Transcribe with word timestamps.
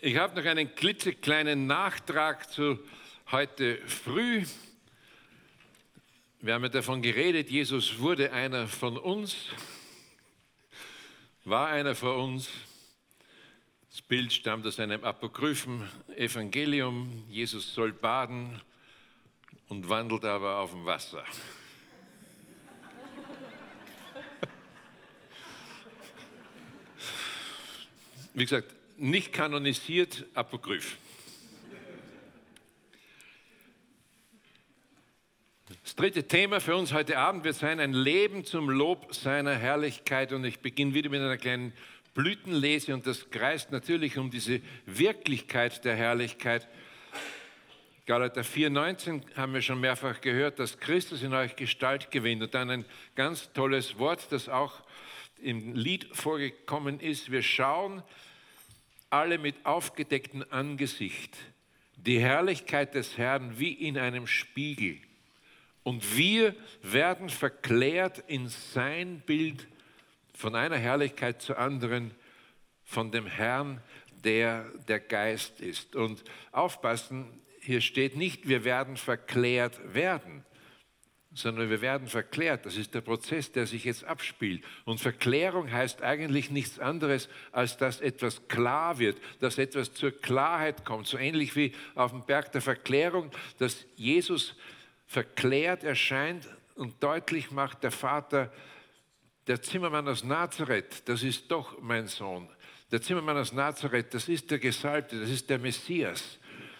Ich 0.00 0.16
habe 0.16 0.40
noch 0.40 0.48
einen 0.48 0.72
klitzekleinen 0.76 1.66
Nachtrag 1.66 2.48
zu 2.52 2.78
heute 3.32 3.78
früh. 3.88 4.44
Wir 6.40 6.54
haben 6.54 6.62
ja 6.62 6.68
davon 6.68 7.02
geredet, 7.02 7.50
Jesus 7.50 7.98
wurde 7.98 8.30
einer 8.30 8.68
von 8.68 8.96
uns, 8.96 9.34
war 11.44 11.66
einer 11.66 11.96
von 11.96 12.34
uns. 12.34 12.48
Das 13.90 14.00
Bild 14.02 14.32
stammt 14.32 14.64
aus 14.68 14.78
einem 14.78 15.02
apokryphen 15.02 15.88
Evangelium. 16.14 17.24
Jesus 17.28 17.74
soll 17.74 17.92
baden 17.92 18.60
und 19.68 19.88
wandelt 19.88 20.24
aber 20.24 20.58
auf 20.58 20.70
dem 20.70 20.86
Wasser. 20.86 21.24
Wie 28.32 28.44
gesagt, 28.44 28.77
nicht 28.98 29.32
kanonisiert, 29.32 30.26
apokryph. 30.34 30.98
Das 35.82 35.94
dritte 35.94 36.26
Thema 36.26 36.60
für 36.60 36.76
uns 36.76 36.92
heute 36.92 37.18
Abend 37.18 37.44
wird 37.44 37.56
sein 37.56 37.80
ein 37.80 37.92
Leben 37.92 38.44
zum 38.44 38.70
Lob 38.70 39.14
seiner 39.14 39.54
Herrlichkeit. 39.54 40.32
Und 40.32 40.44
ich 40.44 40.60
beginne 40.60 40.94
wieder 40.94 41.10
mit 41.10 41.20
einer 41.20 41.36
kleinen 41.36 41.72
Blütenlese 42.14 42.94
und 42.94 43.06
das 43.06 43.30
kreist 43.30 43.70
natürlich 43.70 44.18
um 44.18 44.30
diese 44.30 44.60
Wirklichkeit 44.86 45.84
der 45.84 45.94
Herrlichkeit. 45.94 46.66
Galater 48.06 48.40
4,19 48.40 49.36
haben 49.36 49.54
wir 49.54 49.62
schon 49.62 49.80
mehrfach 49.80 50.20
gehört, 50.20 50.58
dass 50.58 50.80
Christus 50.80 51.22
in 51.22 51.34
euch 51.34 51.56
Gestalt 51.56 52.10
gewinnt. 52.10 52.42
Und 52.42 52.54
dann 52.54 52.70
ein 52.70 52.84
ganz 53.14 53.52
tolles 53.52 53.98
Wort, 53.98 54.26
das 54.30 54.48
auch 54.48 54.82
im 55.40 55.74
Lied 55.74 56.08
vorgekommen 56.12 57.00
ist. 57.00 57.30
Wir 57.30 57.42
schauen 57.42 58.02
alle 59.10 59.38
mit 59.38 59.64
aufgedecktem 59.64 60.44
Angesicht 60.50 61.36
die 61.96 62.20
Herrlichkeit 62.20 62.94
des 62.94 63.18
Herrn 63.18 63.58
wie 63.58 63.72
in 63.72 63.98
einem 63.98 64.26
Spiegel. 64.26 64.98
Und 65.82 66.16
wir 66.16 66.54
werden 66.82 67.28
verklärt 67.28 68.22
in 68.28 68.48
sein 68.48 69.20
Bild 69.26 69.66
von 70.34 70.54
einer 70.54 70.76
Herrlichkeit 70.76 71.42
zur 71.42 71.58
anderen, 71.58 72.12
von 72.84 73.10
dem 73.10 73.26
Herrn, 73.26 73.82
der 74.24 74.64
der 74.86 75.00
Geist 75.00 75.60
ist. 75.60 75.96
Und 75.96 76.22
aufpassen, 76.52 77.26
hier 77.60 77.80
steht 77.80 78.16
nicht, 78.16 78.48
wir 78.48 78.64
werden 78.64 78.96
verklärt 78.96 79.94
werden, 79.94 80.44
sondern 81.38 81.70
wir 81.70 81.80
werden 81.80 82.08
verklärt. 82.08 82.66
Das 82.66 82.76
ist 82.76 82.94
der 82.94 83.00
Prozess, 83.00 83.52
der 83.52 83.66
sich 83.66 83.84
jetzt 83.84 84.04
abspielt. 84.04 84.64
Und 84.84 85.00
Verklärung 85.00 85.70
heißt 85.70 86.02
eigentlich 86.02 86.50
nichts 86.50 86.78
anderes, 86.78 87.28
als 87.52 87.76
dass 87.76 88.00
etwas 88.00 88.48
klar 88.48 88.98
wird, 88.98 89.18
dass 89.40 89.58
etwas 89.58 89.94
zur 89.94 90.10
Klarheit 90.10 90.84
kommt. 90.84 91.06
So 91.06 91.16
ähnlich 91.16 91.54
wie 91.54 91.72
auf 91.94 92.10
dem 92.10 92.24
Berg 92.24 92.50
der 92.52 92.60
Verklärung, 92.60 93.30
dass 93.58 93.86
Jesus 93.94 94.56
verklärt 95.06 95.84
erscheint 95.84 96.48
und 96.74 97.02
deutlich 97.02 97.50
macht, 97.50 97.82
der 97.84 97.92
Vater, 97.92 98.52
der 99.46 99.62
Zimmermann 99.62 100.08
aus 100.08 100.24
Nazareth, 100.24 101.08
das 101.08 101.22
ist 101.22 101.50
doch 101.50 101.80
mein 101.80 102.08
Sohn. 102.08 102.48
Der 102.90 103.00
Zimmermann 103.00 103.36
aus 103.36 103.52
Nazareth, 103.52 104.12
das 104.12 104.28
ist 104.28 104.50
der 104.50 104.58
Gesalbte, 104.58 105.20
das 105.20 105.30
ist 105.30 105.48
der 105.48 105.58
Messias. 105.58 106.38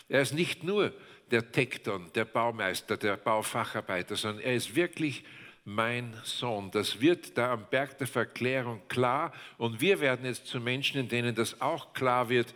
Er 0.08 0.20
ist 0.22 0.34
nicht 0.34 0.64
nur 0.64 0.92
der 1.30 1.50
Tekton, 1.52 2.10
der 2.14 2.24
Baumeister, 2.24 2.96
der 2.96 3.16
Baufacharbeiter, 3.16 4.16
sondern 4.16 4.44
er 4.44 4.54
ist 4.54 4.74
wirklich 4.74 5.24
mein 5.64 6.16
Sohn. 6.24 6.70
Das 6.70 7.00
wird 7.00 7.36
da 7.36 7.52
am 7.52 7.66
Berg 7.68 7.98
der 7.98 8.06
Verklärung 8.06 8.80
klar 8.88 9.32
und 9.58 9.80
wir 9.80 10.00
werden 10.00 10.24
jetzt 10.24 10.46
zu 10.46 10.60
Menschen, 10.60 10.98
in 11.00 11.08
denen 11.08 11.34
das 11.34 11.60
auch 11.60 11.92
klar 11.92 12.28
wird, 12.28 12.54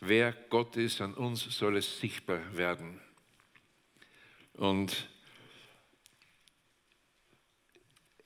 wer 0.00 0.32
Gott 0.50 0.76
ist, 0.76 1.00
an 1.00 1.14
uns 1.14 1.42
soll 1.42 1.76
es 1.76 2.00
sichtbar 2.00 2.40
werden. 2.56 3.00
Und 4.54 5.08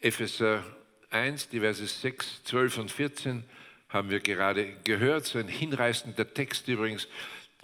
Epheser 0.00 0.64
1, 1.10 1.50
die 1.50 1.60
Verse 1.60 1.86
6, 1.86 2.44
12 2.44 2.78
und 2.78 2.90
14 2.90 3.44
haben 3.88 4.10
wir 4.10 4.20
gerade 4.20 4.76
gehört, 4.84 5.26
so 5.26 5.38
ein 5.38 5.48
hinreißender 5.48 6.32
Text 6.32 6.68
übrigens, 6.68 7.08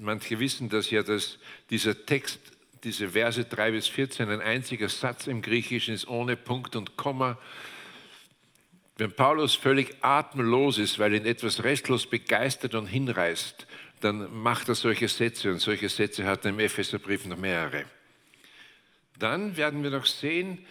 Manche 0.03 0.41
wissen 0.41 0.69
das 0.69 0.91
ja, 0.91 1.05
dass 1.05 1.39
dieser 1.71 2.05
Text, 2.05 2.41
diese 2.83 3.11
Verse 3.11 3.45
3 3.45 3.71
bis 3.71 3.87
14, 3.87 4.29
ein 4.29 4.41
einziger 4.41 4.89
Satz 4.89 5.29
im 5.29 5.43
Griechischen 5.43 5.95
ist 5.95 6.09
ohne 6.09 6.37
Punkt 6.37 6.75
und 6.75 6.97
Komma. 6.97 7.39
Wenn 8.97 9.13
Paulus 9.13 9.55
völlig 9.55 9.95
atemlos 10.01 10.79
ist, 10.79 10.99
weil 10.99 11.15
ihn 11.15 11.25
etwas 11.25 11.63
restlos 11.63 12.07
begeistert 12.07 12.75
und 12.75 12.87
hinreißt, 12.87 13.69
dann 14.01 14.35
macht 14.43 14.69
er 14.69 14.75
solche 14.75 15.07
Sätze 15.07 15.53
und 15.53 15.61
solche 15.61 15.89
Sätze 15.89 16.25
hat 16.25 16.45
er 16.45 16.51
im 16.51 16.59
Epheserbrief 16.59 17.25
noch 17.27 17.39
mehrere. 17.39 17.85
Dann 19.21 19.57
werden 19.57 19.85
wir 19.85 19.91
noch 19.91 20.07
sehen, 20.07 20.67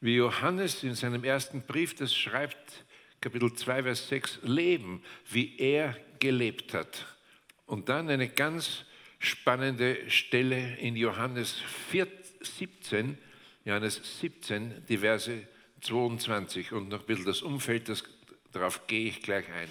wie 0.00 0.14
Johannes 0.14 0.82
in 0.84 0.94
seinem 0.94 1.22
ersten 1.22 1.60
Brief 1.60 1.94
das 1.96 2.14
schreibt, 2.14 2.86
Kapitel 3.20 3.52
2, 3.52 3.82
Vers 3.82 4.08
6, 4.08 4.38
leben, 4.44 5.02
wie 5.30 5.58
er 5.58 5.94
gelebt 6.18 6.72
hat. 6.72 7.04
Und 7.70 7.88
dann 7.88 8.10
eine 8.10 8.28
ganz 8.28 8.84
spannende 9.20 10.10
Stelle 10.10 10.76
in 10.78 10.96
Johannes 10.96 11.54
4, 11.90 12.08
17, 12.40 13.16
Johannes 13.64 14.18
17, 14.18 14.84
die 14.88 14.98
Verse 14.98 15.46
22 15.80 16.72
und 16.72 16.88
noch 16.88 17.02
ein 17.02 17.06
bisschen 17.06 17.26
das 17.26 17.42
Umfeld, 17.42 17.88
das, 17.88 18.02
darauf 18.50 18.88
gehe 18.88 19.10
ich 19.10 19.22
gleich 19.22 19.48
ein. 19.52 19.68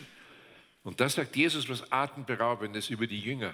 Und 0.84 1.02
da 1.02 1.10
sagt 1.10 1.36
Jesus 1.36 1.68
was 1.68 1.92
Atemberaubendes 1.92 2.90
über 2.90 3.06
die 3.06 3.20
Jünger 3.20 3.54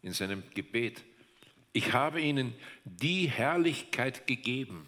in 0.00 0.14
seinem 0.14 0.44
Gebet. 0.54 1.04
Ich 1.74 1.92
habe 1.92 2.22
ihnen 2.22 2.54
die 2.86 3.28
Herrlichkeit 3.28 4.26
gegeben, 4.26 4.86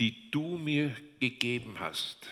die 0.00 0.28
du 0.32 0.58
mir 0.58 0.92
gegeben 1.20 1.76
hast, 1.78 2.26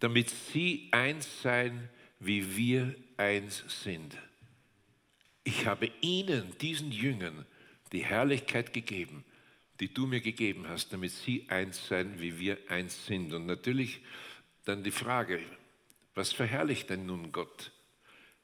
damit 0.00 0.28
sie 0.28 0.88
eins 0.90 1.40
seien, 1.40 1.88
wie 2.18 2.56
wir 2.56 2.96
eins 3.18 3.64
sind. 3.82 4.16
Ich 5.44 5.66
habe 5.66 5.90
ihnen, 6.00 6.56
diesen 6.58 6.92
Jüngern, 6.92 7.46
die 7.92 8.04
Herrlichkeit 8.04 8.72
gegeben, 8.72 9.24
die 9.80 9.92
du 9.92 10.06
mir 10.06 10.20
gegeben 10.20 10.68
hast, 10.68 10.92
damit 10.92 11.10
sie 11.10 11.46
eins 11.48 11.88
sein, 11.88 12.20
wie 12.20 12.38
wir 12.38 12.58
eins 12.68 13.06
sind. 13.06 13.32
Und 13.32 13.46
natürlich 13.46 14.00
dann 14.64 14.84
die 14.84 14.92
Frage, 14.92 15.40
was 16.14 16.32
verherrlicht 16.32 16.90
denn 16.90 17.06
nun 17.06 17.32
Gott? 17.32 17.72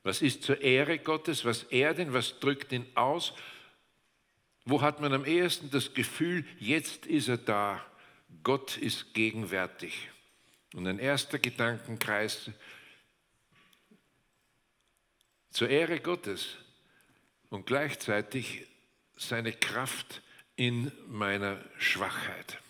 Was 0.02 0.22
ist 0.22 0.42
zur 0.42 0.60
Ehre 0.62 0.98
Gottes? 0.98 1.44
Was 1.44 1.64
ehrt 1.64 1.98
ihn? 1.98 2.12
Was 2.12 2.40
drückt 2.40 2.72
ihn 2.72 2.86
aus? 2.94 3.34
Wo 4.64 4.80
hat 4.82 5.00
man 5.00 5.12
am 5.12 5.24
ehesten 5.24 5.70
das 5.70 5.94
Gefühl, 5.94 6.44
jetzt 6.58 7.06
ist 7.06 7.28
er 7.28 7.38
da, 7.38 7.84
Gott 8.42 8.76
ist 8.76 9.14
gegenwärtig? 9.14 10.10
Und 10.74 10.86
ein 10.86 10.98
erster 10.98 11.38
Gedankenkreis 11.38 12.50
zur 15.58 15.70
Ehre 15.70 15.98
Gottes 15.98 16.56
und 17.50 17.66
gleichzeitig 17.66 18.68
seine 19.16 19.52
Kraft 19.52 20.22
in 20.54 20.92
meiner 21.08 21.58
Schwachheit. 21.78 22.60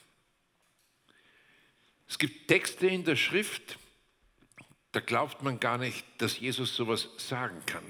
Es 2.09 2.19
gibt 2.19 2.49
Texte 2.49 2.87
in 2.87 3.05
der 3.05 3.17
Schrift, 3.17 3.79
da 4.93 5.01
glaubt 5.01 5.43
man 5.43 5.61
gar 5.61 5.77
nicht, 5.77 6.03
dass 6.17 6.41
Jesus 6.41 6.75
sowas 6.75 7.11
sagen 7.19 7.61
kann. 7.67 7.85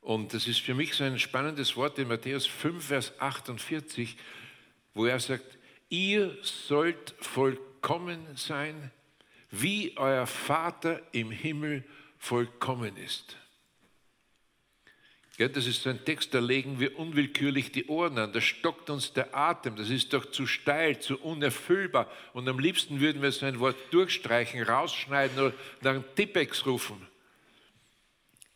Und 0.00 0.32
das 0.32 0.48
ist 0.48 0.60
für 0.60 0.72
mich 0.72 0.94
so 0.94 1.04
ein 1.04 1.18
spannendes 1.18 1.76
Wort 1.76 1.98
in 1.98 2.08
Matthäus 2.08 2.46
5, 2.46 2.82
Vers 2.82 3.20
48, 3.20 4.16
wo 4.94 5.04
er 5.04 5.20
sagt, 5.20 5.58
ihr 5.90 6.34
sollt 6.40 7.14
vollkommen 7.20 8.26
sein, 8.36 8.90
wie 9.50 9.94
euer 9.98 10.26
Vater 10.26 11.02
im 11.12 11.30
Himmel 11.30 11.84
vollkommen 12.16 12.96
ist. 12.96 13.36
Das 15.38 15.66
ist 15.66 15.82
so 15.82 15.90
ein 15.90 16.04
Text, 16.04 16.34
da 16.34 16.40
legen 16.40 16.78
wir 16.78 16.98
unwillkürlich 16.98 17.72
die 17.72 17.86
Ohren 17.86 18.18
an, 18.18 18.32
da 18.32 18.40
stockt 18.40 18.90
uns 18.90 19.14
der 19.14 19.34
Atem, 19.34 19.76
das 19.76 19.88
ist 19.88 20.12
doch 20.12 20.26
zu 20.30 20.46
steil, 20.46 21.00
zu 21.00 21.18
unerfüllbar. 21.18 22.10
Und 22.34 22.48
am 22.48 22.58
liebsten 22.58 23.00
würden 23.00 23.22
wir 23.22 23.32
so 23.32 23.46
ein 23.46 23.58
Wort 23.58 23.76
durchstreichen, 23.90 24.62
rausschneiden 24.62 25.38
oder 25.38 25.54
nach 25.80 25.92
einem 25.92 26.04
Tippex 26.14 26.66
rufen. 26.66 27.06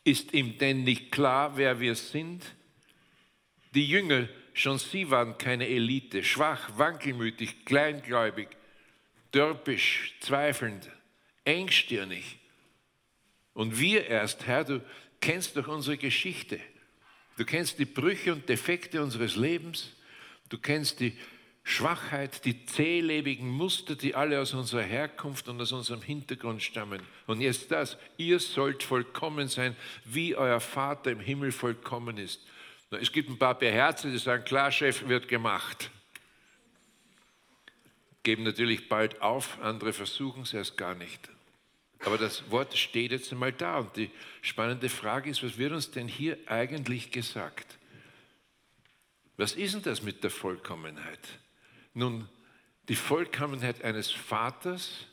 Ist 0.05 0.35
ihm 0.35 0.59
denn 0.59 0.85
nicht 0.85 1.11
klar, 1.11 1.57
wer 1.57 1.81
wir 1.81 1.95
sind? 1.95 2.45
Die 3.75 3.87
Jünger, 3.87 4.29
schon 4.53 4.79
sie 4.79 5.11
waren 5.11 5.39
keine 5.39 5.67
Elite, 5.67 6.23
schwach, 6.23 6.71
wankelmütig, 6.77 7.65
kleingläubig, 7.65 8.49
dörpisch, 9.33 10.15
zweifelnd, 10.21 10.91
engstirnig. 11.45 12.39
Und 13.55 13.81
wir 13.81 14.07
erst, 14.07 14.47
Herr, 14.47 14.65
du 14.65 14.85
kennst 15.27 15.57
doch 15.57 15.67
unsere 15.67 15.97
Geschichte. 15.97 16.61
Du 17.37 17.45
kennst 17.45 17.81
die 17.81 17.85
Brüche 17.85 18.33
und 18.33 18.49
Defekte 18.49 19.03
unseres 19.03 19.35
Lebens. 19.35 19.91
Du 20.51 20.57
kennst 20.57 21.01
die 21.01 21.19
Schwachheit, 21.65 22.45
die 22.45 22.65
zählebigen 22.65 23.49
Muster, 23.49 23.97
die 23.97 24.15
alle 24.15 24.41
aus 24.41 24.55
unserer 24.55 24.83
Herkunft 24.83 25.49
und 25.49 25.61
aus 25.61 25.73
unserem 25.73 26.01
Hintergrund 26.01 26.63
stammen. 26.63 27.03
Und 27.27 27.41
jetzt 27.41 27.73
das, 27.73 27.99
ihr 28.17 28.39
sollt 28.39 28.85
vollkommen 28.85 29.49
sein, 29.49 29.75
wie 30.05 30.37
euer 30.37 30.61
Vater 30.61 31.11
im 31.11 31.19
Himmel 31.19 31.51
vollkommen 31.51 32.19
ist. 32.19 32.41
Es 32.93 33.11
gibt 33.11 33.29
ein 33.29 33.37
paar 33.37 33.59
Beherzte, 33.59 34.13
die 34.13 34.19
sagen, 34.19 34.45
klar, 34.45 34.71
Chef, 34.71 35.09
wird 35.09 35.27
gemacht. 35.27 35.91
Geben 38.23 38.45
natürlich 38.45 38.89
bald 38.89 39.21
auf, 39.23 39.61
andere 39.61 39.93
versuchen 39.93 40.43
es 40.43 40.55
erst 40.55 40.77
gar 40.77 40.95
nicht. 40.95 41.29
Aber 42.01 42.19
das 42.19 42.51
Wort 42.51 42.77
steht 42.77 43.11
jetzt 43.11 43.33
einmal 43.33 43.53
da. 43.53 43.79
Und 43.79 43.97
die 43.97 44.11
spannende 44.43 44.89
Frage 44.89 45.31
ist, 45.31 45.43
was 45.43 45.59
wird 45.59 45.73
uns 45.73 45.91
denn 45.91 46.09
hier 46.09 46.39
eigentlich 46.47 47.11
gesagt? 47.11 47.79
Was 49.37 49.55
ist 49.55 49.75
denn 49.75 49.83
das 49.83 50.03
mit 50.03 50.23
der 50.23 50.31
Vollkommenheit? 50.31 51.21
Nun, 51.95 52.29
die 52.89 52.97
Vollkommenheit 52.97 53.83
eines 53.83 54.11
Vaters, 54.11 55.07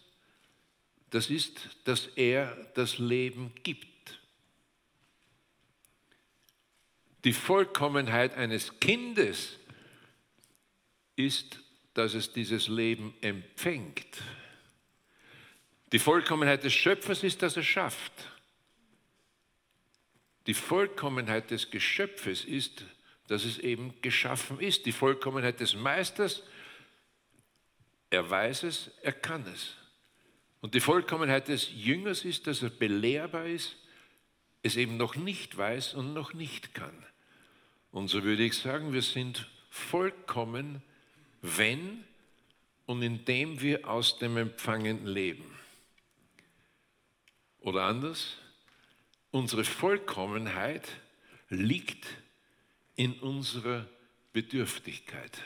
das 1.10 1.30
ist, 1.30 1.70
dass 1.86 2.08
er 2.16 2.56
das 2.76 2.98
Leben 3.00 3.52
gibt. 3.64 4.20
Die 7.24 7.34
Vollkommenheit 7.34 8.36
eines 8.36 8.80
Kindes 8.80 9.58
ist, 11.16 11.60
dass 11.94 12.14
es 12.14 12.34
dieses 12.34 12.68
Leben 12.68 13.14
empfängt. 13.22 14.22
Die 15.94 16.00
Vollkommenheit 16.00 16.66
des 16.66 16.74
Schöpfers 16.74 17.24
ist, 17.24 17.42
dass 17.42 17.56
er 17.56 17.64
schafft. 17.64 18.12
Die 20.48 20.54
Vollkommenheit 20.54 21.52
des 21.52 21.72
Geschöpfes 21.72 22.44
ist, 22.44 22.84
dass 23.28 23.46
es 23.46 23.58
eben 23.60 23.94
geschaffen 24.02 24.60
ist. 24.60 24.86
Die 24.86 24.92
Vollkommenheit 24.92 25.62
des 25.62 25.76
Meisters 25.76 26.44
er 28.14 28.30
weiß 28.30 28.62
es, 28.64 28.92
er 29.02 29.12
kann 29.12 29.44
es. 29.48 29.76
Und 30.62 30.76
die 30.76 30.80
Vollkommenheit 30.80 31.48
des 31.48 31.72
Jüngers 31.74 32.26
ist, 32.26 32.46
dass 32.46 32.62
er 32.62 32.70
belehrbar 32.70 33.48
ist, 33.48 33.76
es 34.62 34.78
eben 34.78 34.98
noch 34.98 35.16
nicht 35.16 35.58
weiß 35.58 35.96
und 35.96 36.14
noch 36.14 36.34
nicht 36.34 36.76
kann. 36.76 36.96
Und 37.92 38.10
so 38.10 38.24
würde 38.24 38.44
ich 38.44 38.56
sagen, 38.56 38.94
wir 38.94 39.02
sind 39.02 39.50
vollkommen, 39.72 40.84
wenn 41.42 42.04
und 42.86 43.02
indem 43.02 43.60
wir 43.62 43.90
aus 43.90 44.20
dem 44.20 44.38
Empfangen 44.38 45.08
leben. 45.08 45.53
Oder 47.64 47.86
anders, 47.86 48.36
unsere 49.32 49.64
Vollkommenheit 49.64 50.88
liegt 51.50 52.06
in 52.96 53.14
unserer 53.20 53.88
Bedürftigkeit. 54.34 55.42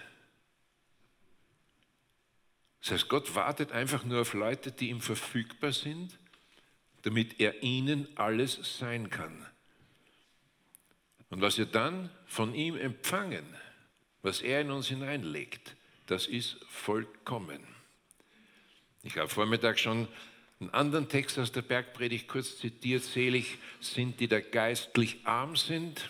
Das 2.81 2.92
heißt, 2.92 3.08
Gott 3.08 3.36
wartet 3.36 3.72
einfach 3.72 4.04
nur 4.04 4.22
auf 4.22 4.34
Leute, 4.34 4.72
die 4.72 4.90
ihm 4.90 5.00
verfügbar 5.00 5.72
sind, 5.72 6.18
damit 7.04 7.40
er 7.40 7.62
ihnen 7.62 8.08
alles 8.18 8.80
sein 8.80 9.10
kann. 9.10 9.46
Und 11.30 11.42
was 11.42 11.58
wir 11.58 11.66
dann 11.68 12.10
von 12.25 12.56
ihm 12.56 12.78
empfangen, 12.78 13.46
was 14.24 14.42
er 14.42 14.62
in 14.62 14.72
uns 14.72 14.88
hineinlegt, 14.88 15.75
das 16.08 16.25
ist 16.25 16.58
vollkommen. 16.69 17.62
Ich 19.04 19.18
habe 19.18 19.30
Vormittag 19.30 19.78
schon 19.78 20.08
einen 20.59 20.69
anderen 20.71 21.09
Text 21.09 21.38
aus 21.38 21.51
der 21.51 21.62
Bergpredigt 21.62 22.27
kurz 22.27 22.57
zitiert. 22.57 23.04
Selig 23.04 23.57
sind, 23.80 24.19
die 24.19 24.27
da 24.27 24.39
geistlich 24.39 25.18
arm 25.24 25.56
sind 25.56 26.09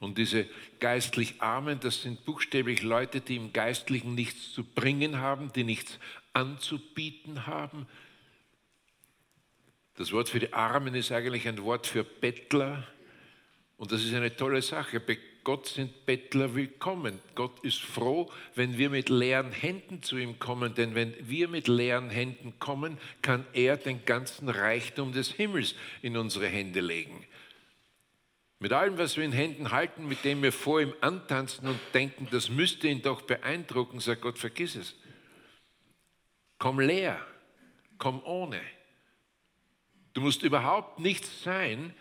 und 0.00 0.16
diese 0.16 0.46
geistlich 0.78 1.40
Armen, 1.40 1.80
das 1.80 2.02
sind 2.02 2.24
buchstäblich 2.24 2.82
Leute, 2.82 3.20
die 3.20 3.36
im 3.36 3.52
Geistlichen 3.52 4.14
nichts 4.14 4.52
zu 4.52 4.62
bringen 4.62 5.18
haben, 5.18 5.52
die 5.52 5.64
nichts 5.64 5.98
anzubieten 6.32 7.46
haben. 7.46 7.86
Das 9.96 10.12
Wort 10.12 10.28
für 10.28 10.38
die 10.38 10.52
Armen 10.52 10.94
ist 10.94 11.10
eigentlich 11.10 11.48
ein 11.48 11.60
Wort 11.62 11.88
für 11.88 12.04
Bettler. 12.04 12.86
Und 13.76 13.90
das 13.90 14.04
ist 14.04 14.14
eine 14.14 14.34
tolle 14.34 14.62
Sache. 14.62 15.00
Bei 15.00 15.18
Gott 15.48 15.66
sind 15.66 16.04
Bettler 16.04 16.54
willkommen. 16.54 17.22
Gott 17.34 17.60
ist 17.60 17.80
froh, 17.80 18.30
wenn 18.54 18.76
wir 18.76 18.90
mit 18.90 19.08
leeren 19.08 19.50
Händen 19.50 20.02
zu 20.02 20.18
ihm 20.18 20.38
kommen. 20.38 20.74
Denn 20.74 20.94
wenn 20.94 21.14
wir 21.26 21.48
mit 21.48 21.68
leeren 21.68 22.10
Händen 22.10 22.58
kommen, 22.58 22.98
kann 23.22 23.46
er 23.54 23.78
den 23.78 24.04
ganzen 24.04 24.50
Reichtum 24.50 25.12
des 25.12 25.32
Himmels 25.32 25.74
in 26.02 26.18
unsere 26.18 26.48
Hände 26.48 26.82
legen. 26.82 27.24
Mit 28.58 28.74
allem, 28.74 28.98
was 28.98 29.16
wir 29.16 29.24
in 29.24 29.32
Händen 29.32 29.70
halten, 29.70 30.06
mit 30.06 30.22
dem 30.22 30.42
wir 30.42 30.52
vor 30.52 30.82
ihm 30.82 30.92
antanzen 31.00 31.66
und 31.66 31.80
denken, 31.94 32.28
das 32.30 32.50
müsste 32.50 32.86
ihn 32.86 33.00
doch 33.00 33.22
beeindrucken, 33.22 34.00
sagt 34.00 34.20
Gott, 34.20 34.38
vergiss 34.38 34.74
es. 34.74 34.96
Komm 36.58 36.78
leer, 36.78 37.26
komm 37.96 38.22
ohne. 38.22 38.60
Du 40.12 40.20
musst 40.20 40.42
überhaupt 40.42 40.98
nichts 40.98 41.42
sein, 41.42 41.94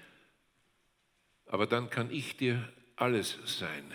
aber 1.45 1.65
dann 1.65 1.89
kann 1.89 2.11
ich 2.11 2.35
dir 2.35 2.67
alles 2.97 3.37
sein. 3.45 3.89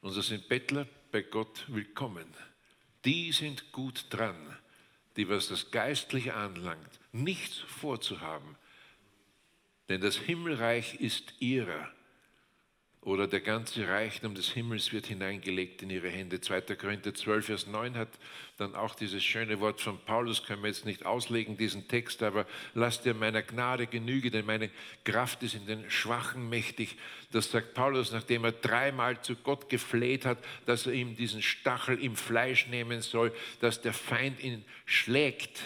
Und 0.00 0.12
so 0.12 0.22
sind 0.22 0.48
Bettler 0.48 0.86
bei 1.12 1.20
Gott 1.20 1.64
willkommen. 1.68 2.26
Die 3.04 3.32
sind 3.32 3.70
gut 3.72 4.06
dran, 4.10 4.56
die, 5.16 5.28
was 5.28 5.48
das 5.48 5.70
Geistliche 5.70 6.34
anlangt, 6.34 6.98
nichts 7.12 7.58
vorzuhaben 7.58 8.56
denn 9.88 10.00
das 10.00 10.16
Himmelreich 10.16 11.00
ist 11.00 11.34
ihrer. 11.40 11.90
Oder 13.00 13.26
der 13.26 13.40
ganze 13.40 13.86
Reichtum 13.86 14.34
des 14.34 14.50
Himmels 14.50 14.92
wird 14.92 15.06
hineingelegt 15.06 15.82
in 15.82 15.90
ihre 15.90 16.08
Hände. 16.08 16.40
2. 16.40 16.60
Korinther 16.74 17.14
12, 17.14 17.46
Vers 17.46 17.66
9 17.66 17.96
hat 17.96 18.08
dann 18.56 18.74
auch 18.74 18.94
dieses 18.94 19.22
schöne 19.22 19.60
Wort 19.60 19.80
von 19.80 19.98
Paulus, 20.04 20.44
können 20.44 20.62
wir 20.62 20.68
jetzt 20.68 20.84
nicht 20.84 21.06
auslegen, 21.06 21.56
diesen 21.56 21.86
Text, 21.86 22.22
aber 22.22 22.44
lass 22.74 23.00
dir 23.00 23.14
meiner 23.14 23.42
Gnade 23.42 23.86
genüge, 23.86 24.30
denn 24.30 24.44
meine 24.44 24.68
Kraft 25.04 25.42
ist 25.44 25.54
in 25.54 25.66
den 25.66 25.88
Schwachen 25.90 26.48
mächtig. 26.48 26.96
Das 27.30 27.50
sagt 27.50 27.72
Paulus, 27.74 28.12
nachdem 28.12 28.44
er 28.44 28.52
dreimal 28.52 29.22
zu 29.22 29.36
Gott 29.36 29.68
gefleht 29.68 30.26
hat, 30.26 30.38
dass 30.66 30.86
er 30.86 30.92
ihm 30.92 31.16
diesen 31.16 31.40
Stachel 31.40 32.02
im 32.02 32.16
Fleisch 32.16 32.66
nehmen 32.66 33.00
soll, 33.00 33.32
dass 33.60 33.80
der 33.80 33.94
Feind 33.94 34.42
ihn 34.42 34.64
schlägt. 34.86 35.60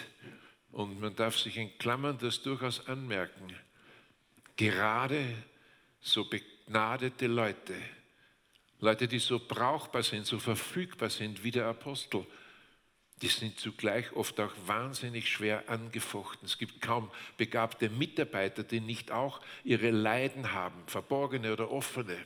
Und 0.71 1.01
man 1.01 1.15
darf 1.15 1.37
sich 1.37 1.57
in 1.57 1.77
Klammern 1.77 2.17
das 2.19 2.41
durchaus 2.41 2.87
anmerken 2.87 3.53
gerade 4.55 5.25
so 6.01 6.25
begnadete 6.73 7.27
Leute, 7.27 7.75
Leute, 8.79 9.07
die 9.07 9.19
so 9.19 9.39
brauchbar 9.39 10.01
sind, 10.01 10.25
so 10.25 10.39
verfügbar 10.39 11.11
sind 11.11 11.43
wie 11.43 11.51
der 11.51 11.67
Apostel, 11.67 12.25
die 13.21 13.27
sind 13.27 13.59
zugleich 13.59 14.11
oft 14.13 14.39
auch 14.39 14.51
wahnsinnig 14.65 15.29
schwer 15.29 15.69
angefochten. 15.69 16.47
Es 16.47 16.57
gibt 16.57 16.81
kaum 16.81 17.11
begabte 17.37 17.89
Mitarbeiter, 17.89 18.63
die 18.63 18.79
nicht 18.79 19.11
auch 19.11 19.39
ihre 19.63 19.91
Leiden 19.91 20.51
haben, 20.51 20.81
verborgene 20.87 21.53
oder 21.53 21.69
offene. 21.69 22.17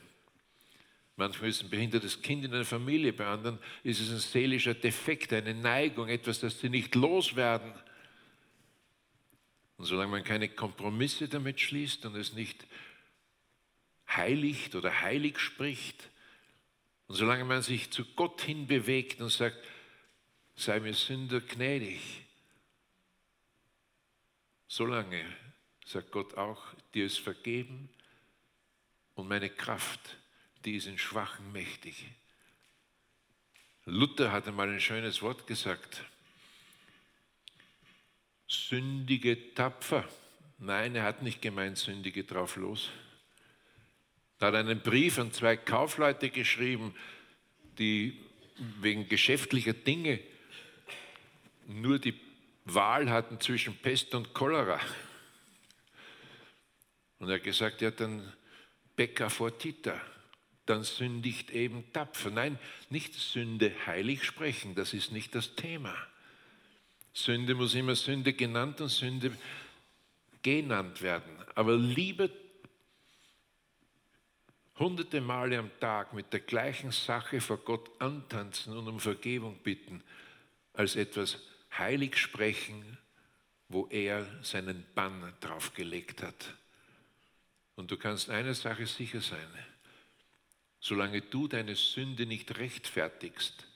Manchmal 1.16 1.50
ist 1.50 1.62
ein 1.62 1.68
behindertes 1.68 2.22
Kind 2.22 2.42
in 2.46 2.54
einer 2.54 2.64
Familie, 2.64 3.12
bei 3.12 3.26
anderen 3.26 3.58
ist 3.82 4.00
es 4.00 4.10
ein 4.10 4.18
seelischer 4.18 4.72
Defekt, 4.72 5.30
eine 5.34 5.52
Neigung, 5.52 6.08
etwas, 6.08 6.40
das 6.40 6.58
sie 6.58 6.70
nicht 6.70 6.94
loswerden. 6.94 7.74
Und 9.76 9.84
solange 9.84 10.10
man 10.10 10.24
keine 10.24 10.48
Kompromisse 10.48 11.28
damit 11.28 11.60
schließt 11.60 12.06
und 12.06 12.16
es 12.16 12.32
nicht 12.32 12.66
heiligt 14.08 14.74
oder 14.74 15.00
heilig 15.00 15.38
spricht, 15.38 16.08
und 17.06 17.14
solange 17.14 17.44
man 17.44 17.62
sich 17.62 17.90
zu 17.90 18.04
Gott 18.04 18.42
hin 18.42 18.66
bewegt 18.66 19.20
und 19.20 19.30
sagt, 19.30 19.56
sei 20.56 20.78
mir 20.80 20.92
Sünder 20.92 21.40
gnädig, 21.40 22.00
solange 24.66 25.24
sagt 25.86 26.10
Gott 26.10 26.34
auch, 26.34 26.62
dir 26.92 27.06
ist 27.06 27.18
vergeben 27.18 27.88
und 29.14 29.26
meine 29.26 29.48
Kraft, 29.48 30.18
die 30.66 30.76
ist 30.76 30.86
in 30.86 30.98
Schwachen 30.98 31.50
mächtig. 31.52 32.04
Luther 33.86 34.30
hatte 34.32 34.52
mal 34.52 34.68
ein 34.68 34.80
schönes 34.80 35.22
Wort 35.22 35.46
gesagt 35.46 36.04
sündige 38.48 39.54
tapfer. 39.54 40.08
Nein, 40.58 40.94
er 40.96 41.04
hat 41.04 41.22
nicht 41.22 41.42
gemeint, 41.42 41.78
sündige 41.78 42.24
drauf 42.24 42.56
los. 42.56 42.90
Er 44.40 44.48
hat 44.48 44.54
einen 44.54 44.80
Brief 44.80 45.18
an 45.18 45.32
zwei 45.32 45.56
Kaufleute 45.56 46.30
geschrieben, 46.30 46.94
die 47.78 48.18
wegen 48.80 49.08
geschäftlicher 49.08 49.72
Dinge 49.72 50.20
nur 51.66 51.98
die 51.98 52.14
Wahl 52.64 53.10
hatten 53.10 53.40
zwischen 53.40 53.76
Pest 53.76 54.14
und 54.14 54.34
Cholera. 54.34 54.80
Und 57.18 57.28
er 57.28 57.36
hat 57.36 57.44
gesagt, 57.44 57.80
ja, 57.80 57.90
dann 57.90 58.32
Bäcker 58.94 59.30
vor 59.30 59.56
Tita, 59.56 60.00
dann 60.66 60.82
sündigt 60.82 61.50
eben 61.50 61.92
tapfer. 61.92 62.30
Nein, 62.30 62.58
nicht 62.90 63.14
Sünde 63.14 63.72
heilig 63.86 64.24
sprechen, 64.24 64.74
das 64.74 64.92
ist 64.92 65.12
nicht 65.12 65.34
das 65.34 65.54
Thema. 65.54 65.94
Sünde 67.12 67.54
muss 67.54 67.74
immer 67.74 67.96
Sünde 67.96 68.32
genannt 68.32 68.80
und 68.80 68.88
Sünde 68.88 69.36
genannt 70.42 71.02
werden. 71.02 71.36
Aber 71.54 71.76
lieber 71.76 72.28
hunderte 74.78 75.20
Male 75.20 75.58
am 75.58 75.70
Tag 75.80 76.12
mit 76.12 76.32
der 76.32 76.40
gleichen 76.40 76.92
Sache 76.92 77.40
vor 77.40 77.58
Gott 77.58 77.90
antanzen 78.00 78.76
und 78.76 78.88
um 78.88 79.00
Vergebung 79.00 79.58
bitten, 79.62 80.02
als 80.72 80.96
etwas 80.96 81.38
heilig 81.76 82.16
sprechen, 82.16 82.98
wo 83.68 83.86
er 83.90 84.26
seinen 84.42 84.84
Bann 84.94 85.32
draufgelegt 85.40 86.22
hat. 86.22 86.54
Und 87.74 87.90
du 87.90 87.96
kannst 87.96 88.30
eine 88.30 88.54
Sache 88.54 88.86
sicher 88.86 89.20
sein, 89.20 89.48
solange 90.80 91.20
du 91.20 91.48
deine 91.48 91.74
Sünde 91.74 92.26
nicht 92.26 92.58
rechtfertigst, 92.58 93.66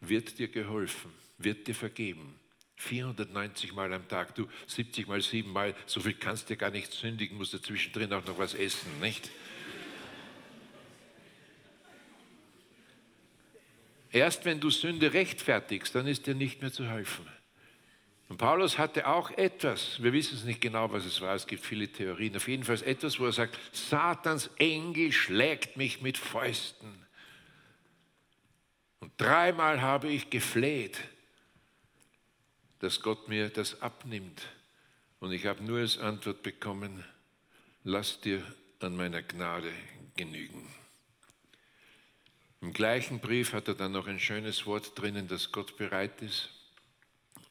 wird 0.00 0.38
dir 0.38 0.48
geholfen, 0.48 1.12
wird 1.38 1.66
dir 1.66 1.74
vergeben. 1.74 2.38
490 2.76 3.74
Mal 3.74 3.92
am 3.92 4.08
Tag, 4.08 4.34
du 4.34 4.48
70 4.66 5.06
mal 5.06 5.20
7 5.20 5.52
Mal, 5.52 5.74
so 5.84 6.00
viel 6.00 6.14
kannst 6.14 6.48
du 6.48 6.56
gar 6.56 6.70
nicht 6.70 6.92
sündigen, 6.92 7.36
musst 7.36 7.52
du 7.52 7.58
zwischendrin 7.58 8.12
auch 8.14 8.24
noch 8.24 8.38
was 8.38 8.54
essen, 8.54 9.00
nicht? 9.00 9.30
Erst 14.12 14.44
wenn 14.44 14.60
du 14.60 14.70
Sünde 14.70 15.12
rechtfertigst, 15.12 15.94
dann 15.94 16.06
ist 16.06 16.26
dir 16.26 16.34
nicht 16.34 16.60
mehr 16.60 16.72
zu 16.72 16.84
helfen. 16.84 17.26
Und 18.28 18.36
Paulus 18.36 18.78
hatte 18.78 19.08
auch 19.08 19.30
etwas, 19.32 20.00
wir 20.02 20.12
wissen 20.12 20.36
es 20.36 20.44
nicht 20.44 20.60
genau, 20.60 20.92
was 20.92 21.04
es 21.04 21.20
war, 21.20 21.34
es 21.34 21.48
gibt 21.48 21.64
viele 21.64 21.88
Theorien, 21.88 22.36
auf 22.36 22.46
jeden 22.46 22.62
Fall 22.62 22.80
etwas, 22.84 23.18
wo 23.18 23.26
er 23.26 23.32
sagt, 23.32 23.58
Satans 23.72 24.50
Engel 24.56 25.10
schlägt 25.10 25.76
mich 25.76 26.00
mit 26.00 26.16
Fäusten. 26.16 27.06
Und 29.00 29.12
dreimal 29.16 29.80
habe 29.80 30.08
ich 30.08 30.30
gefleht, 30.30 31.00
dass 32.78 33.00
Gott 33.00 33.28
mir 33.28 33.48
das 33.48 33.82
abnimmt. 33.82 34.42
Und 35.18 35.32
ich 35.32 35.46
habe 35.46 35.64
nur 35.64 35.80
als 35.80 35.98
Antwort 35.98 36.42
bekommen, 36.42 37.04
lass 37.82 38.20
dir 38.20 38.42
an 38.78 38.96
meiner 38.96 39.22
Gnade 39.22 39.72
genügen. 40.16 40.68
Im 42.62 42.74
gleichen 42.74 43.20
Brief 43.20 43.54
hat 43.54 43.68
er 43.68 43.74
dann 43.74 43.92
noch 43.92 44.06
ein 44.06 44.20
schönes 44.20 44.66
Wort 44.66 44.98
drinnen, 44.98 45.28
dass 45.28 45.50
Gott 45.50 45.78
bereit 45.78 46.20
ist, 46.20 46.50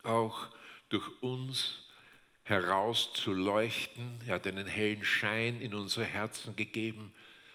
auch 0.04 0.48
durch 0.90 1.08
uns 1.22 1.80
herauszuleuchten. 2.44 4.22
Er 4.28 4.36
hat 4.36 4.46
einen 4.46 4.68
hellen 4.68 5.04
Schein 5.04 5.62
in 5.62 5.74
unsere 5.74 6.06
Herzen 6.06 6.56
gegeben, 6.56 7.12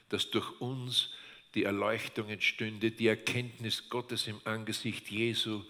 dass 0.09 0.31
durch 0.31 0.61
uns 0.61 1.11
die 1.55 1.63
Erleuchtung 1.63 2.29
entstünde, 2.29 2.91
die 2.91 3.07
Erkenntnis 3.07 3.89
Gottes 3.89 4.27
im 4.27 4.41
Angesicht 4.45 5.09
Jesu 5.09 5.63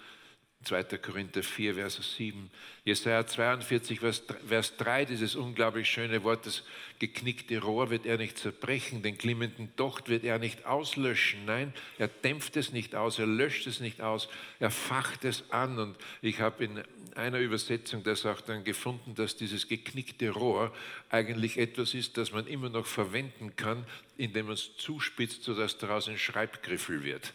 2. 0.65 0.99
Korinther 0.99 1.43
4, 1.43 1.75
Vers 1.75 2.17
7. 2.17 2.51
Jesaja 2.85 3.27
42, 3.27 4.01
Vers 4.01 4.77
3, 4.77 5.05
dieses 5.07 5.37
unglaublich 5.37 5.89
schöne 5.89 6.23
Wort, 6.23 6.47
das 6.47 6.65
geknickte 6.99 7.59
Rohr 7.61 7.91
wird 7.91 8.07
er 8.07 8.19
nicht 8.19 8.39
zerbrechen, 8.39 9.03
den 9.03 9.17
glimmenden 9.17 9.75
Docht 9.77 10.09
wird 10.09 10.25
er 10.25 10.39
nicht 10.39 10.67
auslöschen. 10.67 11.45
Nein, 11.47 11.73
er 11.99 12.09
dämpft 12.09 12.57
es 12.57 12.73
nicht 12.73 12.95
aus, 12.95 13.19
er 13.19 13.27
löscht 13.27 13.67
es 13.67 13.81
nicht 13.81 14.01
aus, 14.01 14.29
er 14.61 14.71
facht 14.71 15.25
es 15.25 15.51
an. 15.51 15.79
Und 15.79 15.97
ich 16.21 16.41
habe 16.41 16.65
in 16.65 16.83
einer 17.15 17.39
Übersetzung 17.39 18.03
das 18.03 18.27
auch 18.27 18.41
dann 18.41 18.65
gefunden, 18.65 19.15
dass 19.15 19.37
dieses 19.37 19.69
geknickte 19.69 20.31
Rohr 20.31 20.75
eigentlich 21.11 21.59
etwas 21.59 21.95
ist, 21.95 22.17
das 22.19 22.33
man 22.33 22.47
immer 22.47 22.69
noch 22.69 22.87
verwenden 22.87 23.57
kann, 23.57 23.87
indem 24.17 24.47
man 24.47 24.55
es 24.55 24.77
zuspitzt, 24.77 25.43
sodass 25.43 25.79
daraus 25.79 26.09
ein 26.09 26.19
Schreibgriffel 26.19 27.03
wird. 27.03 27.33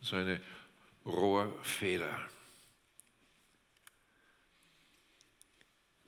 So 0.00 0.16
eine 0.16 0.40
Rohrfeder. 1.06 2.28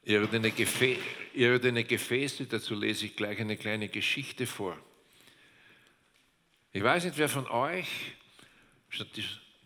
Irdene, 0.09 0.51
Gefä 0.51 0.99
irdene 1.35 1.85
Gefäße. 1.85 2.47
Dazu 2.47 2.75
lese 2.75 3.07
ich 3.07 3.17
gleich 3.17 3.39
eine 3.39 3.57
kleine 3.57 3.89
Geschichte 3.89 4.47
vor. 4.47 4.77
Ich 6.73 6.83
weiß 6.83 7.05
nicht, 7.05 7.19
wer 7.19 7.29
von 7.29 7.47
euch 7.49 7.89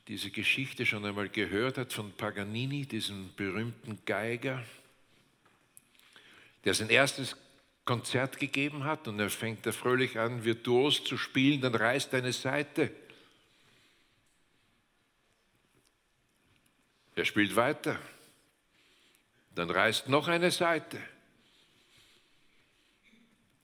diese 0.09 0.31
Geschichte 0.31 0.85
schon 0.85 1.05
einmal 1.05 1.29
gehört 1.29 1.79
hat 1.79 1.93
von 1.93 2.13
Paganini, 2.13 2.87
diesem 2.87 3.35
berühmten 3.37 3.99
Geiger, 4.05 4.65
der 6.65 6.75
sein 6.75 6.91
erstes 6.91 7.37
Konzert 7.85 8.39
gegeben 8.39 8.85
hat 8.85 9.09
und 9.09 9.19
er 9.19 9.31
fängt 9.31 9.67
da 9.67 9.73
fröhlich 9.73 10.19
an, 10.19 10.45
virtuos 10.45 11.03
zu 11.05 11.17
spielen, 11.17 11.61
dann 11.61 11.75
reißt 11.75 12.15
eine 12.15 12.33
Seite. 12.33 12.91
Er 17.15 17.25
spielt 17.25 17.55
weiter. 17.57 17.99
Dann 19.55 19.71
reißt 19.71 20.09
noch 20.09 20.29
eine 20.29 20.51
Seite. 20.51 20.99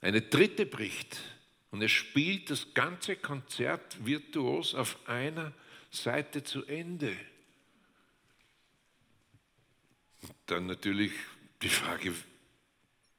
Eine 0.01 0.23
dritte 0.23 0.67
bricht 0.67 1.19
und 1.71 1.83
er 1.83 1.89
spielt 1.89 2.51
das 2.51 2.73
ganze 2.75 3.17
Konzert 3.17 4.05
virtuos 4.05 4.75
auf 4.75 4.97
einer 5.09 5.53
Seite 5.91 6.45
zu 6.45 6.65
Ende. 6.67 7.17
Und 10.23 10.35
dann 10.47 10.67
natürlich 10.67 11.13
die 11.63 11.69
Frage, 11.69 12.15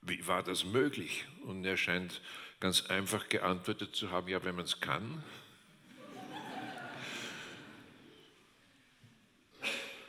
wie 0.01 0.25
war 0.27 0.43
das 0.43 0.63
möglich? 0.63 1.25
Und 1.43 1.65
er 1.65 1.77
scheint 1.77 2.21
ganz 2.59 2.85
einfach 2.87 3.29
geantwortet 3.29 3.95
zu 3.95 4.11
haben, 4.11 4.27
ja, 4.27 4.43
wenn 4.43 4.55
man 4.55 4.65
es 4.65 4.79
kann, 4.79 5.23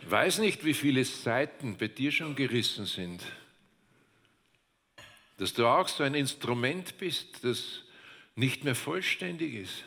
weiß 0.09 0.39
nicht, 0.39 0.65
wie 0.65 0.75
viele 0.75 1.05
Seiten 1.05 1.77
bei 1.77 1.89
dir 1.89 2.13
schon 2.13 2.37
gerissen 2.37 2.87
sind. 2.87 3.23
Dass 5.39 5.55
du 5.55 5.67
auch 5.67 5.89
so 5.89 6.03
ein 6.03 6.15
Instrument 6.15 6.99
bist, 6.99 7.45
das 7.45 7.83
nicht 8.35 8.65
mehr 8.65 8.75
vollständig 8.75 9.55
ist. 9.55 9.85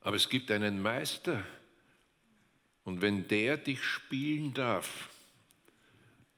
Aber 0.00 0.16
es 0.16 0.28
gibt 0.28 0.50
einen 0.50 0.80
Meister. 0.80 1.44
Und 2.84 3.02
wenn 3.02 3.26
der 3.28 3.56
dich 3.56 3.82
spielen 3.82 4.54
darf, 4.54 5.08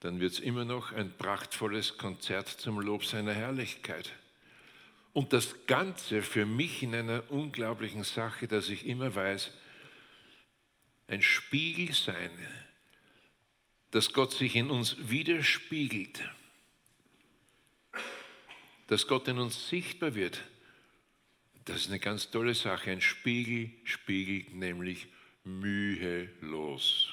dann 0.00 0.20
wird 0.20 0.32
es 0.32 0.40
immer 0.40 0.64
noch 0.64 0.92
ein 0.92 1.12
prachtvolles 1.16 1.99
Konzert 1.99 2.49
zum 2.49 2.80
Lob 2.80 3.04
seiner 3.04 3.35
Herrlichkeit. 3.35 4.12
Und 5.12 5.32
das 5.32 5.66
Ganze 5.66 6.23
für 6.23 6.47
mich 6.47 6.82
in 6.82 6.94
einer 6.94 7.25
unglaublichen 7.30 8.04
Sache, 8.04 8.47
dass 8.47 8.68
ich 8.68 8.87
immer 8.87 9.14
weiß, 9.14 9.50
ein 11.08 11.22
Spiegel 11.22 11.94
sein, 11.94 12.30
dass 13.90 14.12
Gott 14.12 14.32
sich 14.32 14.54
in 14.54 14.70
uns 14.70 14.96
widerspiegelt, 15.08 16.22
dass 18.86 19.06
Gott 19.06 19.26
in 19.28 19.38
uns 19.38 19.68
sichtbar 19.68 20.14
wird. 20.14 20.42
Das 21.64 21.80
ist 21.80 21.88
eine 21.88 21.98
ganz 21.98 22.30
tolle 22.30 22.54
Sache. 22.54 22.90
Ein 22.90 23.00
Spiegel 23.00 23.70
spiegelt 23.84 24.54
nämlich 24.54 25.08
mühelos. 25.44 27.08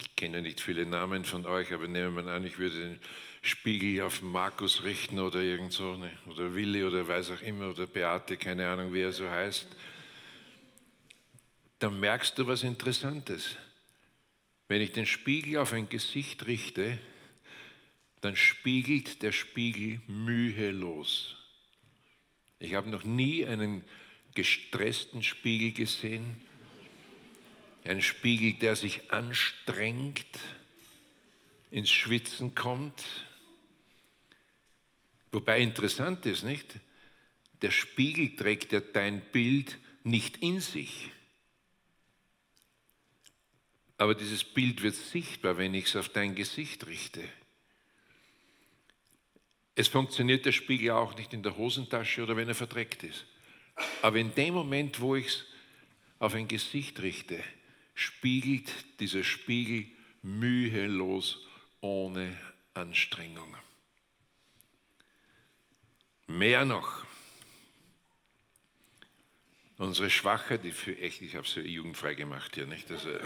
Ich 0.00 0.16
kenne 0.16 0.42
nicht 0.42 0.60
viele 0.60 0.86
Namen 0.86 1.24
von 1.24 1.44
euch, 1.46 1.72
aber 1.72 1.86
nehmen 1.86 2.14
wir 2.16 2.32
an, 2.32 2.44
ich 2.44 2.58
würde 2.58 2.78
den 2.78 3.00
Spiegel 3.42 4.02
auf 4.02 4.22
Markus 4.22 4.84
richten 4.84 5.18
oder 5.18 5.40
irgend 5.40 5.72
so, 5.72 5.98
oder 6.26 6.54
Willi 6.54 6.84
oder 6.84 7.06
weiß 7.06 7.32
auch 7.32 7.42
immer, 7.42 7.70
oder 7.70 7.86
Beate, 7.86 8.36
keine 8.36 8.68
Ahnung, 8.68 8.92
wie 8.94 9.00
er 9.00 9.12
so 9.12 9.28
heißt 9.28 9.66
dann 11.82 11.98
merkst 11.98 12.38
du 12.38 12.46
was 12.46 12.62
Interessantes. 12.62 13.56
Wenn 14.68 14.80
ich 14.80 14.92
den 14.92 15.06
Spiegel 15.06 15.58
auf 15.58 15.72
ein 15.72 15.88
Gesicht 15.88 16.46
richte, 16.46 16.96
dann 18.20 18.36
spiegelt 18.36 19.22
der 19.22 19.32
Spiegel 19.32 20.00
mühelos. 20.06 21.36
Ich 22.60 22.74
habe 22.74 22.88
noch 22.88 23.02
nie 23.02 23.44
einen 23.44 23.84
gestressten 24.34 25.24
Spiegel 25.24 25.72
gesehen, 25.72 26.40
einen 27.84 28.00
Spiegel, 28.00 28.52
der 28.60 28.76
sich 28.76 29.10
anstrengt, 29.10 30.38
ins 31.72 31.90
Schwitzen 31.90 32.54
kommt. 32.54 33.02
Wobei 35.32 35.58
interessant 35.58 36.24
ist, 36.26 36.44
nicht? 36.44 36.78
Der 37.60 37.72
Spiegel 37.72 38.36
trägt 38.36 38.70
ja 38.70 38.78
dein 38.78 39.20
Bild 39.32 39.78
nicht 40.04 40.36
in 40.36 40.60
sich. 40.60 41.10
Aber 43.98 44.14
dieses 44.14 44.44
Bild 44.44 44.82
wird 44.82 44.94
sichtbar, 44.94 45.58
wenn 45.58 45.74
ich 45.74 45.86
es 45.86 45.96
auf 45.96 46.08
dein 46.08 46.34
Gesicht 46.34 46.86
richte. 46.86 47.22
Es 49.74 49.88
funktioniert 49.88 50.44
der 50.44 50.52
Spiegel 50.52 50.90
auch 50.90 51.16
nicht 51.16 51.32
in 51.32 51.42
der 51.42 51.56
Hosentasche 51.56 52.22
oder 52.22 52.36
wenn 52.36 52.48
er 52.48 52.54
verdreckt 52.54 53.04
ist. 53.04 53.24
Aber 54.02 54.18
in 54.18 54.34
dem 54.34 54.54
Moment, 54.54 55.00
wo 55.00 55.16
ich 55.16 55.26
es 55.26 55.44
auf 56.18 56.34
ein 56.34 56.48
Gesicht 56.48 57.00
richte, 57.00 57.42
spiegelt 57.94 58.70
dieser 59.00 59.24
Spiegel 59.24 59.86
mühelos 60.22 61.38
ohne 61.80 62.36
Anstrengung. 62.74 63.56
Mehr 66.26 66.64
noch, 66.64 67.04
unsere 69.82 70.10
Schwachheit, 70.10 70.64
die 70.64 70.72
für 70.72 70.98
echt, 70.98 71.22
ich 71.22 71.34
habe 71.36 71.46
es 71.46 71.54
ja 71.54 71.62
jugendfrei 71.62 72.14
gemacht 72.14 72.54
hier, 72.54 72.66
nicht? 72.66 72.90
Also, 72.90 73.10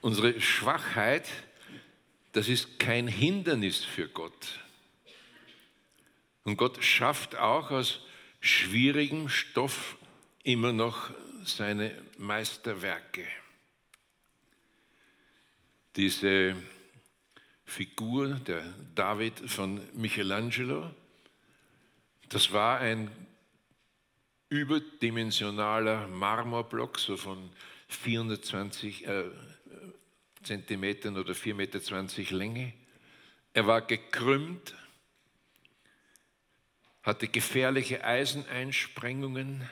Unsere 0.00 0.40
Schwachheit 0.40 1.28
das 2.32 2.48
ist 2.48 2.78
kein 2.78 3.08
Hindernis 3.08 3.84
für 3.84 4.08
Gott. 4.08 4.60
Und 6.44 6.56
Gott 6.56 6.82
schafft 6.84 7.36
auch 7.36 7.70
aus 7.70 8.00
schwierigem 8.40 9.28
Stoff 9.28 9.96
immer 10.44 10.72
noch 10.72 11.10
seine 11.44 12.00
Meisterwerke. 12.16 13.26
Diese 15.96 16.54
Figur, 17.68 18.28
der 18.46 18.62
David 18.94 19.38
von 19.40 19.80
Michelangelo, 19.92 20.90
das 22.30 22.50
war 22.50 22.80
ein 22.80 23.10
überdimensionaler 24.48 26.08
Marmorblock, 26.08 26.98
so 26.98 27.18
von 27.18 27.50
420 27.88 29.06
äh, 29.06 29.24
Zentimetern 30.42 31.18
oder 31.18 31.34
4,20 31.34 31.54
Meter 31.54 32.36
Länge. 32.36 32.72
Er 33.52 33.66
war 33.66 33.82
gekrümmt, 33.82 34.74
hatte 37.02 37.28
gefährliche 37.28 38.02
Eiseneinsprengungen. 38.02 39.68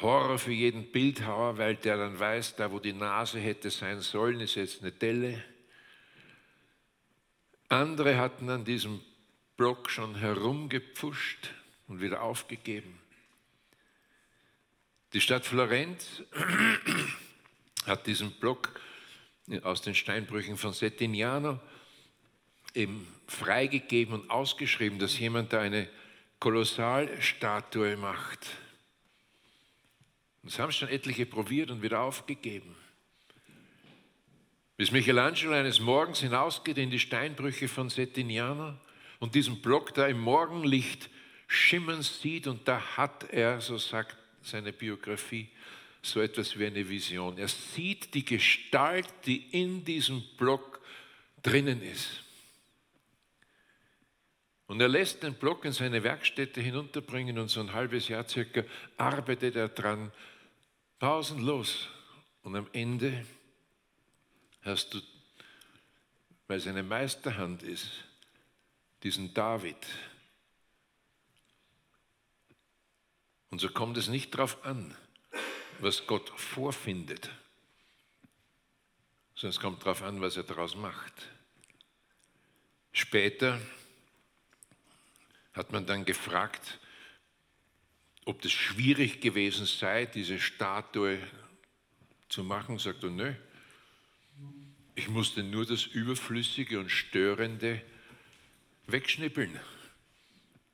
Horror 0.00 0.38
für 0.38 0.52
jeden 0.52 0.90
Bildhauer, 0.90 1.58
weil 1.58 1.76
der 1.76 1.98
dann 1.98 2.18
weiß, 2.18 2.56
da 2.56 2.72
wo 2.72 2.78
die 2.78 2.94
Nase 2.94 3.38
hätte 3.40 3.70
sein 3.70 4.00
sollen, 4.00 4.40
ist 4.40 4.54
jetzt 4.54 4.80
eine 4.80 4.92
Delle. 4.92 5.42
Andere 7.70 8.18
hatten 8.18 8.50
an 8.50 8.64
diesem 8.64 9.00
Block 9.56 9.90
schon 9.90 10.16
herumgepfuscht 10.16 11.50
und 11.86 12.00
wieder 12.00 12.20
aufgegeben. 12.20 12.98
Die 15.12 15.20
Stadt 15.20 15.46
Florenz 15.46 16.22
hat 17.86 18.08
diesen 18.08 18.32
Block 18.32 18.80
aus 19.62 19.82
den 19.82 19.94
Steinbrüchen 19.94 20.56
von 20.56 20.72
Settignano 20.72 21.60
eben 22.74 23.06
freigegeben 23.28 24.14
und 24.14 24.30
ausgeschrieben, 24.30 24.98
dass 24.98 25.16
jemand 25.16 25.52
da 25.52 25.60
eine 25.60 25.88
Kolossalstatue 26.40 27.96
macht. 27.96 28.48
Das 30.42 30.58
haben 30.58 30.72
schon 30.72 30.88
etliche 30.88 31.24
probiert 31.24 31.70
und 31.70 31.82
wieder 31.82 32.00
aufgegeben. 32.00 32.74
Bis 34.80 34.92
Michelangelo 34.92 35.52
eines 35.52 35.78
Morgens 35.78 36.20
hinausgeht 36.20 36.78
in 36.78 36.90
die 36.90 36.98
Steinbrüche 36.98 37.68
von 37.68 37.90
Settignano 37.90 38.78
und 39.18 39.34
diesen 39.34 39.60
Block 39.60 39.92
da 39.92 40.06
im 40.06 40.18
Morgenlicht 40.18 41.10
schimmern 41.48 42.00
sieht 42.00 42.46
und 42.46 42.66
da 42.66 42.80
hat 42.96 43.30
er, 43.30 43.60
so 43.60 43.76
sagt 43.76 44.16
seine 44.40 44.72
Biografie, 44.72 45.50
so 46.00 46.22
etwas 46.22 46.58
wie 46.58 46.64
eine 46.64 46.88
Vision. 46.88 47.36
Er 47.36 47.48
sieht 47.48 48.14
die 48.14 48.24
Gestalt, 48.24 49.06
die 49.26 49.50
in 49.50 49.84
diesem 49.84 50.22
Block 50.38 50.80
drinnen 51.42 51.82
ist. 51.82 52.24
Und 54.66 54.80
er 54.80 54.88
lässt 54.88 55.22
den 55.22 55.34
Block 55.34 55.66
in 55.66 55.72
seine 55.72 56.02
Werkstätte 56.02 56.62
hinunterbringen 56.62 57.38
und 57.38 57.48
so 57.48 57.60
ein 57.60 57.74
halbes 57.74 58.08
Jahr 58.08 58.26
circa 58.26 58.64
arbeitet 58.96 59.56
er 59.56 59.68
dran, 59.68 60.10
pausenlos. 60.98 61.86
Und 62.42 62.56
am 62.56 62.66
Ende 62.72 63.26
hast 64.62 64.94
du, 64.94 65.00
weil 66.46 66.58
es 66.58 66.66
eine 66.66 66.82
Meisterhand 66.82 67.62
ist, 67.62 67.88
diesen 69.02 69.32
David. 69.34 69.76
Und 73.50 73.60
so 73.60 73.68
kommt 73.68 73.96
es 73.96 74.08
nicht 74.08 74.34
darauf 74.34 74.64
an, 74.64 74.96
was 75.80 76.06
Gott 76.06 76.28
vorfindet, 76.38 77.30
sondern 79.34 79.50
es 79.50 79.60
kommt 79.60 79.82
darauf 79.82 80.02
an, 80.02 80.20
was 80.20 80.36
er 80.36 80.42
daraus 80.42 80.76
macht. 80.76 81.28
Später 82.92 83.60
hat 85.52 85.72
man 85.72 85.86
dann 85.86 86.04
gefragt, 86.04 86.78
ob 88.24 88.42
das 88.42 88.52
schwierig 88.52 89.20
gewesen 89.20 89.66
sei, 89.66 90.06
diese 90.06 90.38
Statue 90.38 91.18
zu 92.28 92.44
machen. 92.44 92.78
Sagt 92.78 93.02
er, 93.02 93.10
nö, 93.10 93.34
ich 95.00 95.08
musste 95.08 95.42
nur 95.42 95.64
das 95.64 95.86
Überflüssige 95.86 96.78
und 96.78 96.90
Störende 96.90 97.80
wegschnippeln. 98.86 99.58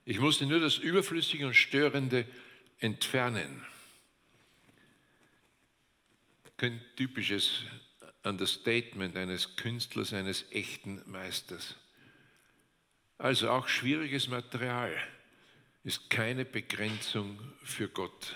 Ich 0.04 0.18
musste 0.18 0.46
nur 0.46 0.58
das 0.58 0.78
Überflüssige 0.78 1.46
und 1.46 1.54
Störende 1.54 2.26
entfernen 2.80 3.64
kein 6.56 6.80
typisches 6.96 7.62
Understatement 8.24 9.16
eines 9.16 9.54
Künstlers, 9.54 10.12
eines 10.12 10.50
echten 10.50 11.02
Meisters. 11.06 11.76
Also 13.18 13.50
auch 13.50 13.68
schwieriges 13.68 14.26
Material 14.26 14.92
ist 15.84 16.10
keine 16.10 16.44
Begrenzung 16.44 17.38
für 17.62 17.88
Gott. 17.88 18.34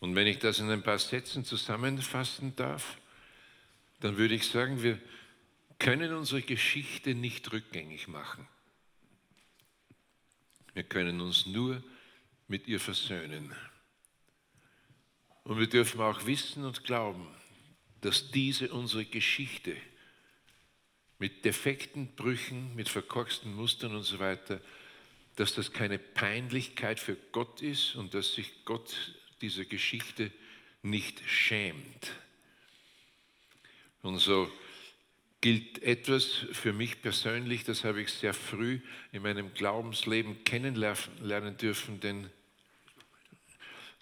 Und 0.00 0.14
wenn 0.16 0.26
ich 0.26 0.38
das 0.38 0.58
in 0.58 0.68
ein 0.68 0.82
paar 0.82 0.98
Sätzen 0.98 1.46
zusammenfassen 1.46 2.54
darf, 2.56 2.98
dann 4.04 4.18
würde 4.18 4.34
ich 4.34 4.46
sagen, 4.46 4.82
wir 4.82 5.00
können 5.78 6.12
unsere 6.12 6.42
Geschichte 6.42 7.14
nicht 7.14 7.50
rückgängig 7.50 8.06
machen. 8.06 8.46
Wir 10.74 10.82
können 10.82 11.22
uns 11.22 11.46
nur 11.46 11.82
mit 12.46 12.68
ihr 12.68 12.80
versöhnen. 12.80 13.56
Und 15.44 15.58
wir 15.58 15.68
dürfen 15.68 16.02
auch 16.02 16.26
wissen 16.26 16.66
und 16.66 16.84
glauben, 16.84 17.26
dass 18.02 18.30
diese 18.30 18.70
unsere 18.74 19.06
Geschichte 19.06 19.74
mit 21.18 21.46
defekten 21.46 22.14
Brüchen, 22.14 22.74
mit 22.74 22.90
verkorksten 22.90 23.54
Mustern 23.54 23.96
und 23.96 24.02
so 24.02 24.18
weiter, 24.18 24.60
dass 25.36 25.54
das 25.54 25.72
keine 25.72 25.98
Peinlichkeit 25.98 27.00
für 27.00 27.16
Gott 27.32 27.62
ist 27.62 27.94
und 27.94 28.12
dass 28.12 28.34
sich 28.34 28.66
Gott 28.66 29.14
dieser 29.40 29.64
Geschichte 29.64 30.30
nicht 30.82 31.22
schämt. 31.26 32.12
Und 34.04 34.18
so 34.18 34.50
gilt 35.40 35.82
etwas 35.82 36.26
für 36.52 36.72
mich 36.72 37.02
persönlich, 37.02 37.64
das 37.64 37.84
habe 37.84 38.02
ich 38.02 38.10
sehr 38.12 38.34
früh 38.34 38.80
in 39.12 39.22
meinem 39.22 39.52
Glaubensleben 39.54 40.44
kennenlernen 40.44 41.56
dürfen, 41.56 42.00
denn 42.00 42.30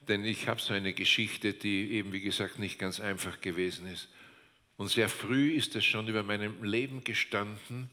denn 0.09 0.25
ich 0.25 0.49
habe 0.49 0.61
so 0.61 0.75
eine 0.75 0.93
Geschichte, 0.95 1.53
die 1.53 1.93
eben, 1.93 2.13
wie 2.13 2.21
gesagt, 2.21 2.59
nicht 2.59 2.77
ganz 2.81 2.99
einfach 2.99 3.41
gewesen 3.41 3.87
ist. 3.87 4.09
Und 4.77 4.89
sehr 4.89 5.09
früh 5.09 5.53
ist 5.53 5.77
es 5.77 5.85
schon 5.85 6.09
über 6.09 6.25
meinem 6.25 6.65
Leben 6.65 7.05
gestanden, 7.05 7.89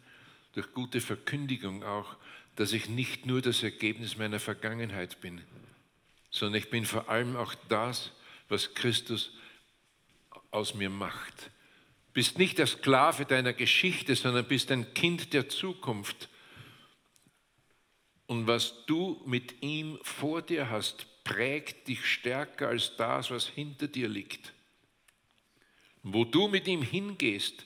durch 0.54 0.74
gute 0.74 1.02
Verkündigung 1.02 1.84
auch, 1.84 2.18
dass 2.56 2.74
ich 2.74 2.90
nicht 2.90 3.28
nur 3.28 3.44
das 3.44 3.62
Ergebnis 3.62 4.18
meiner 4.18 4.40
Vergangenheit 4.40 5.22
bin, 5.22 5.42
sondern 6.32 6.60
ich 6.60 6.72
bin 6.72 6.84
vor 6.84 7.08
allem 7.10 7.36
auch 7.36 7.54
das, 7.70 8.12
was 8.48 8.74
Christus 8.74 9.32
aus 10.50 10.74
mir 10.74 10.90
macht. 10.90 11.52
Bist 12.20 12.38
nicht 12.38 12.58
der 12.58 12.68
Sklave 12.68 13.24
deiner 13.24 13.54
Geschichte, 13.54 14.14
sondern 14.14 14.46
bist 14.46 14.74
ein 14.74 14.94
Kind 14.94 15.32
der 15.32 15.48
Zukunft. 15.48 16.28
Und 18.26 18.46
was 18.46 18.86
du 18.88 19.22
mit 19.26 19.64
ihm 19.64 19.98
vor 20.02 20.42
dir 20.42 20.70
hast, 20.70 21.24
prägt 21.24 21.88
dich 21.88 22.06
stärker 22.06 22.68
als 22.68 22.98
das, 22.98 23.32
was 23.32 23.48
hinter 23.48 23.88
dir 23.88 24.10
liegt. 24.10 24.52
Wo 26.04 26.26
du 26.26 26.50
mit 26.50 26.68
ihm 26.68 26.82
hingehst, 26.82 27.66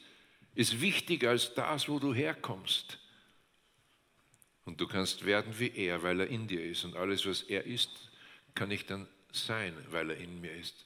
ist 0.54 0.80
wichtiger 0.80 1.32
als 1.32 1.56
das, 1.56 1.90
wo 1.90 1.98
du 1.98 2.14
herkommst. 2.14 3.00
Und 4.66 4.80
du 4.80 4.86
kannst 4.86 5.26
werden 5.26 5.58
wie 5.58 5.72
er, 5.76 6.04
weil 6.04 6.20
er 6.20 6.28
in 6.28 6.48
dir 6.48 6.64
ist. 6.64 6.84
Und 6.84 6.96
alles, 6.96 7.26
was 7.26 7.42
er 7.42 7.66
ist, 7.66 7.90
kann 8.54 8.70
ich 8.70 8.86
dann 8.86 9.08
sein, 9.32 9.74
weil 9.90 10.12
er 10.12 10.18
in 10.18 10.42
mir 10.42 10.54
ist. 10.54 10.86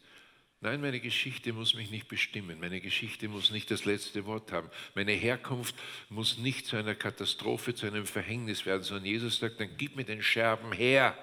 Nein, 0.59 0.81
meine 0.81 0.99
Geschichte 0.99 1.53
muss 1.53 1.75
mich 1.75 1.91
nicht 1.91 2.07
bestimmen. 2.07 2.59
Meine 2.59 2.81
Geschichte 2.81 3.27
muss 3.27 3.51
nicht 3.51 3.69
das 3.69 3.85
letzte 3.85 4.25
Wort 4.25 4.51
haben. 4.51 4.69
Meine 4.95 5.11
Herkunft 5.11 5.75
muss 6.09 6.39
nicht 6.39 6.65
zu 6.65 6.77
einer 6.77 6.95
Katastrophe, 6.95 7.75
zu 7.75 7.85
einem 7.85 8.07
Verhängnis 8.07 8.65
werden, 8.65 8.81
sondern 8.81 9.05
Jesus 9.05 9.37
sagt, 9.37 9.59
dann 9.59 9.77
gib 9.77 9.95
mir 9.95 10.03
den 10.03 10.23
Scherben 10.23 10.71
her. 10.71 11.15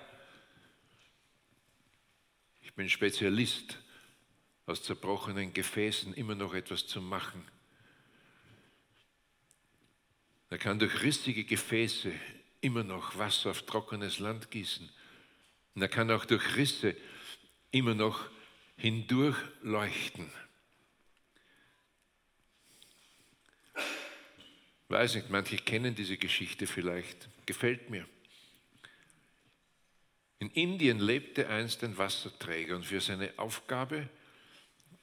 Ich 2.62 2.72
bin 2.74 2.88
Spezialist, 2.88 3.78
aus 4.66 4.82
zerbrochenen 4.82 5.52
Gefäßen 5.52 6.14
immer 6.14 6.34
noch 6.34 6.54
etwas 6.54 6.86
zu 6.86 7.02
machen. 7.02 7.46
Er 10.48 10.58
kann 10.58 10.78
durch 10.78 11.02
rissige 11.02 11.44
Gefäße 11.44 12.12
immer 12.60 12.84
noch 12.84 13.18
Wasser 13.18 13.50
auf 13.50 13.62
trockenes 13.62 14.20
Land 14.20 14.50
gießen. 14.50 14.88
Und 15.74 15.82
er 15.82 15.88
kann 15.88 16.10
auch 16.12 16.24
durch 16.24 16.56
Risse 16.56 16.96
immer 17.72 17.94
noch 17.94 18.30
hindurch 18.76 19.36
leuchten. 19.62 20.30
Weiß 24.88 25.14
nicht, 25.14 25.30
manche 25.30 25.56
kennen 25.56 25.94
diese 25.94 26.16
Geschichte 26.18 26.66
vielleicht. 26.66 27.28
Gefällt 27.46 27.90
mir. 27.90 28.06
In 30.38 30.50
Indien 30.50 30.98
lebte 30.98 31.48
einst 31.48 31.82
ein 31.84 31.96
Wasserträger 31.96 32.76
und 32.76 32.84
für 32.84 33.00
seine 33.00 33.32
Aufgabe 33.38 34.08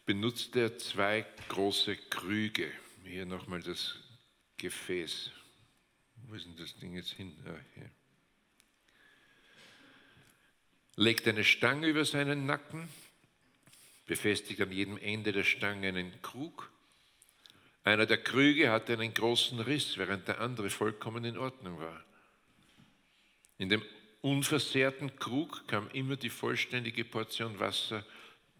benutzte 0.05 0.62
er 0.62 0.77
zwei 0.77 1.25
große 1.49 1.95
Krüge. 1.95 2.71
Hier 3.03 3.25
nochmal 3.25 3.62
das 3.62 3.97
Gefäß. 4.57 5.31
Wo 6.27 6.36
ist 6.36 6.45
denn 6.45 6.57
das 6.57 6.75
Ding 6.77 6.93
jetzt 6.95 7.13
hin? 7.13 7.36
Ah, 7.45 7.57
hier. 7.73 7.89
Legt 10.95 11.27
eine 11.27 11.43
Stange 11.43 11.88
über 11.88 12.05
seinen 12.05 12.45
Nacken, 12.45 12.88
befestigt 14.12 14.60
an 14.60 14.74
jedem 14.74 14.97
Ende 14.97 15.32
der 15.32 15.45
Stange 15.45 15.88
einen 15.88 16.21
Krug. 16.21 16.69
Einer 17.86 18.06
der 18.06 18.17
Krüge 18.17 18.69
hatte 18.69 18.91
einen 18.91 19.13
großen 19.13 19.58
Riss, 19.62 19.97
während 19.97 20.28
der 20.28 20.41
andere 20.41 20.69
vollkommen 20.69 21.24
in 21.24 21.38
Ordnung 21.38 21.80
war. 21.80 22.04
In 23.58 23.69
dem 23.69 23.82
unversehrten 24.19 25.15
Krug 25.15 25.65
kam 25.65 25.89
immer 25.91 26.17
die 26.17 26.30
vollständige 26.30 27.06
Portion 27.06 27.58
Wasser 27.62 28.06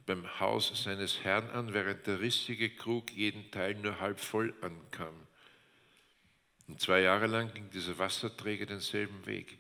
beim 0.06 0.40
Haus 0.40 0.72
seines 0.86 1.22
Herrn 1.26 1.50
an, 1.50 1.74
während 1.74 2.08
der 2.08 2.22
rissige 2.22 2.70
Krug 2.70 3.12
jeden 3.12 3.52
Teil 3.52 3.76
nur 3.76 4.00
halb 4.00 4.22
voll 4.22 4.54
ankam. 4.62 5.28
Und 6.70 6.80
zwei 6.80 7.02
Jahre 7.02 7.28
lang 7.28 7.54
ging 7.54 7.70
dieser 7.72 7.98
Wasserträger 7.98 8.68
denselben 8.68 9.26
Weg. 9.26 9.58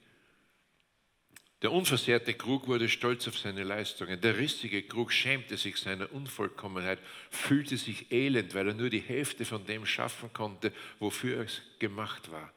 Der 1.61 1.71
unversehrte 1.71 2.33
Krug 2.33 2.67
wurde 2.67 2.89
stolz 2.89 3.27
auf 3.27 3.37
seine 3.37 3.63
Leistungen. 3.63 4.19
Der 4.19 4.37
rissige 4.37 4.81
Krug 4.81 5.13
schämte 5.13 5.57
sich 5.57 5.77
seiner 5.77 6.11
Unvollkommenheit, 6.11 6.99
fühlte 7.29 7.77
sich 7.77 8.11
elend, 8.11 8.55
weil 8.55 8.69
er 8.69 8.73
nur 8.73 8.89
die 8.89 9.01
Hälfte 9.01 9.45
von 9.45 9.65
dem 9.65 9.85
schaffen 9.85 10.33
konnte, 10.33 10.73
wofür 10.97 11.41
es 11.41 11.61
gemacht 11.77 12.31
war. 12.31 12.51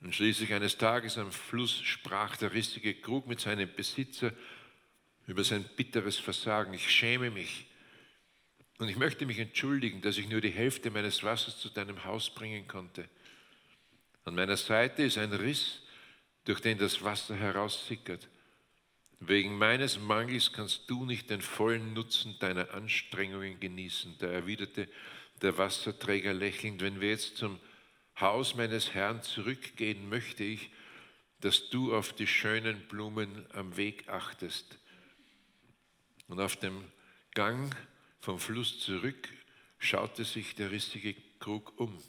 Und 0.00 0.14
schließlich 0.14 0.52
eines 0.54 0.78
Tages 0.78 1.18
am 1.18 1.32
Fluss 1.32 1.82
sprach 1.82 2.36
der 2.36 2.54
rissige 2.54 2.94
Krug 2.94 3.26
mit 3.26 3.40
seinem 3.40 3.68
Besitzer 3.74 4.32
über 5.26 5.44
sein 5.44 5.68
bitteres 5.76 6.16
Versagen. 6.16 6.72
Ich 6.72 6.90
schäme 6.90 7.30
mich 7.30 7.66
und 8.78 8.88
ich 8.88 8.96
möchte 8.96 9.26
mich 9.26 9.38
entschuldigen, 9.38 10.00
dass 10.00 10.16
ich 10.16 10.28
nur 10.28 10.40
die 10.40 10.50
Hälfte 10.50 10.90
meines 10.90 11.22
Wassers 11.22 11.58
zu 11.58 11.68
deinem 11.68 12.04
Haus 12.04 12.30
bringen 12.30 12.66
konnte. 12.66 13.06
An 14.24 14.34
meiner 14.34 14.56
Seite 14.56 15.02
ist 15.02 15.18
ein 15.18 15.32
Riss, 15.32 15.82
durch 16.46 16.60
den 16.60 16.78
das 16.78 17.02
Wasser 17.02 17.36
heraussickert. 17.36 18.28
Wegen 19.20 19.58
meines 19.58 19.98
Mangels 19.98 20.52
kannst 20.52 20.88
du 20.88 21.04
nicht 21.04 21.28
den 21.30 21.42
vollen 21.42 21.92
Nutzen 21.92 22.38
deiner 22.38 22.72
Anstrengungen 22.72 23.60
genießen. 23.60 24.16
Da 24.18 24.28
erwiderte 24.28 24.88
der 25.42 25.58
Wasserträger 25.58 26.32
lächelnd, 26.32 26.80
wenn 26.80 27.00
wir 27.00 27.10
jetzt 27.10 27.36
zum 27.36 27.58
Haus 28.18 28.54
meines 28.54 28.94
Herrn 28.94 29.22
zurückgehen, 29.22 30.08
möchte 30.08 30.44
ich, 30.44 30.70
dass 31.40 31.68
du 31.68 31.94
auf 31.94 32.12
die 32.12 32.26
schönen 32.26 32.86
Blumen 32.88 33.46
am 33.52 33.76
Weg 33.76 34.08
achtest. 34.08 34.78
Und 36.28 36.40
auf 36.40 36.56
dem 36.56 36.84
Gang 37.34 37.74
vom 38.20 38.38
Fluss 38.38 38.80
zurück 38.80 39.28
schaute 39.78 40.24
sich 40.24 40.54
der 40.54 40.70
rissige 40.70 41.14
Krug 41.38 41.78
um. 41.78 42.02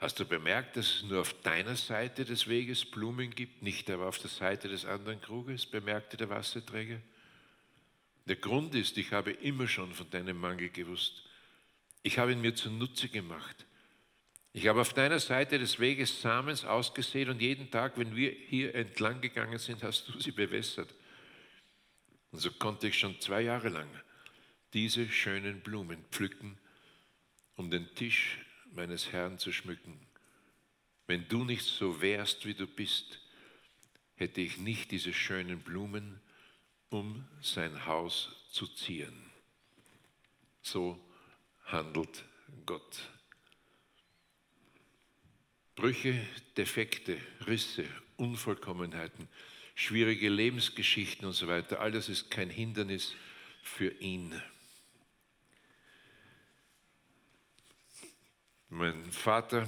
Hast 0.00 0.18
du 0.18 0.24
bemerkt, 0.24 0.78
dass 0.78 0.94
es 0.94 1.02
nur 1.02 1.20
auf 1.20 1.34
deiner 1.42 1.76
Seite 1.76 2.24
des 2.24 2.48
Weges 2.48 2.86
Blumen 2.86 3.34
gibt, 3.34 3.62
nicht 3.62 3.90
aber 3.90 4.06
auf 4.06 4.18
der 4.18 4.30
Seite 4.30 4.66
des 4.66 4.86
anderen 4.86 5.20
Kruges? 5.20 5.66
bemerkte 5.66 6.16
der 6.16 6.30
Wasserträger. 6.30 6.98
Der 8.24 8.36
Grund 8.36 8.74
ist, 8.74 8.96
ich 8.96 9.12
habe 9.12 9.30
immer 9.30 9.68
schon 9.68 9.92
von 9.92 10.08
deinem 10.08 10.40
Mangel 10.40 10.70
gewusst. 10.70 11.22
Ich 12.02 12.18
habe 12.18 12.32
ihn 12.32 12.40
mir 12.40 12.54
zunutze 12.54 13.10
gemacht. 13.10 13.66
Ich 14.54 14.68
habe 14.68 14.80
auf 14.80 14.94
deiner 14.94 15.20
Seite 15.20 15.58
des 15.58 15.78
Weges 15.78 16.22
Samens 16.22 16.64
ausgesät 16.64 17.28
und 17.28 17.42
jeden 17.42 17.70
Tag, 17.70 17.98
wenn 17.98 18.16
wir 18.16 18.30
hier 18.30 18.74
entlang 18.74 19.20
gegangen 19.20 19.58
sind, 19.58 19.82
hast 19.82 20.08
du 20.08 20.18
sie 20.18 20.32
bewässert. 20.32 20.94
Und 22.32 22.38
so 22.38 22.50
konnte 22.52 22.88
ich 22.88 22.98
schon 22.98 23.20
zwei 23.20 23.42
Jahre 23.42 23.68
lang 23.68 23.88
diese 24.72 25.08
schönen 25.10 25.60
Blumen 25.60 26.02
pflücken, 26.10 26.56
um 27.56 27.70
den 27.70 27.94
Tisch 27.94 28.38
meines 28.72 29.12
Herrn 29.12 29.38
zu 29.38 29.52
schmücken. 29.52 29.98
Wenn 31.06 31.26
du 31.28 31.44
nicht 31.44 31.64
so 31.64 32.00
wärst, 32.00 32.46
wie 32.46 32.54
du 32.54 32.66
bist, 32.66 33.20
hätte 34.14 34.40
ich 34.40 34.58
nicht 34.58 34.90
diese 34.90 35.12
schönen 35.12 35.60
Blumen, 35.60 36.20
um 36.90 37.26
sein 37.40 37.86
Haus 37.86 38.30
zu 38.50 38.66
ziehen. 38.66 39.30
So 40.62 41.00
handelt 41.64 42.24
Gott. 42.66 43.08
Brüche, 45.74 46.20
Defekte, 46.56 47.18
Risse, 47.46 47.86
Unvollkommenheiten, 48.16 49.28
schwierige 49.74 50.28
Lebensgeschichten 50.28 51.26
und 51.26 51.32
so 51.32 51.48
weiter, 51.48 51.80
all 51.80 51.90
das 51.90 52.08
ist 52.10 52.30
kein 52.30 52.50
Hindernis 52.50 53.14
für 53.62 53.90
ihn. 54.00 54.40
Mein 58.72 59.10
Vater 59.10 59.66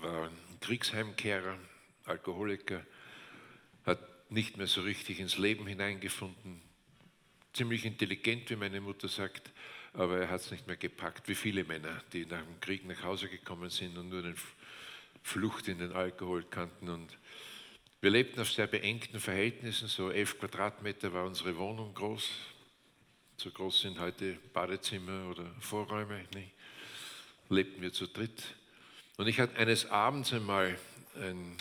war 0.00 0.32
Kriegsheimkehrer, 0.60 1.56
Alkoholiker, 2.06 2.84
hat 3.86 4.00
nicht 4.32 4.56
mehr 4.56 4.66
so 4.66 4.80
richtig 4.80 5.20
ins 5.20 5.38
Leben 5.38 5.64
hineingefunden. 5.68 6.60
Ziemlich 7.52 7.84
intelligent, 7.84 8.50
wie 8.50 8.56
meine 8.56 8.80
Mutter 8.80 9.06
sagt, 9.06 9.52
aber 9.92 10.18
er 10.18 10.28
hat 10.28 10.40
es 10.40 10.50
nicht 10.50 10.66
mehr 10.66 10.76
gepackt, 10.76 11.28
wie 11.28 11.36
viele 11.36 11.62
Männer, 11.62 12.02
die 12.12 12.26
nach 12.26 12.42
dem 12.42 12.58
Krieg 12.58 12.84
nach 12.84 13.00
Hause 13.04 13.28
gekommen 13.28 13.70
sind 13.70 13.96
und 13.96 14.08
nur 14.08 14.22
den 14.22 14.36
Flucht 15.22 15.68
in 15.68 15.78
den 15.78 15.92
Alkohol 15.92 16.42
kannten. 16.42 16.88
Und 16.88 17.16
wir 18.00 18.10
lebten 18.10 18.40
auf 18.40 18.50
sehr 18.50 18.66
beengten 18.66 19.20
Verhältnissen, 19.20 19.86
so 19.86 20.10
elf 20.10 20.36
Quadratmeter 20.36 21.12
war 21.12 21.26
unsere 21.26 21.56
Wohnung 21.56 21.94
groß. 21.94 22.28
So 23.36 23.52
groß 23.52 23.82
sind 23.82 24.00
heute 24.00 24.36
Badezimmer 24.52 25.30
oder 25.30 25.54
Vorräume. 25.60 26.24
Nicht? 26.34 26.50
Lebten 27.50 27.82
wir 27.82 27.92
zu 27.92 28.06
dritt. 28.06 28.42
Und 29.16 29.26
ich 29.26 29.38
hatte 29.38 29.56
eines 29.56 29.90
Abends 29.90 30.32
einmal 30.32 30.78
ein 31.16 31.56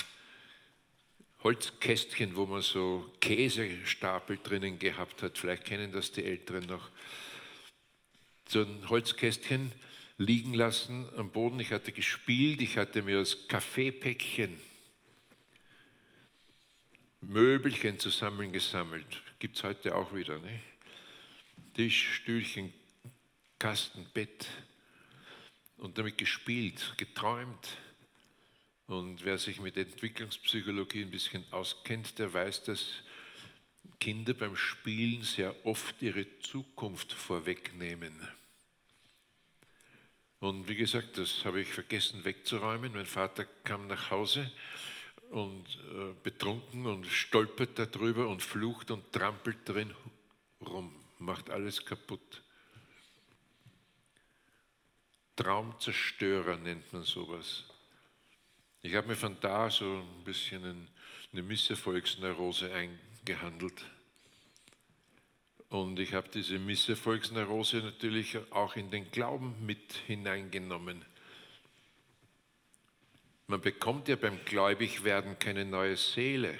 Holzkästchen, 1.43 2.35
wo 2.35 2.45
man 2.45 2.61
so 2.61 3.11
Käsestapel 3.19 4.39
drinnen 4.41 4.79
gehabt 4.79 5.23
hat. 5.23 5.37
Vielleicht 5.37 5.65
kennen 5.65 5.91
das 5.91 6.11
die 6.11 6.23
Älteren 6.23 6.65
noch. 6.65 6.89
So 8.47 8.61
ein 8.61 8.89
Holzkästchen 8.89 9.71
liegen 10.17 10.53
lassen 10.53 11.07
am 11.17 11.31
Boden. 11.31 11.59
Ich 11.59 11.71
hatte 11.71 11.91
gespielt, 11.91 12.61
ich 12.61 12.77
hatte 12.77 13.01
mir 13.01 13.19
das 13.19 13.47
Kaffeepäckchen 13.47 14.59
Möbelchen 17.21 17.99
zusammengesammelt. 17.99 19.21
Gibt 19.39 19.57
es 19.57 19.63
heute 19.63 19.95
auch 19.95 20.13
wieder. 20.13 20.39
Ne? 20.39 20.61
Tisch, 21.73 22.15
Stühlchen, 22.15 22.73
Kasten, 23.57 24.05
Bett 24.13 24.47
und 25.79 25.97
damit 25.97 26.17
gespielt, 26.17 26.93
geträumt. 26.97 27.77
Und 28.87 29.23
wer 29.23 29.37
sich 29.37 29.59
mit 29.59 29.77
Entwicklungspsychologie 29.77 31.03
ein 31.03 31.11
bisschen 31.11 31.45
auskennt, 31.51 32.17
der 32.19 32.33
weiß, 32.33 32.63
dass 32.63 33.03
Kinder 33.99 34.33
beim 34.33 34.55
Spielen 34.55 35.23
sehr 35.23 35.53
oft 35.65 36.01
ihre 36.01 36.25
Zukunft 36.39 37.13
vorwegnehmen. 37.13 38.13
Und 40.39 40.69
wie 40.69 40.75
gesagt, 40.75 41.17
das 41.17 41.43
habe 41.43 41.61
ich 41.61 41.67
vergessen 41.67 42.23
wegzuräumen. 42.23 42.93
Mein 42.93 43.05
Vater 43.05 43.45
kam 43.63 43.87
nach 43.87 44.09
Hause 44.09 44.49
und 45.31 45.65
äh, 45.67 46.13
betrunken 46.23 46.85
und 46.85 47.05
stolpert 47.05 47.77
darüber 47.77 48.27
und 48.29 48.41
flucht 48.41 48.89
und 48.89 49.11
trampelt 49.11 49.57
drin 49.67 49.93
rum, 50.61 50.95
macht 51.19 51.49
alles 51.49 51.85
kaputt. 51.85 52.41
Traumzerstörer 55.39 56.57
nennt 56.57 56.91
man 56.91 57.03
sowas. 57.03 57.63
Ich 58.81 58.93
habe 58.93 59.07
mir 59.07 59.15
von 59.15 59.39
da 59.39 59.69
so 59.69 59.85
ein 59.85 60.23
bisschen 60.25 60.89
eine 61.31 61.41
Misserfolgsneurose 61.41 62.73
eingehandelt. 62.73 63.85
Und 65.69 65.97
ich 65.97 66.13
habe 66.13 66.27
diese 66.27 66.59
Misserfolgsneurose 66.59 67.77
natürlich 67.77 68.37
auch 68.51 68.75
in 68.75 68.91
den 68.91 69.11
Glauben 69.11 69.55
mit 69.65 69.93
hineingenommen. 70.07 71.05
Man 73.47 73.61
bekommt 73.61 74.09
ja 74.09 74.17
beim 74.17 74.43
Gläubigwerden 74.43 75.39
keine 75.39 75.63
neue 75.63 75.95
Seele. 75.95 76.59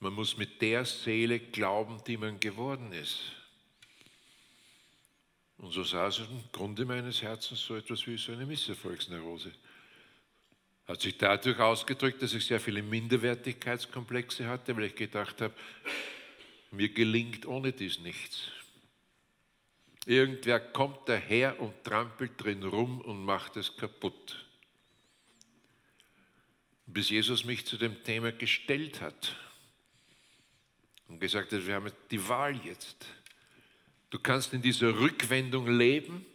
Man 0.00 0.14
muss 0.14 0.36
mit 0.36 0.60
der 0.60 0.84
Seele 0.84 1.38
glauben, 1.38 2.02
die 2.08 2.16
man 2.16 2.40
geworden 2.40 2.92
ist. 2.92 3.41
Und 5.62 5.70
so 5.70 5.84
saß 5.84 6.18
im 6.18 6.42
Grunde 6.50 6.84
meines 6.84 7.22
Herzens 7.22 7.64
so 7.64 7.76
etwas 7.76 8.04
wie 8.08 8.18
so 8.18 8.32
eine 8.32 8.44
Misserfolgsneurose. 8.44 9.52
Hat 10.88 11.00
sich 11.00 11.16
dadurch 11.16 11.60
ausgedrückt, 11.60 12.20
dass 12.20 12.34
ich 12.34 12.44
sehr 12.44 12.58
viele 12.58 12.82
Minderwertigkeitskomplexe 12.82 14.48
hatte, 14.48 14.76
weil 14.76 14.86
ich 14.86 14.96
gedacht 14.96 15.40
habe, 15.40 15.54
mir 16.72 16.88
gelingt 16.88 17.46
ohne 17.46 17.72
dies 17.72 18.00
nichts. 18.00 18.48
Irgendwer 20.04 20.58
kommt 20.58 21.08
daher 21.08 21.60
und 21.60 21.84
trampelt 21.84 22.32
drin 22.42 22.64
rum 22.64 23.00
und 23.00 23.24
macht 23.24 23.56
es 23.56 23.76
kaputt. 23.76 24.44
Bis 26.86 27.08
Jesus 27.08 27.44
mich 27.44 27.66
zu 27.66 27.76
dem 27.76 28.02
Thema 28.02 28.32
gestellt 28.32 29.00
hat 29.00 29.36
und 31.06 31.20
gesagt 31.20 31.52
hat, 31.52 31.64
wir 31.64 31.76
haben 31.76 31.92
die 32.10 32.28
Wahl 32.28 32.56
jetzt. 32.64 33.06
Du 34.12 34.18
kannst 34.18 34.52
in 34.52 34.60
dieser 34.60 35.00
Rückwendung 35.00 35.66
leben, 35.66 36.26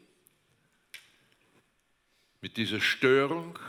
mit 2.42 2.58
dieser 2.58 2.82
Störung, 2.82 3.60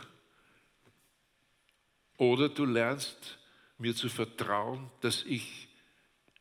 oder 2.17 2.49
du 2.49 2.65
lernst 2.65 3.39
mir 3.77 3.95
zu 3.95 4.09
vertrauen, 4.09 4.91
dass 5.03 5.25
ich 5.25 5.69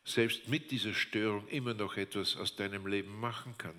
selbst 0.06 0.48
mit 0.48 0.72
dieser 0.72 0.94
Störung 0.94 1.46
immer 1.50 1.74
noch 1.74 1.98
etwas 1.98 2.38
aus 2.38 2.56
deinem 2.56 2.88
Leben 2.88 3.20
machen 3.20 3.58
kann. 3.58 3.76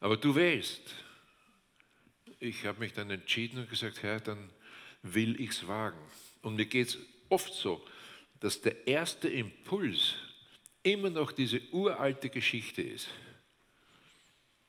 Aber 0.00 0.16
du 0.16 0.34
wählst. 0.34 0.94
Ich 2.40 2.64
habe 2.64 2.80
mich 2.80 2.94
dann 2.94 3.10
entschieden 3.10 3.58
und 3.58 3.68
gesagt, 3.68 4.02
Herr, 4.02 4.20
dann 4.20 4.48
will 5.02 5.38
ich 5.38 5.50
es 5.50 5.68
wagen. 5.68 6.00
Und 6.40 6.56
mir 6.56 6.64
geht 6.64 6.88
es 6.88 6.98
oft 7.28 7.52
so, 7.52 7.86
dass 8.40 8.62
der 8.62 8.86
erste 8.86 9.28
Impuls 9.28 10.14
immer 10.84 11.10
noch 11.10 11.32
diese 11.32 11.60
uralte 11.72 12.30
Geschichte 12.30 12.82
ist. 12.82 13.08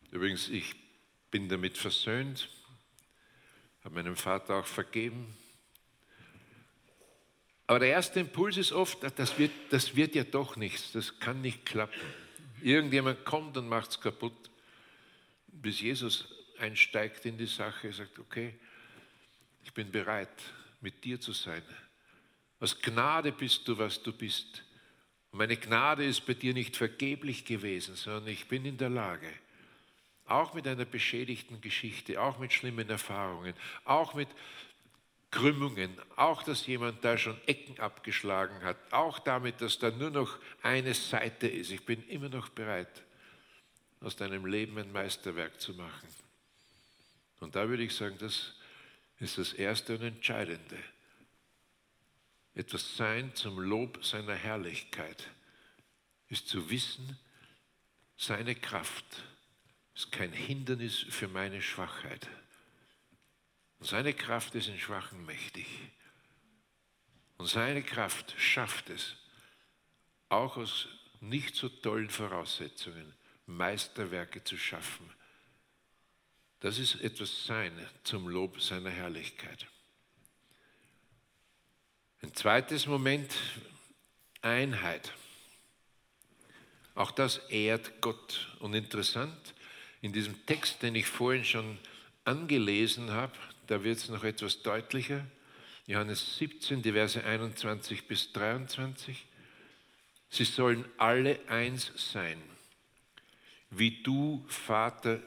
Übrigens, 0.10 0.50
ich 0.50 0.74
bin 1.30 1.50
damit 1.50 1.78
versöhnt, 1.78 2.50
habe 3.84 3.96
meinem 3.96 4.16
Vater 4.16 4.56
auch 4.56 4.66
vergeben. 4.66 5.36
Aber 7.68 7.80
der 7.80 7.90
erste 7.90 8.22
Impuls 8.22 8.58
ist 8.58 8.72
oft, 8.72 9.00
das 9.18 9.38
wird, 9.38 9.52
das 9.70 9.96
wird 9.96 10.16
ja 10.16 10.24
doch 10.24 10.56
nichts, 10.56 10.94
das 10.94 11.20
kann 11.20 11.42
nicht 11.42 11.66
klappen. 11.66 12.00
Irgendjemand 12.62 13.26
kommt 13.26 13.58
und 13.58 13.68
macht 13.68 13.92
es 13.92 14.00
kaputt, 14.00 14.50
bis 15.48 15.82
Jesus 15.82 16.28
einsteigt 16.60 17.26
in 17.26 17.38
die 17.38 17.48
Sache, 17.48 17.92
sagt, 17.92 18.18
okay, 18.20 18.56
ich 19.64 19.74
bin 19.74 19.92
bereit, 19.92 20.30
mit 20.80 21.04
dir 21.04 21.20
zu 21.20 21.34
sein. 21.34 21.64
Aus 22.60 22.80
Gnade 22.80 23.32
bist 23.32 23.68
du, 23.68 23.78
was 23.78 24.02
du 24.02 24.14
bist. 24.14 24.64
Meine 25.36 25.58
Gnade 25.58 26.06
ist 26.06 26.26
bei 26.26 26.34
dir 26.34 26.54
nicht 26.54 26.78
vergeblich 26.78 27.44
gewesen, 27.44 27.96
sondern 27.96 28.28
ich 28.28 28.48
bin 28.48 28.64
in 28.64 28.78
der 28.78 28.90
Lage, 28.90 29.28
auch 30.28 30.54
mit 30.54 30.66
einer 30.66 30.86
beschädigten 30.86 31.60
Geschichte, 31.60 32.22
auch 32.22 32.40
mit 32.40 32.54
schlimmen 32.54 32.90
Erfahrungen, 32.90 33.54
auch 33.84 34.14
mit 34.14 34.30
Krümmungen, 35.32 35.94
auch 36.16 36.42
dass 36.44 36.66
jemand 36.68 37.04
da 37.04 37.18
schon 37.18 37.38
Ecken 37.48 37.78
abgeschlagen 37.82 38.64
hat, 38.64 38.78
auch 38.92 39.20
damit, 39.20 39.60
dass 39.60 39.78
da 39.78 39.92
nur 39.92 40.10
noch 40.10 40.40
eine 40.62 40.94
Seite 40.94 41.48
ist. 41.48 41.70
Ich 41.70 41.84
bin 41.84 42.08
immer 42.08 42.30
noch 42.30 42.48
bereit, 42.48 43.04
aus 44.00 44.16
deinem 44.16 44.46
Leben 44.46 44.78
ein 44.78 44.94
Meisterwerk 44.94 45.60
zu 45.60 45.74
machen. 45.74 46.08
Und 47.42 47.58
da 47.58 47.68
würde 47.68 47.84
ich 47.84 47.94
sagen, 47.94 48.16
das 48.20 48.54
ist 49.20 49.38
das 49.38 49.52
Erste 49.52 49.96
und 49.96 50.04
Entscheidende. 50.04 50.78
Etwas 52.56 52.96
sein 52.96 53.36
zum 53.36 53.60
Lob 53.60 54.04
seiner 54.06 54.34
Herrlichkeit 54.34 55.30
ist 56.30 56.48
zu 56.48 56.70
wissen, 56.70 57.20
seine 58.18 58.56
Kraft 58.56 59.06
ist 59.94 60.12
kein 60.12 60.32
Hindernis 60.32 61.06
für 61.10 61.28
meine 61.28 61.62
Schwachheit. 61.62 62.28
Und 63.80 63.88
seine 63.88 64.14
Kraft 64.14 64.56
ist 64.56 64.70
in 64.70 64.80
Schwachen 64.80 65.26
mächtig. 65.26 65.68
Und 67.38 67.48
seine 67.48 67.84
Kraft 67.84 68.34
schafft 68.40 68.90
es, 68.90 69.18
auch 70.30 70.56
aus 70.56 70.88
nicht 71.20 71.56
so 71.56 71.68
tollen 71.68 72.10
Voraussetzungen 72.10 73.14
Meisterwerke 73.46 74.44
zu 74.46 74.58
schaffen. 74.58 75.10
Das 76.62 76.80
ist 76.80 76.96
etwas 77.02 77.46
Sein 77.46 77.74
zum 78.04 78.30
Lob 78.30 78.62
seiner 78.62 78.90
Herrlichkeit. 78.90 79.68
Ein 82.26 82.34
zweites 82.34 82.88
Moment, 82.88 83.32
Einheit. 84.42 85.14
Auch 86.96 87.12
das 87.12 87.38
ehrt 87.50 88.02
Gott. 88.02 88.56
Und 88.60 88.74
interessant, 88.74 89.54
in 90.02 90.12
diesem 90.12 90.44
Text, 90.48 90.82
den 90.82 90.96
ich 90.96 91.06
vorhin 91.06 91.46
schon 91.46 91.78
angelesen 92.24 93.12
habe, 93.12 93.34
da 93.68 93.84
wird 93.84 94.00
es 94.00 94.10
noch 94.10 94.24
etwas 94.24 94.64
deutlicher. 94.64 95.24
Johannes 95.86 96.38
17, 96.40 96.82
die 96.82 96.94
Verse 96.94 97.24
21 97.24 98.08
bis 98.08 98.34
23. 98.34 99.24
Sie 100.28 100.46
sollen 100.46 100.84
alle 100.98 101.40
eins 101.48 101.92
sein. 101.96 102.42
Wie 103.70 104.02
du, 104.02 104.44
Vater, 104.48 105.22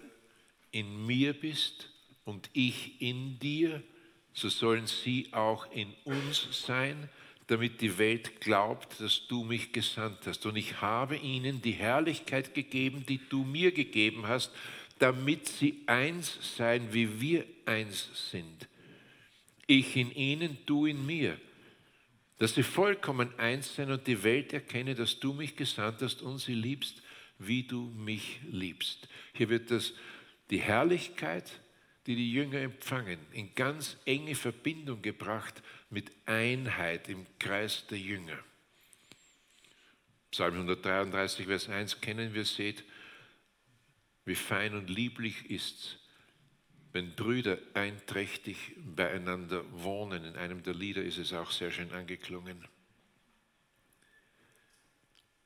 in 0.73 1.07
mir 1.07 1.33
bist 1.33 1.91
und 2.25 2.51
ich 2.55 3.01
in 3.01 3.39
dir, 3.39 3.85
so 4.39 4.49
sollen 4.49 4.87
sie 4.87 5.29
auch 5.33 5.71
in 5.73 5.93
uns 6.05 6.65
sein, 6.67 7.09
damit 7.49 7.81
die 7.81 7.99
Welt 7.99 8.41
glaubt, 8.41 9.01
dass 9.01 9.27
du 9.27 9.43
mich 9.43 9.73
gesandt 9.73 10.27
hast. 10.27 10.47
Und 10.47 10.57
ich 10.57 10.81
habe 10.81 11.17
ihnen 11.17 11.63
die 11.63 11.73
Herrlichkeit 11.73 12.55
gegeben, 12.55 13.05
die 13.07 13.21
du 13.29 13.43
mir 13.43 13.73
gegeben 13.73 14.29
hast, 14.29 14.53
damit 14.99 15.47
sie 15.47 15.83
eins 15.87 16.57
seien, 16.57 16.93
wie 16.93 17.21
wir 17.21 17.45
eins 17.65 18.31
sind. 18.31 18.69
Ich 19.67 19.97
in 19.97 20.15
ihnen, 20.15 20.59
du 20.67 20.87
in 20.87 21.05
mir. 21.05 21.39
Dass 22.39 22.55
sie 22.55 22.63
vollkommen 22.63 23.37
eins 23.39 23.75
sein 23.75 23.91
und 23.91 24.07
die 24.07 24.23
Welt 24.23 24.53
erkenne, 24.53 24.95
dass 24.95 25.19
du 25.19 25.33
mich 25.33 25.57
gesandt 25.57 26.03
hast 26.03 26.23
und 26.23 26.39
sie 26.39 26.55
liebst, 26.55 27.03
wie 27.39 27.63
du 27.63 27.93
mich 27.97 28.41
liebst. 28.51 29.09
Hier 29.33 29.49
wird 29.49 29.71
das, 29.71 29.95
die 30.51 30.61
Herrlichkeit, 30.61 31.51
die 32.09 32.17
die 32.17 32.33
Jünger 32.33 32.61
empfangen, 32.61 33.19
in 33.33 33.55
ganz 33.55 33.99
enge 34.07 34.35
Verbindung 34.35 35.03
gebracht 35.03 35.63
mit 35.91 36.11
Einheit 36.25 37.11
im 37.11 37.27
Kreis 37.39 37.87
der 37.89 37.99
Jünger. 37.99 38.39
Psalm 40.31 40.55
133, 40.55 41.45
Vers 41.45 41.69
1 41.69 42.01
kennen 42.01 42.33
wir, 42.33 42.47
seht, 42.47 42.83
wie 44.25 44.35
fein 44.35 44.75
und 44.75 44.89
lieblich 44.89 45.51
ist's, 45.51 45.99
wenn 46.93 47.15
Brüder 47.15 47.59
einträchtig 47.75 48.57
beieinander 48.79 49.63
wohnen. 49.71 50.25
In 50.25 50.37
einem 50.37 50.63
der 50.63 50.75
Lieder 50.75 51.03
ist 51.03 51.19
es 51.19 51.35
auch 51.35 51.51
sehr 51.51 51.71
schön 51.71 51.93
angeklungen. 51.93 52.67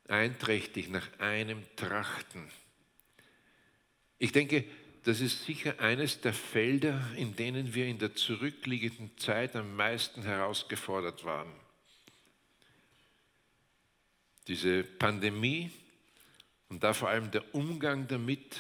Einträchtig 0.07 0.91
nach 0.91 1.19
einem 1.19 1.65
trachten. 1.75 2.49
Ich 4.21 4.31
denke, 4.31 4.65
das 5.05 5.21
ist 5.21 5.45
sicher 5.45 5.81
eines 5.81 6.21
der 6.21 6.33
Felder, 6.33 7.01
in 7.17 7.35
denen 7.35 7.75
wir 7.75 7.87
in 7.87 7.99
der 7.99 8.15
zurückliegenden 8.15 9.17
Zeit 9.19 9.57
am 9.57 9.75
meisten 9.75 10.23
herausgefordert 10.23 11.25
waren. 11.25 11.53
Diese 14.47 14.85
Pandemie 14.85 15.71
und 16.69 16.83
da 16.83 16.95
vor 16.95 17.11
allem 17.11 17.31
der 17.31 17.55
Umgang 17.55 18.09
damit, 18.09 18.57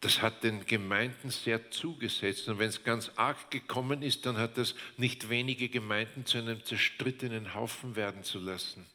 das 0.00 0.22
hat 0.22 0.44
den 0.44 0.66
Gemeinden 0.66 1.30
sehr 1.30 1.70
zugesetzt. 1.72 2.48
Und 2.48 2.60
wenn 2.60 2.68
es 2.68 2.84
ganz 2.84 3.10
arg 3.16 3.50
gekommen 3.50 4.02
ist, 4.02 4.24
dann 4.24 4.36
hat 4.36 4.56
das 4.56 4.76
nicht 4.96 5.28
wenige 5.28 5.68
Gemeinden 5.68 6.26
zu 6.26 6.38
einem 6.38 6.64
zerstrittenen 6.64 7.54
Haufen 7.54 7.96
werden 7.96 8.22
zu 8.22 8.38
lassen. 8.38 8.86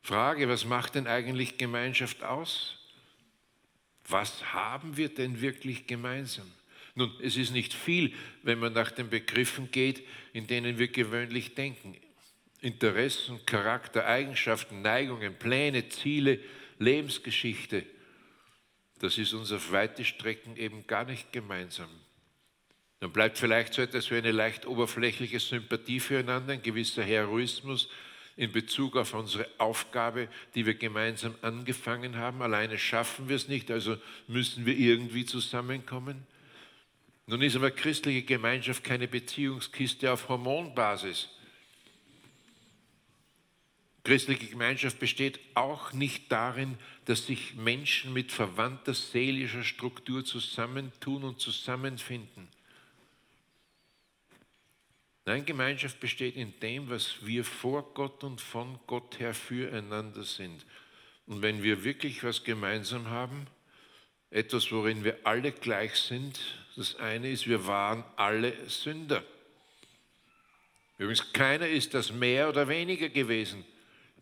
Frage, 0.00 0.48
was 0.48 0.64
macht 0.64 0.94
denn 0.94 1.06
eigentlich 1.06 1.58
Gemeinschaft 1.58 2.22
aus? 2.22 2.78
Was 4.08 4.52
haben 4.52 4.96
wir 4.96 5.08
denn 5.08 5.40
wirklich 5.40 5.86
gemeinsam? 5.86 6.50
Nun, 6.94 7.12
es 7.22 7.36
ist 7.36 7.52
nicht 7.52 7.74
viel, 7.74 8.12
wenn 8.42 8.58
man 8.58 8.72
nach 8.72 8.90
den 8.90 9.10
Begriffen 9.10 9.70
geht, 9.70 10.06
in 10.32 10.46
denen 10.46 10.78
wir 10.78 10.88
gewöhnlich 10.88 11.54
denken. 11.54 11.96
Interessen, 12.60 13.44
Charakter, 13.46 14.06
Eigenschaften, 14.06 14.82
Neigungen, 14.82 15.34
Pläne, 15.34 15.88
Ziele, 15.88 16.38
Lebensgeschichte. 16.78 17.84
Das 19.00 19.18
ist 19.18 19.32
uns 19.32 19.52
auf 19.52 19.72
weite 19.72 20.04
Strecken 20.04 20.56
eben 20.56 20.86
gar 20.86 21.04
nicht 21.04 21.32
gemeinsam. 21.32 21.90
Dann 23.00 23.12
bleibt 23.12 23.38
vielleicht 23.38 23.74
so 23.74 23.82
etwas 23.82 24.10
wie 24.10 24.16
eine 24.16 24.32
leicht 24.32 24.66
oberflächliche 24.66 25.40
Sympathie 25.40 26.00
füreinander, 26.00 26.54
ein 26.54 26.62
gewisser 26.62 27.02
Heroismus, 27.02 27.88
in 28.36 28.50
Bezug 28.52 28.96
auf 28.96 29.14
unsere 29.14 29.48
Aufgabe, 29.58 30.28
die 30.54 30.66
wir 30.66 30.74
gemeinsam 30.74 31.34
angefangen 31.42 32.16
haben. 32.16 32.42
Alleine 32.42 32.78
schaffen 32.78 33.28
wir 33.28 33.36
es 33.36 33.48
nicht, 33.48 33.70
also 33.70 33.96
müssen 34.26 34.66
wir 34.66 34.76
irgendwie 34.76 35.24
zusammenkommen. 35.24 36.26
Nun 37.26 37.42
ist 37.42 37.56
aber 37.56 37.70
christliche 37.70 38.22
Gemeinschaft 38.22 38.84
keine 38.84 39.08
Beziehungskiste 39.08 40.12
auf 40.12 40.28
Hormonbasis. 40.28 41.28
Christliche 44.02 44.48
Gemeinschaft 44.48 44.98
besteht 44.98 45.40
auch 45.54 45.94
nicht 45.94 46.30
darin, 46.30 46.76
dass 47.06 47.26
sich 47.26 47.54
Menschen 47.54 48.12
mit 48.12 48.32
verwandter 48.32 48.92
seelischer 48.92 49.64
Struktur 49.64 50.24
zusammentun 50.26 51.24
und 51.24 51.40
zusammenfinden. 51.40 52.48
Nein, 55.26 55.46
Gemeinschaft 55.46 56.00
besteht 56.00 56.36
in 56.36 56.58
dem, 56.60 56.90
was 56.90 57.24
wir 57.24 57.44
vor 57.44 57.94
Gott 57.94 58.22
und 58.24 58.40
von 58.40 58.78
Gott 58.86 59.18
her 59.18 59.32
füreinander 59.32 60.22
sind. 60.22 60.66
Und 61.26 61.40
wenn 61.40 61.62
wir 61.62 61.82
wirklich 61.82 62.22
was 62.22 62.44
gemeinsam 62.44 63.08
haben, 63.08 63.46
etwas, 64.30 64.70
worin 64.70 65.02
wir 65.02 65.18
alle 65.24 65.52
gleich 65.52 65.94
sind, 65.94 66.38
das 66.76 66.96
eine 66.96 67.30
ist, 67.30 67.46
wir 67.46 67.66
waren 67.66 68.04
alle 68.16 68.52
Sünder. 68.68 69.22
Übrigens, 70.98 71.32
keiner 71.32 71.68
ist 71.68 71.94
das 71.94 72.12
mehr 72.12 72.48
oder 72.48 72.68
weniger 72.68 73.08
gewesen. 73.08 73.64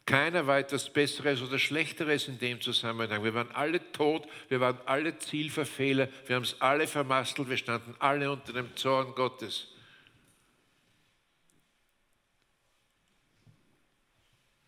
Keiner 0.06 0.46
war 0.46 0.58
etwas 0.58 0.92
Besseres 0.92 1.42
oder 1.42 1.58
Schlechteres 1.58 2.28
in 2.28 2.38
dem 2.38 2.60
Zusammenhang. 2.60 3.24
Wir 3.24 3.34
waren 3.34 3.50
alle 3.52 3.92
tot, 3.92 4.26
wir 4.48 4.60
waren 4.60 4.78
alle 4.86 5.18
Zielverfehler, 5.18 6.08
wir 6.26 6.36
haben 6.36 6.42
es 6.42 6.60
alle 6.60 6.86
vermasselt, 6.86 7.48
wir 7.48 7.56
standen 7.56 7.94
alle 7.98 8.30
unter 8.30 8.52
dem 8.52 8.74
Zorn 8.76 9.14
Gottes. 9.14 9.71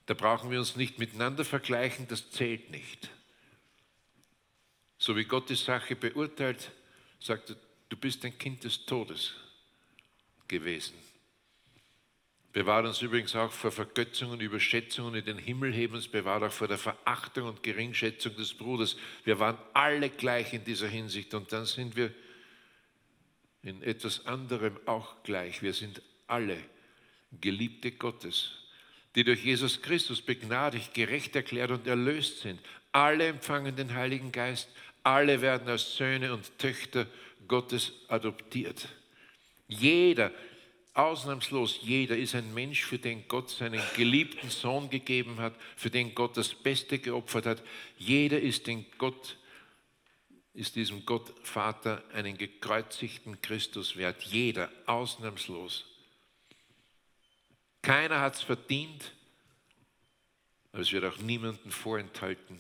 Da 0.07 0.15
brauchen 0.15 0.51
wir 0.51 0.59
uns 0.59 0.77
nicht 0.77 0.99
miteinander 0.99 1.45
vergleichen, 1.45 2.07
das 2.09 2.31
zählt 2.31 2.71
nicht. 2.71 3.11
So 4.99 5.17
wie 5.17 5.25
Gott 5.25 5.49
die 5.49 5.55
Sache 5.55 5.97
beurteilt, 5.97 6.71
sagt 7.21 7.51
er, 7.51 7.57
du 7.89 7.97
bist 7.97 8.25
ein 8.25 8.37
Kind 8.39 8.65
des 8.65 8.85
Todes 8.85 9.35
gewesen. 10.49 10.95
Bewahrt 12.53 12.87
uns 12.87 13.03
übrigens 13.03 13.35
auch 13.35 13.51
vor 13.51 13.73
Vergötzungen, 13.73 14.41
Überschätzungen 14.41 15.17
in 15.17 15.25
den 15.25 15.39
Himmel 15.39 15.73
heben 15.73 15.97
uns, 15.97 16.07
bewahrt 16.07 16.45
auch 16.45 16.53
vor 16.53 16.69
der 16.69 16.79
Verachtung 16.79 17.49
und 17.49 17.65
Geringschätzung 17.65 18.37
des 18.37 18.55
Bruders. 18.55 18.97
Wir 19.25 19.41
waren 19.41 19.59
alle 19.73 20.09
gleich 20.09 20.53
in 20.55 20.65
dieser 20.65 20.87
Hinsicht 20.87 21.35
und 21.35 21.53
dann 21.53 21.67
sind 21.67 21.97
wir 21.97 22.15
in 23.63 23.83
etwas 23.83 24.27
anderem 24.27 24.79
auch 24.87 25.23
gleich. 25.25 25.63
Wir 25.63 25.73
sind 25.73 26.01
alle 26.29 26.57
Geliebte 27.41 27.91
Gottes, 27.91 28.53
die 29.15 29.25
durch 29.25 29.45
Jesus 29.45 29.81
Christus 29.83 30.21
begnadigt, 30.21 30.95
gerecht 30.95 31.37
erklärt 31.37 31.71
und 31.71 31.87
erlöst 31.87 32.41
sind. 32.41 32.61
Alle 32.93 33.27
empfangen 33.27 33.77
den 33.77 33.95
Heiligen 33.95 34.33
Geist, 34.33 34.69
alle 35.03 35.41
werden 35.41 35.69
als 35.69 35.97
Söhne 35.97 36.33
und 36.33 36.59
Töchter 36.59 37.07
Gottes 37.47 37.93
adoptiert. 38.09 38.89
Jeder, 39.69 40.33
ausnahmslos 40.95 41.81
jeder 41.83 42.17
ist 42.17 42.35
ein 42.35 42.55
Mensch, 42.55 42.85
für 42.85 42.99
den 42.99 43.27
Gott 43.29 43.51
seinen 43.51 43.83
geliebten 43.97 44.51
Sohn 44.51 44.91
gegeben 44.91 45.39
hat, 45.39 45.55
für 45.77 45.91
den 45.91 46.15
Gott 46.15 46.37
das 46.37 46.55
Beste 46.55 46.99
geopfert 46.99 47.47
hat. 47.47 47.63
Jeder 47.99 48.41
ist 48.41 48.67
den 48.67 48.87
Gott, 48.99 49.37
ist 50.55 50.77
diesem 50.77 51.05
Gott 51.05 51.33
Vater 51.43 52.03
einen 52.13 52.39
gekreuzigten 52.39 53.41
Christus 53.43 53.97
wert. 53.97 54.23
Jeder, 54.23 54.71
ausnahmslos. 54.87 55.94
Keiner 57.85 58.23
hat 58.23 58.37
es 58.37 58.43
verdient, 58.43 59.13
aber 60.73 60.81
es 60.81 60.91
wird 60.91 61.05
auch 61.05 61.19
niemandem 61.19 61.71
vorenthalten. 61.71 62.59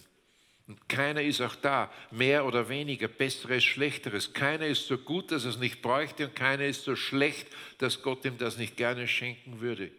Und 0.66 0.86
keiner 0.86 1.22
ist 1.22 1.40
auch 1.40 1.56
da, 1.56 1.90
mehr 2.10 2.44
oder 2.44 2.68
weniger, 2.68 3.08
besseres, 3.08 3.64
schlechteres. 3.64 4.34
Keiner 4.34 4.66
ist 4.66 4.86
so 4.86 4.98
gut, 4.98 5.32
dass 5.32 5.44
er 5.44 5.50
es 5.50 5.56
nicht 5.56 5.80
bräuchte 5.80 6.28
und 6.28 6.36
keiner 6.36 6.66
ist 6.66 6.84
so 6.84 6.94
schlecht, 6.94 7.46
dass 7.78 8.02
Gott 8.02 8.26
ihm 8.26 8.36
das 8.36 8.58
nicht 8.58 8.76
gerne 8.76 9.08
schenken 9.08 9.60
würde. 9.60 9.90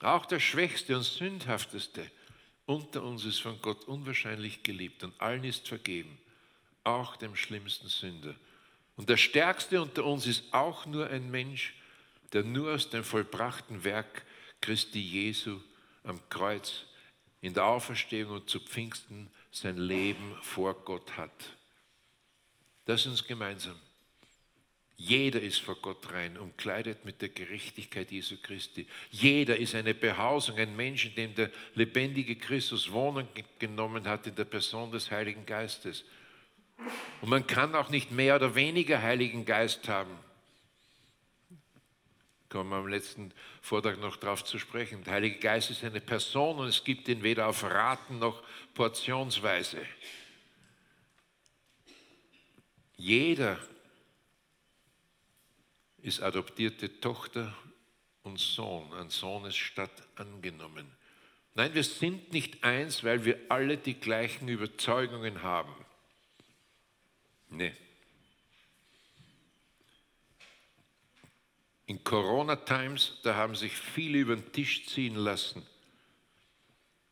Auch 0.00 0.24
der 0.24 0.40
Schwächste 0.40 0.96
und 0.96 1.02
Sündhafteste 1.02 2.10
unter 2.64 3.02
uns 3.02 3.26
ist 3.26 3.42
von 3.42 3.60
Gott 3.60 3.84
unwahrscheinlich 3.84 4.62
geliebt 4.62 5.04
und 5.04 5.20
allen 5.20 5.44
ist 5.44 5.68
vergeben, 5.68 6.18
auch 6.84 7.16
dem 7.16 7.36
schlimmsten 7.36 7.88
Sünder. 7.88 8.34
Und 8.96 9.10
der 9.10 9.18
Stärkste 9.18 9.82
unter 9.82 10.06
uns 10.06 10.26
ist 10.26 10.54
auch 10.54 10.86
nur 10.86 11.08
ein 11.08 11.30
Mensch, 11.30 11.74
der 12.34 12.42
nur 12.42 12.74
aus 12.74 12.90
dem 12.90 13.04
vollbrachten 13.04 13.84
Werk 13.84 14.26
Christi 14.60 15.00
Jesu 15.00 15.60
am 16.02 16.20
Kreuz 16.28 16.84
in 17.40 17.54
der 17.54 17.64
Auferstehung 17.64 18.32
und 18.34 18.50
zu 18.50 18.58
Pfingsten 18.58 19.30
sein 19.52 19.78
Leben 19.78 20.36
vor 20.42 20.74
Gott 20.84 21.16
hat. 21.16 21.56
Das 22.86 23.02
ist 23.02 23.06
uns 23.06 23.26
gemeinsam. 23.26 23.76
Jeder 24.96 25.40
ist 25.40 25.60
vor 25.60 25.76
Gott 25.76 26.12
rein, 26.12 26.36
umkleidet 26.36 27.04
mit 27.04 27.22
der 27.22 27.28
Gerechtigkeit 27.28 28.10
Jesu 28.10 28.36
Christi. 28.42 28.86
Jeder 29.10 29.56
ist 29.56 29.74
eine 29.74 29.94
Behausung, 29.94 30.56
ein 30.56 30.74
Mensch, 30.76 31.06
in 31.06 31.14
dem 31.14 31.34
der 31.34 31.50
lebendige 31.74 32.36
Christus 32.36 32.90
Wohnung 32.90 33.28
genommen 33.58 34.06
hat 34.08 34.26
in 34.26 34.34
der 34.34 34.44
Person 34.44 34.90
des 34.90 35.10
Heiligen 35.10 35.46
Geistes. 35.46 36.04
Und 37.20 37.28
man 37.28 37.46
kann 37.46 37.74
auch 37.74 37.90
nicht 37.90 38.10
mehr 38.10 38.36
oder 38.36 38.54
weniger 38.54 39.02
Heiligen 39.02 39.44
Geist 39.44 39.88
haben 39.88 40.16
kommen 42.54 42.70
wir 42.70 42.76
am 42.76 42.86
letzten 42.86 43.32
Vortrag 43.62 43.98
noch 43.98 44.14
darauf 44.14 44.44
zu 44.44 44.60
sprechen. 44.60 45.02
Der 45.02 45.14
Heilige 45.14 45.40
Geist 45.40 45.72
ist 45.72 45.82
eine 45.82 46.00
Person 46.00 46.60
und 46.60 46.68
es 46.68 46.84
gibt 46.84 47.08
ihn 47.08 47.24
weder 47.24 47.48
auf 47.48 47.64
Raten 47.64 48.20
noch 48.20 48.44
portionsweise. 48.74 49.84
Jeder 52.96 53.58
ist 56.02 56.22
adoptierte 56.22 57.00
Tochter 57.00 57.52
und 58.22 58.38
Sohn, 58.38 58.92
an 58.92 59.10
Sohnesstadt 59.10 59.90
angenommen. 60.14 60.86
Nein, 61.54 61.74
wir 61.74 61.82
sind 61.82 62.32
nicht 62.32 62.62
eins, 62.62 63.02
weil 63.02 63.24
wir 63.24 63.36
alle 63.48 63.78
die 63.78 63.94
gleichen 63.94 64.46
Überzeugungen 64.46 65.42
haben. 65.42 65.74
Nee. 67.48 67.72
In 71.86 72.02
Corona 72.02 72.56
Times, 72.56 73.18
da 73.22 73.34
haben 73.34 73.54
sich 73.54 73.72
viele 73.72 74.18
über 74.18 74.36
den 74.36 74.52
Tisch 74.52 74.86
ziehen 74.86 75.16
lassen 75.16 75.66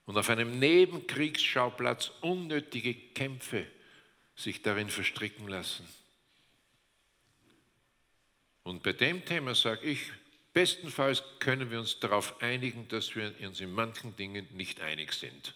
und 0.06 0.16
auf 0.16 0.30
einem 0.30 0.58
Nebenkriegsschauplatz 0.58 2.10
unnötige 2.22 2.94
Kämpfe 2.94 3.66
sich 4.34 4.62
darin 4.62 4.88
verstricken 4.88 5.48
lassen. 5.48 5.86
Und 8.62 8.82
bei 8.82 8.92
dem 8.92 9.24
Thema 9.24 9.54
sage 9.54 9.86
ich, 9.86 10.00
bestenfalls 10.52 11.22
können 11.38 11.70
wir 11.70 11.78
uns 11.78 12.00
darauf 12.00 12.40
einigen, 12.40 12.88
dass 12.88 13.14
wir 13.14 13.34
uns 13.40 13.60
in 13.60 13.72
manchen 13.72 14.16
Dingen 14.16 14.46
nicht 14.52 14.80
einig 14.80 15.12
sind. 15.12 15.54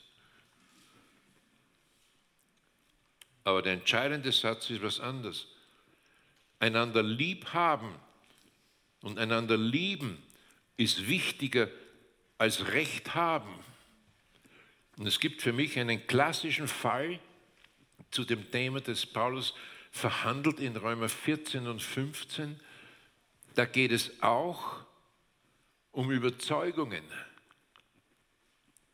Aber 3.44 3.62
der 3.62 3.74
entscheidende 3.74 4.32
Satz 4.32 4.70
ist 4.70 4.82
was 4.82 4.98
anderes. 4.98 5.46
Einander 6.58 7.02
lieb 7.02 7.52
haben 7.52 7.94
und 9.02 9.18
einander 9.18 9.56
lieben 9.56 10.22
ist 10.76 11.08
wichtiger 11.08 11.68
als 12.38 12.68
Recht 12.68 13.14
haben. 13.14 13.52
Und 14.96 15.06
es 15.06 15.20
gibt 15.20 15.42
für 15.42 15.52
mich 15.52 15.78
einen 15.78 16.06
klassischen 16.06 16.68
Fall 16.68 17.20
zu 18.10 18.24
dem 18.24 18.50
Thema, 18.50 18.80
das 18.80 19.04
Paulus 19.04 19.54
verhandelt 19.90 20.60
in 20.60 20.76
Römer 20.76 21.08
14 21.08 21.66
und 21.66 21.82
15. 21.82 22.60
Da 23.54 23.64
geht 23.64 23.92
es 23.92 24.22
auch 24.22 24.84
um 25.92 26.10
Überzeugungen. 26.10 27.04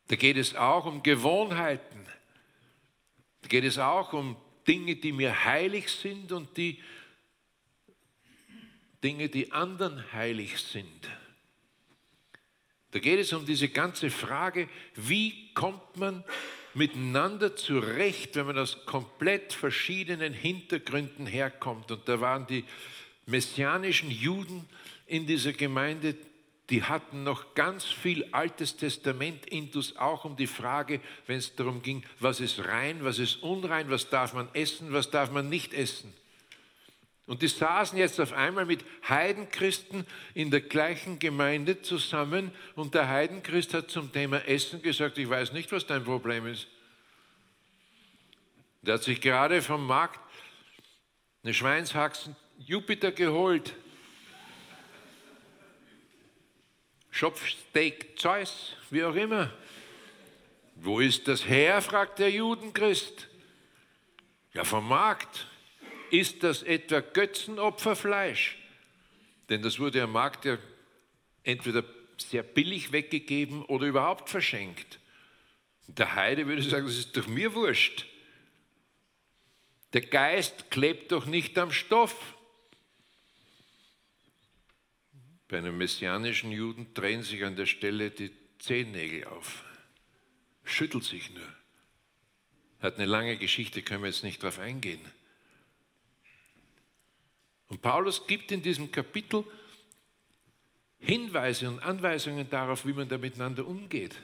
Da 0.09 0.17
geht 0.17 0.37
es 0.37 0.55
auch 0.55 0.87
um 0.87 1.03
Gewohnheiten. 1.03 2.07
Da 3.43 3.49
geht 3.49 3.65
es 3.65 3.79
auch 3.79 4.13
um 4.13 4.37
Dinge, 4.67 4.97
die 4.97 5.13
mir 5.13 5.45
heilig 5.45 5.89
sind 5.91 6.33
und 6.33 6.57
die 6.57 6.81
Dinge, 9.03 9.29
die 9.29 9.53
anderen 9.53 10.13
heilig 10.13 10.59
sind. 10.59 11.09
Da 12.93 12.99
geht 12.99 13.19
es 13.19 13.33
um 13.33 13.47
diese 13.47 13.69
ganze 13.69 14.11
Frage, 14.11 14.69
wie 14.95 15.53
kommt 15.55 15.97
man 15.97 16.25
miteinander 16.75 17.57
zurecht, 17.57 18.37
wenn 18.37 18.47
man 18.47 18.59
aus 18.59 18.85
komplett 18.87 19.53
verschiedenen 19.53 20.33
Hintergründen 20.33 21.27
herkommt. 21.27 21.91
Und 21.91 22.09
da 22.09 22.21
waren 22.21 22.47
die 22.47 22.65
messianischen 23.27 24.11
Juden 24.11 24.69
in 25.07 25.27
dieser 25.27 25.53
Gemeinde, 25.53 26.17
die 26.71 26.83
hatten 26.85 27.25
noch 27.25 27.55
ganz 27.55 27.85
viel 27.85 28.27
Altes 28.33 28.77
Testament 28.77 29.47
intus, 29.47 29.97
auch 29.97 30.25
um 30.25 30.37
die 30.37 30.47
Frage, 30.47 31.01
wenn 31.27 31.37
es 31.39 31.55
darum 31.55 31.83
ging, 31.83 32.03
was 32.21 32.41
ist 32.41 32.65
rein, 32.65 33.05
was 33.05 33.19
ist 33.19 33.43
unrein, 33.43 33.91
was 33.91 34.09
darf 34.09 34.33
man 34.33 34.49
essen, 34.55 34.93
was 34.93 35.11
darf 35.11 35.31
man 35.31 35.49
nicht 35.49 35.75
essen. 35.75 36.15
Und 37.33 37.41
die 37.41 37.49
saßen 37.49 37.97
jetzt 37.97 38.21
auf 38.21 38.35
einmal 38.35 38.67
mit 38.67 38.85
Heidenchristen 39.09 40.07
in 40.35 40.51
der 40.51 40.61
gleichen 40.61 41.19
Gemeinde 41.19 41.81
zusammen 41.81 42.53
und 42.75 42.93
der 42.95 43.09
Heidenchrist 43.09 43.73
hat 43.73 43.91
zum 43.91 44.13
Thema 44.13 44.47
Essen 44.47 44.83
gesagt, 44.83 45.17
ich 45.17 45.31
weiß 45.31 45.55
nicht, 45.55 45.73
was 45.73 45.87
dein 45.87 46.05
Problem 46.05 46.47
ist. 46.47 46.67
Der 48.83 48.97
hat 48.97 49.03
sich 49.03 49.19
gerade 49.23 49.63
vom 49.63 49.87
Markt 49.87 50.21
eine 51.43 51.55
Schweinshaxen 51.55 52.37
Jupiter 52.59 53.13
geholt. 53.13 53.73
Schopfsteak 57.11 58.21
Zeus, 58.21 58.77
wie 58.91 59.05
auch 59.05 59.15
immer. 59.15 59.51
Wo 60.77 61.01
ist 61.01 61.29
das 61.29 61.49
her? 61.49 61.81
fragt 61.81 62.19
der 62.19 62.31
Judenchrist. 62.31 63.27
Ja, 64.53 64.65
vom 64.65 64.87
Markt. 64.87 65.47
Ist 66.13 66.43
das 66.43 66.63
etwa 66.63 67.01
Götzenopferfleisch? 67.01 68.59
Denn 69.49 69.63
das 69.63 69.79
wurde 69.79 70.03
am 70.03 70.13
Markt 70.13 70.45
ja 70.45 70.59
entweder 71.43 71.85
sehr 72.19 72.43
billig 72.43 72.93
weggegeben 72.93 73.65
oder 73.65 73.87
überhaupt 73.87 74.29
verschenkt. 74.29 74.99
Der 75.87 76.15
Heide 76.15 76.47
würde 76.47 76.61
sagen, 76.61 76.85
das 76.85 76.99
ist 76.99 77.17
doch 77.17 77.27
mir 77.29 77.55
wurscht. 77.55 78.05
Der 79.95 80.03
Geist 80.03 80.71
klebt 80.71 81.13
doch 81.13 81.25
nicht 81.25 81.57
am 81.57 81.73
Stoff. 81.73 82.37
Bei 85.49 85.57
einem 85.57 85.79
messianischen 85.79 86.53
Juden 86.53 86.93
drehen 86.93 87.23
sich 87.23 87.43
an 87.43 87.57
der 87.57 87.67
Stelle 87.67 88.11
die 88.11 88.33
Zehennägel 88.59 89.29
auf. 89.29 89.65
Schüttelt 90.63 91.05
sich 91.05 91.31
nur. 91.31 91.49
Hat 92.81 92.97
eine 92.97 93.07
lange 93.07 93.39
Geschichte, 93.39 93.81
können 93.81 94.03
wir 94.03 94.11
jetzt 94.11 94.25
nicht 94.25 94.43
darauf 94.43 94.59
eingehen. 94.59 95.01
Und 97.73 97.81
Paulus 97.81 98.27
gibt 98.27 98.53
in 98.53 98.61
diesem 98.61 98.93
Kapitel 98.93 99.45
Hinweise 100.99 101.71
und 101.71 101.83
Anweisungen 101.83 102.51
darauf, 102.51 102.85
wie 102.85 102.93
man 102.93 103.09
da 103.09 103.17
miteinander 103.17 103.67
umgeht. 103.67 104.15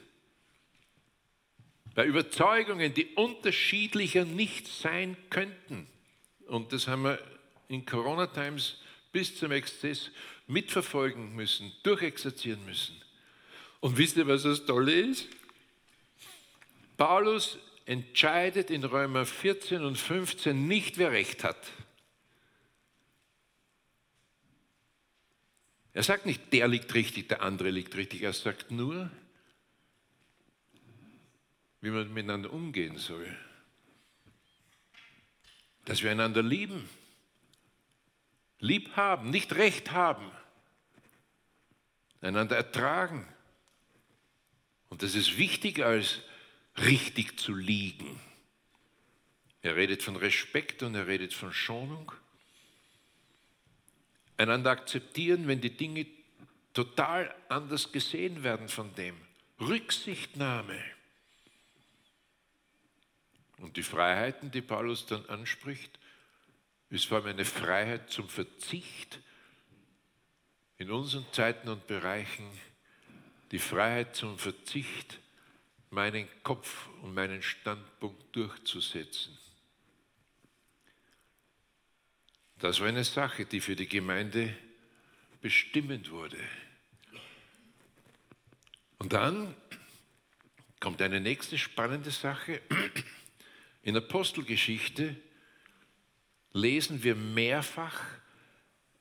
Bei 1.94 2.04
Überzeugungen, 2.04 2.92
die 2.92 3.06
unterschiedlicher 3.14 4.26
nicht 4.26 4.66
sein 4.68 5.16
könnten. 5.30 5.86
Und 6.46 6.74
das 6.74 6.88
haben 6.88 7.04
wir 7.04 7.18
in 7.68 7.86
Corona 7.86 8.26
Times 8.26 8.82
bis 9.12 9.34
zum 9.38 9.50
Exzess 9.52 10.10
mitverfolgen 10.46 11.34
müssen, 11.34 11.72
durchexerzieren 11.84 12.62
müssen. 12.66 13.00
Und 13.80 13.96
wisst 13.96 14.18
ihr, 14.18 14.26
was 14.26 14.42
das 14.42 14.66
Tolle 14.66 14.92
ist? 14.92 15.26
Paulus 16.98 17.56
entscheidet 17.86 18.70
in 18.70 18.84
Römer 18.84 19.24
14 19.24 19.82
und 19.82 19.96
15 19.96 20.68
nicht, 20.68 20.98
wer 20.98 21.12
recht 21.12 21.44
hat. 21.44 21.56
Er 25.98 26.04
sagt 26.04 26.26
nicht, 26.26 26.52
der 26.52 26.68
liegt 26.68 26.94
richtig, 26.94 27.28
der 27.28 27.42
andere 27.42 27.70
liegt 27.70 27.96
richtig. 27.96 28.22
Er 28.22 28.32
sagt 28.32 28.70
nur, 28.70 29.10
wie 31.80 31.90
man 31.90 32.14
miteinander 32.14 32.52
umgehen 32.52 32.98
soll. 32.98 33.36
Dass 35.86 36.04
wir 36.04 36.12
einander 36.12 36.40
lieben, 36.40 36.88
lieb 38.60 38.94
haben, 38.94 39.30
nicht 39.30 39.56
recht 39.56 39.90
haben, 39.90 40.30
einander 42.20 42.54
ertragen. 42.54 43.26
Und 44.90 45.02
das 45.02 45.16
ist 45.16 45.36
wichtiger 45.36 45.86
als 45.86 46.20
richtig 46.76 47.40
zu 47.40 47.52
liegen. 47.52 48.20
Er 49.62 49.74
redet 49.74 50.04
von 50.04 50.14
Respekt 50.14 50.84
und 50.84 50.94
er 50.94 51.08
redet 51.08 51.34
von 51.34 51.52
Schonung. 51.52 52.12
Einander 54.38 54.70
akzeptieren, 54.70 55.46
wenn 55.46 55.60
die 55.60 55.76
Dinge 55.76 56.06
total 56.72 57.34
anders 57.48 57.92
gesehen 57.92 58.42
werden 58.44 58.68
von 58.68 58.94
dem. 58.94 59.16
Rücksichtnahme. 59.60 60.80
Und 63.58 63.76
die 63.76 63.82
Freiheiten, 63.82 64.52
die 64.52 64.62
Paulus 64.62 65.06
dann 65.06 65.26
anspricht, 65.26 65.98
ist 66.90 67.06
vor 67.06 67.18
allem 67.18 67.26
eine 67.26 67.44
Freiheit 67.44 68.10
zum 68.10 68.28
Verzicht 68.28 69.18
in 70.78 70.92
unseren 70.92 71.26
Zeiten 71.32 71.68
und 71.68 71.88
Bereichen, 71.88 72.48
die 73.50 73.58
Freiheit 73.58 74.14
zum 74.14 74.38
Verzicht, 74.38 75.18
meinen 75.90 76.28
Kopf 76.44 76.88
und 77.02 77.14
meinen 77.14 77.42
Standpunkt 77.42 78.36
durchzusetzen. 78.36 79.36
Das 82.58 82.80
war 82.80 82.88
eine 82.88 83.04
Sache, 83.04 83.46
die 83.46 83.60
für 83.60 83.76
die 83.76 83.88
Gemeinde 83.88 84.56
bestimmend 85.40 86.10
wurde. 86.10 86.38
Und 88.98 89.12
dann 89.12 89.54
kommt 90.80 91.00
eine 91.00 91.20
nächste 91.20 91.56
spannende 91.56 92.10
Sache. 92.10 92.60
In 93.82 93.96
Apostelgeschichte 93.96 95.14
lesen 96.52 97.02
wir 97.04 97.14
mehrfach 97.14 98.00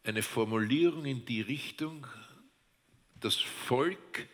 eine 0.03 0.21
Formulierung 0.21 1.05
in 1.05 1.25
die 1.25 1.41
Richtung, 1.41 2.07
das 3.19 3.35
Volk 3.35 4.27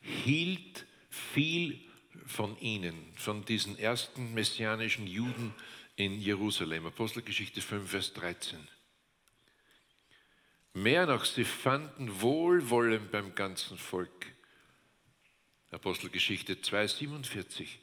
hielt 0.00 0.86
viel 1.10 1.78
von 2.26 2.58
ihnen, 2.58 3.12
von 3.14 3.44
diesen 3.44 3.78
ersten 3.78 4.32
messianischen 4.34 5.06
Juden 5.06 5.54
in 6.00 6.18
Jerusalem. 6.18 6.86
Apostelgeschichte 6.86 7.60
5, 7.60 7.90
Vers 7.90 8.12
13. 8.14 8.58
Mehr 10.72 11.04
noch, 11.04 11.26
sie 11.26 11.44
fanden 11.44 12.22
Wohlwollen 12.22 13.10
beim 13.10 13.34
ganzen 13.34 13.76
Volk. 13.76 14.26
Apostelgeschichte 15.70 16.60
2, 16.62 16.86
47. 16.86 17.78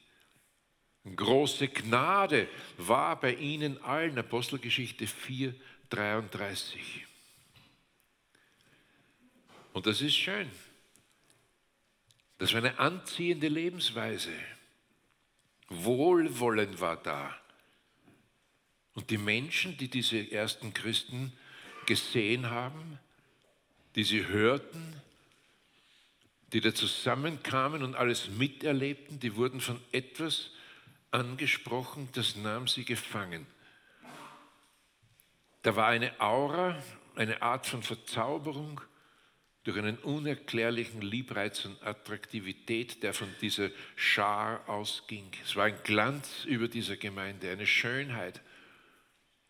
Große 1.15 1.68
Gnade 1.68 2.49
war 2.78 3.20
bei 3.20 3.36
ihnen 3.36 3.82
allen. 3.84 4.18
Apostelgeschichte 4.18 5.05
4, 5.05 5.53
33. 5.89 7.05
Und 9.74 9.86
das 9.86 10.01
ist 10.01 10.15
schön. 10.15 10.49
Das 12.39 12.51
war 12.53 12.59
eine 12.59 12.80
anziehende 12.80 13.47
Lebensweise. 13.47 14.34
Wohlwollen 15.70 16.80
war 16.80 16.97
da. 16.97 17.39
Und 18.97 19.11
die 19.11 19.19
Menschen, 19.19 19.77
die 19.77 19.89
diese 19.89 20.31
ersten 20.31 20.73
Christen 20.73 21.31
gesehen 21.85 22.49
haben, 22.49 22.97
die 23.93 24.03
sie 24.03 24.25
hörten, 24.25 24.99
die 26.51 26.61
da 26.61 26.73
zusammenkamen 26.73 27.83
und 27.83 27.95
alles 27.95 28.27
miterlebten, 28.27 29.19
die 29.19 29.35
wurden 29.35 29.61
von 29.61 29.79
etwas 29.91 30.49
angesprochen, 31.11 32.09
das 32.13 32.37
nahm 32.37 32.67
sie 32.67 32.85
gefangen. 32.85 33.45
Da 35.61 35.75
war 35.75 35.89
eine 35.89 36.19
Aura, 36.19 36.75
eine 37.15 37.43
Art 37.43 37.67
von 37.67 37.83
Verzauberung 37.83 38.81
durch 39.63 39.77
einen 39.77 39.99
unerklärlichen 39.99 41.01
Liebreiz 41.01 41.65
und 41.65 41.83
Attraktivität, 41.83 43.03
der 43.03 43.13
von 43.13 43.27
dieser 43.41 43.69
Schar 43.95 44.67
ausging. 44.67 45.29
Es 45.43 45.55
war 45.55 45.65
ein 45.65 45.77
Glanz 45.83 46.45
über 46.45 46.67
dieser 46.67 46.97
Gemeinde, 46.97 47.51
eine 47.51 47.67
Schönheit. 47.67 48.41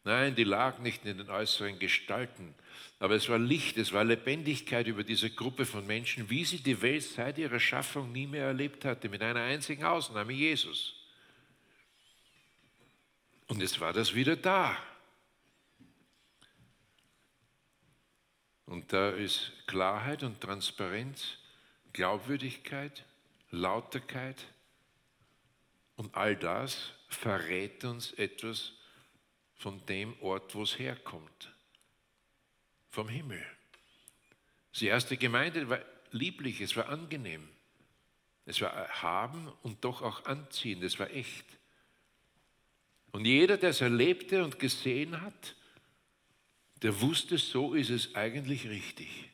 Nein, 0.08 0.36
die 0.36 0.46
lag 0.46 0.80
nicht 0.80 1.06
in 1.06 1.18
den 1.18 1.30
äußeren 1.30 1.80
Gestalten, 1.80 2.56
aber 2.98 3.16
es 3.16 3.28
war 3.28 3.38
Licht, 3.38 3.78
es 3.78 3.92
war 3.92 4.06
Lebendigkeit 4.06 4.88
über 4.88 5.04
diese 5.04 5.30
Gruppe 5.30 5.66
von 5.66 5.86
Menschen, 5.86 6.30
wie 6.30 6.46
sie 6.46 6.64
die 6.64 6.82
Welt 6.82 7.04
seit 7.04 7.38
ihrer 7.38 7.60
Schaffung 7.60 8.14
nie 8.14 8.26
mehr 8.26 8.46
erlebt 8.46 8.86
hatte, 8.86 9.10
mit 9.10 9.22
einer 9.22 9.42
einzigen 9.42 9.84
Ausnahme, 9.84 10.32
Jesus. 10.32 10.96
Und 13.48 13.60
jetzt 13.60 13.82
war 13.82 13.92
das 13.92 14.16
wieder 14.16 14.38
da. 14.38 14.78
Und 18.66 18.94
da 18.94 19.10
ist 19.10 19.52
Klarheit 19.68 20.24
und 20.24 20.40
Transparenz, 20.40 21.38
Glaubwürdigkeit, 21.92 23.04
Lauterkeit 23.52 24.42
und 25.98 26.16
all 26.16 26.38
das 26.38 26.94
verrät 27.10 27.84
uns 27.84 28.14
etwas 28.14 28.77
von 29.58 29.84
dem 29.88 30.20
Ort, 30.22 30.54
wo 30.56 30.64
es 30.64 30.78
herkommt, 30.78 31.54
vom 32.90 33.10
Himmel. 33.10 33.44
Die 34.80 34.88
erste 34.88 35.18
Gemeinde 35.18 35.70
war 35.70 35.80
lieblich, 36.12 36.62
es 36.62 36.76
war 36.76 36.90
angenehm, 36.90 37.48
es 38.46 38.62
war 38.62 38.72
erhaben 38.72 39.52
und 39.64 39.84
doch 39.84 40.02
auch 40.02 40.26
anziehend, 40.26 40.84
es 40.84 41.00
war 41.00 41.10
echt. 41.10 41.46
Und 43.12 43.26
jeder, 43.26 43.58
der 43.58 43.72
es 43.72 43.82
erlebte 43.82 44.44
und 44.44 44.60
gesehen 44.60 45.22
hat, 45.22 45.56
der 46.84 47.02
wusste, 47.02 47.40
so 47.40 47.74
ist 47.74 47.90
es 47.90 48.14
eigentlich 48.16 48.70
richtig. 48.70 49.30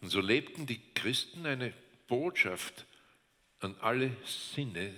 Und 0.00 0.08
so 0.08 0.20
lebten 0.20 0.66
die 0.66 0.80
Christen 0.94 1.46
eine 1.46 1.72
Botschaft 2.08 2.86
an 3.60 3.76
alle 3.80 4.16
Sinne 4.24 4.92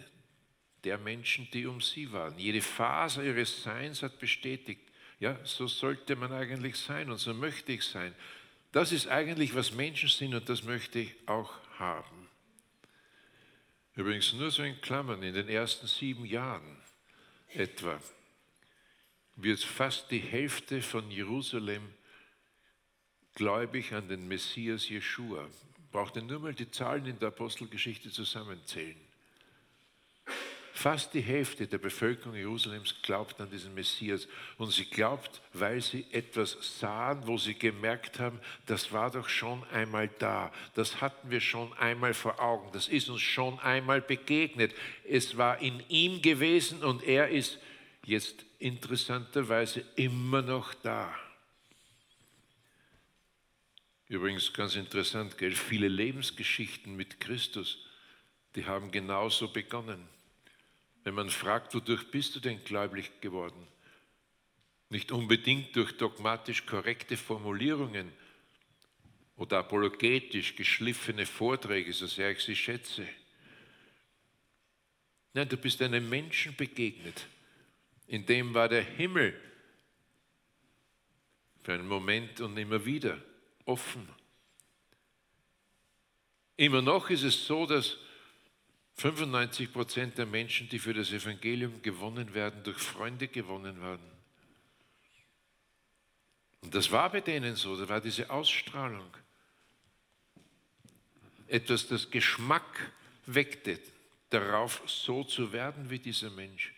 der 0.84 0.98
Menschen, 0.98 1.48
die 1.52 1.66
um 1.66 1.80
sie 1.80 2.12
waren. 2.12 2.38
Jede 2.38 2.60
Phase 2.60 3.24
ihres 3.24 3.62
Seins 3.62 4.02
hat 4.02 4.18
bestätigt, 4.18 4.80
ja, 5.20 5.38
so 5.44 5.66
sollte 5.66 6.14
man 6.16 6.32
eigentlich 6.32 6.76
sein 6.76 7.10
und 7.10 7.18
so 7.18 7.34
möchte 7.34 7.72
ich 7.72 7.84
sein. 7.84 8.14
Das 8.72 8.92
ist 8.92 9.08
eigentlich, 9.08 9.54
was 9.54 9.72
Menschen 9.72 10.08
sind 10.08 10.34
und 10.34 10.48
das 10.48 10.62
möchte 10.62 11.00
ich 11.00 11.14
auch 11.26 11.52
haben. 11.78 12.28
Übrigens 13.94 14.32
nur 14.34 14.50
so 14.50 14.62
in 14.62 14.80
Klammern, 14.80 15.22
in 15.22 15.34
den 15.34 15.48
ersten 15.48 15.88
sieben 15.88 16.24
Jahren 16.24 16.80
etwa 17.48 18.00
wird 19.34 19.60
fast 19.60 20.10
die 20.10 20.18
Hälfte 20.18 20.82
von 20.82 21.10
Jerusalem 21.10 21.94
gläubig 23.34 23.92
an 23.94 24.08
den 24.08 24.28
Messias 24.28 24.88
Jeschua. 24.88 25.48
Braucht 25.90 26.16
ihr 26.16 26.22
nur 26.22 26.40
mal 26.40 26.54
die 26.54 26.70
Zahlen 26.70 27.06
in 27.06 27.18
der 27.18 27.28
Apostelgeschichte 27.28 28.10
zusammenzählen. 28.10 29.07
Fast 30.78 31.12
die 31.12 31.22
Hälfte 31.22 31.66
der 31.66 31.78
Bevölkerung 31.78 32.36
Jerusalems 32.36 32.94
glaubt 33.02 33.40
an 33.40 33.50
diesen 33.50 33.74
Messias. 33.74 34.28
Und 34.58 34.70
sie 34.70 34.84
glaubt, 34.84 35.42
weil 35.52 35.80
sie 35.80 36.06
etwas 36.12 36.56
sahen, 36.78 37.26
wo 37.26 37.36
sie 37.36 37.54
gemerkt 37.54 38.20
haben, 38.20 38.38
das 38.66 38.92
war 38.92 39.10
doch 39.10 39.28
schon 39.28 39.64
einmal 39.70 40.06
da. 40.20 40.52
Das 40.74 41.00
hatten 41.00 41.32
wir 41.32 41.40
schon 41.40 41.72
einmal 41.78 42.14
vor 42.14 42.38
Augen. 42.38 42.70
Das 42.70 42.86
ist 42.86 43.08
uns 43.08 43.22
schon 43.22 43.58
einmal 43.58 44.00
begegnet. 44.00 44.72
Es 45.02 45.36
war 45.36 45.60
in 45.60 45.82
ihm 45.88 46.22
gewesen 46.22 46.84
und 46.84 47.02
er 47.02 47.28
ist 47.28 47.58
jetzt 48.04 48.44
interessanterweise 48.60 49.84
immer 49.96 50.42
noch 50.42 50.74
da. 50.74 51.12
Übrigens 54.06 54.52
ganz 54.52 54.76
interessant, 54.76 55.38
gell? 55.38 55.50
viele 55.56 55.88
Lebensgeschichten 55.88 56.94
mit 56.94 57.18
Christus, 57.18 57.84
die 58.54 58.64
haben 58.64 58.92
genauso 58.92 59.48
begonnen. 59.48 60.08
Wenn 61.08 61.14
man 61.14 61.30
fragt, 61.30 61.74
wodurch 61.74 62.10
bist 62.10 62.36
du 62.36 62.40
denn 62.40 62.62
gläubig 62.64 63.22
geworden? 63.22 63.66
Nicht 64.90 65.10
unbedingt 65.10 65.74
durch 65.74 65.96
dogmatisch 65.96 66.66
korrekte 66.66 67.16
Formulierungen 67.16 68.12
oder 69.36 69.60
apologetisch 69.60 70.54
geschliffene 70.54 71.24
Vorträge, 71.24 71.94
so 71.94 72.06
sehr 72.06 72.32
ich 72.32 72.40
sie 72.40 72.54
schätze. 72.54 73.08
Nein, 75.32 75.48
du 75.48 75.56
bist 75.56 75.80
einem 75.80 76.06
Menschen 76.06 76.54
begegnet. 76.54 77.26
In 78.06 78.26
dem 78.26 78.52
war 78.52 78.68
der 78.68 78.82
Himmel 78.82 79.32
für 81.62 81.72
einen 81.72 81.88
Moment 81.88 82.42
und 82.42 82.54
immer 82.58 82.84
wieder 82.84 83.18
offen. 83.64 84.06
Immer 86.58 86.82
noch 86.82 87.08
ist 87.08 87.22
es 87.22 87.46
so, 87.46 87.64
dass 87.64 87.96
95 88.98 89.72
Prozent 89.72 90.18
der 90.18 90.26
Menschen, 90.26 90.68
die 90.68 90.80
für 90.80 90.92
das 90.92 91.12
Evangelium 91.12 91.80
gewonnen 91.82 92.34
werden, 92.34 92.64
durch 92.64 92.78
Freunde 92.78 93.28
gewonnen 93.28 93.80
werden. 93.80 94.10
Und 96.62 96.74
das 96.74 96.90
war 96.90 97.10
bei 97.10 97.20
denen 97.20 97.54
so, 97.54 97.76
da 97.76 97.88
war 97.88 98.00
diese 98.00 98.28
Ausstrahlung. 98.28 99.16
Etwas, 101.46 101.86
das 101.86 102.10
Geschmack 102.10 102.92
weckte, 103.26 103.78
darauf 104.30 104.82
so 104.86 105.22
zu 105.22 105.52
werden 105.52 105.88
wie 105.90 106.00
dieser 106.00 106.30
Mensch. 106.30 106.74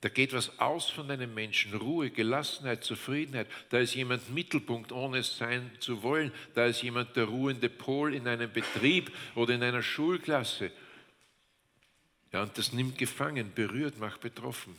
Da 0.00 0.08
geht 0.08 0.32
was 0.32 0.58
aus 0.58 0.90
von 0.90 1.08
einem 1.12 1.32
Menschen. 1.32 1.74
Ruhe, 1.74 2.10
Gelassenheit, 2.10 2.82
Zufriedenheit. 2.82 3.46
Da 3.70 3.78
ist 3.78 3.94
jemand 3.94 4.28
Mittelpunkt, 4.34 4.90
ohne 4.90 5.18
es 5.18 5.38
sein 5.38 5.70
zu 5.78 6.02
wollen. 6.02 6.32
Da 6.54 6.66
ist 6.66 6.82
jemand 6.82 7.14
der 7.14 7.26
ruhende 7.26 7.68
Pol 7.68 8.12
in 8.12 8.26
einem 8.26 8.52
Betrieb 8.52 9.12
oder 9.36 9.54
in 9.54 9.62
einer 9.62 9.82
Schulklasse. 9.82 10.72
Ja, 12.32 12.42
und 12.42 12.56
das 12.56 12.72
nimmt 12.72 12.98
gefangen, 12.98 13.52
berührt, 13.54 13.98
macht 13.98 14.20
betroffen. 14.20 14.78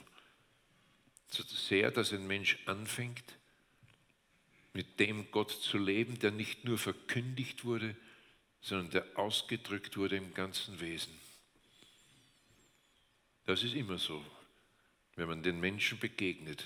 So 1.29 1.43
sehr, 1.43 1.91
dass 1.91 2.11
ein 2.11 2.27
Mensch 2.27 2.57
anfängt, 2.65 3.23
mit 4.73 4.99
dem 4.99 5.29
Gott 5.31 5.51
zu 5.51 5.77
leben, 5.77 6.19
der 6.19 6.31
nicht 6.31 6.65
nur 6.65 6.77
verkündigt 6.77 7.63
wurde, 7.63 7.95
sondern 8.61 8.89
der 8.89 9.05
ausgedrückt 9.19 9.97
wurde 9.97 10.15
im 10.17 10.33
ganzen 10.33 10.79
Wesen. 10.79 11.13
Das 13.45 13.63
ist 13.63 13.75
immer 13.75 13.97
so 13.97 14.23
wenn 15.15 15.27
man 15.27 15.43
den 15.43 15.59
Menschen 15.59 15.99
begegnet, 15.99 16.65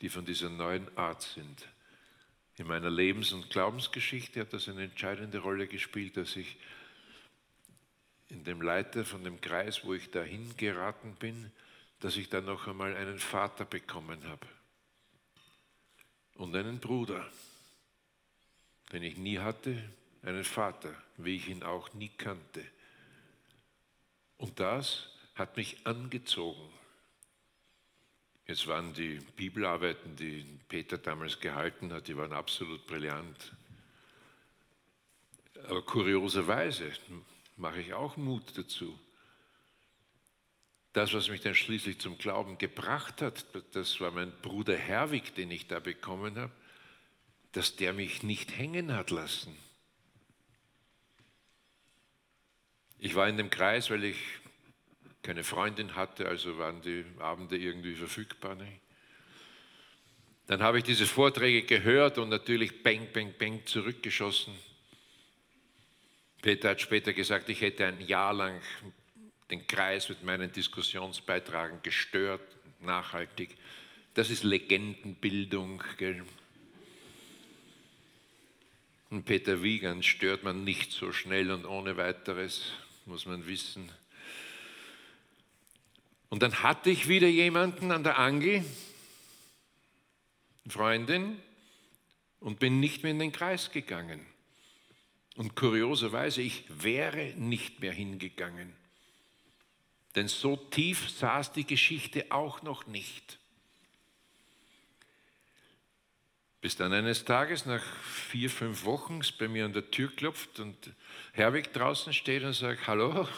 die 0.00 0.08
von 0.08 0.24
dieser 0.24 0.50
neuen 0.50 0.96
Art 0.96 1.22
sind. 1.22 1.68
In 2.56 2.66
meiner 2.66 2.90
Lebens- 2.90 3.32
und 3.32 3.50
Glaubensgeschichte 3.50 4.40
hat 4.40 4.52
das 4.52 4.68
eine 4.68 4.84
entscheidende 4.84 5.38
Rolle 5.38 5.66
gespielt, 5.66 6.16
dass 6.16 6.36
ich 6.36 6.56
in 8.28 8.44
dem 8.44 8.62
Leiter 8.62 9.04
von 9.04 9.24
dem 9.24 9.40
Kreis, 9.40 9.84
wo 9.84 9.94
ich 9.94 10.10
dahin 10.10 10.56
geraten 10.56 11.14
bin, 11.18 11.52
dass 12.00 12.16
ich 12.16 12.28
dann 12.28 12.44
noch 12.44 12.66
einmal 12.66 12.96
einen 12.96 13.18
Vater 13.18 13.64
bekommen 13.64 14.24
habe 14.24 14.46
und 16.34 16.54
einen 16.56 16.80
Bruder, 16.80 17.28
den 18.92 19.02
ich 19.02 19.16
nie 19.16 19.38
hatte, 19.38 19.76
einen 20.22 20.44
Vater, 20.44 20.94
wie 21.16 21.36
ich 21.36 21.48
ihn 21.48 21.62
auch 21.62 21.92
nie 21.94 22.08
kannte. 22.08 22.64
Und 24.38 24.58
das 24.58 25.08
hat 25.34 25.56
mich 25.56 25.86
angezogen 25.86 26.72
Jetzt 28.46 28.66
waren 28.66 28.92
die 28.92 29.20
Bibelarbeiten, 29.36 30.16
die 30.16 30.44
Peter 30.68 30.98
damals 30.98 31.40
gehalten 31.40 31.92
hat, 31.92 32.08
die 32.08 32.16
waren 32.16 32.34
absolut 32.34 32.86
brillant. 32.86 33.52
Aber 35.66 35.80
kurioserweise 35.82 36.92
mache 37.56 37.80
ich 37.80 37.92
auch 37.94 38.16
Mut 38.16 38.56
dazu. 38.56 38.98
Das, 40.92 41.12
was 41.12 41.28
mich 41.28 41.40
dann 41.40 41.54
schließlich 41.54 41.98
zum 41.98 42.18
Glauben 42.18 42.56
gebracht 42.56 43.20
hat, 43.20 43.44
das 43.72 44.00
war 44.00 44.12
mein 44.12 44.32
Bruder 44.42 44.76
Herwig, 44.76 45.34
den 45.34 45.50
ich 45.50 45.66
da 45.66 45.80
bekommen 45.80 46.38
habe, 46.38 46.52
dass 47.52 47.76
der 47.76 47.92
mich 47.92 48.22
nicht 48.22 48.56
hängen 48.56 48.94
hat 48.94 49.10
lassen. 49.10 49.56
Ich 52.98 53.14
war 53.14 53.28
in 53.28 53.36
dem 53.36 53.50
Kreis, 53.50 53.90
weil 53.90 54.04
ich 54.04 54.16
keine 55.22 55.42
Freundin 55.42 55.96
hatte, 55.96 56.28
also 56.28 56.58
waren 56.58 56.80
die 56.82 57.04
Abende 57.18 57.56
irgendwie 57.56 57.94
verfügbar. 57.94 58.54
Nicht? 58.54 58.80
Dann 60.46 60.62
habe 60.62 60.78
ich 60.78 60.84
diese 60.84 61.06
Vorträge 61.06 61.62
gehört 61.62 62.18
und 62.18 62.28
natürlich 62.28 62.82
bang, 62.82 63.08
bang, 63.12 63.34
bang 63.38 63.66
zurückgeschossen. 63.66 64.54
Peter 66.44 66.68
hat 66.68 66.80
später 66.82 67.14
gesagt, 67.14 67.48
ich 67.48 67.62
hätte 67.62 67.86
ein 67.86 68.02
Jahr 68.02 68.34
lang 68.34 68.60
den 69.50 69.66
Kreis 69.66 70.10
mit 70.10 70.22
meinen 70.24 70.52
Diskussionsbeitragen 70.52 71.80
gestört, 71.82 72.46
nachhaltig. 72.80 73.56
Das 74.12 74.28
ist 74.28 74.44
Legendenbildung. 74.44 75.82
Gell? 75.96 76.22
Und 79.08 79.24
Peter 79.24 79.62
Wiegand 79.62 80.04
stört 80.04 80.44
man 80.44 80.64
nicht 80.64 80.92
so 80.92 81.12
schnell 81.12 81.50
und 81.50 81.64
ohne 81.64 81.96
weiteres, 81.96 82.72
muss 83.06 83.24
man 83.24 83.46
wissen. 83.46 83.90
Und 86.28 86.42
dann 86.42 86.62
hatte 86.62 86.90
ich 86.90 87.08
wieder 87.08 87.28
jemanden 87.28 87.90
an 87.90 88.04
der 88.04 88.18
Angel, 88.18 88.62
Freundin, 90.68 91.40
und 92.38 92.58
bin 92.58 92.80
nicht 92.80 93.02
mehr 93.02 93.12
in 93.12 93.18
den 93.18 93.32
Kreis 93.32 93.72
gegangen. 93.72 94.33
Und 95.36 95.56
kurioserweise, 95.56 96.42
ich 96.42 96.64
wäre 96.68 97.34
nicht 97.36 97.80
mehr 97.80 97.92
hingegangen. 97.92 98.72
Denn 100.14 100.28
so 100.28 100.56
tief 100.56 101.10
saß 101.10 101.52
die 101.52 101.66
Geschichte 101.66 102.26
auch 102.30 102.62
noch 102.62 102.86
nicht. 102.86 103.38
Bis 106.60 106.76
dann 106.76 106.92
eines 106.92 107.24
Tages, 107.24 107.66
nach 107.66 107.82
vier, 108.02 108.48
fünf 108.48 108.84
Wochen, 108.84 109.18
es 109.20 109.32
bei 109.32 109.48
mir 109.48 109.66
an 109.66 109.72
der 109.74 109.90
Tür 109.90 110.10
klopft 110.14 110.60
und 110.60 110.94
Herwig 111.32 111.72
draußen 111.74 112.12
steht 112.14 112.42
und 112.42 112.54
sagt, 112.54 112.86
hallo, 112.86 113.28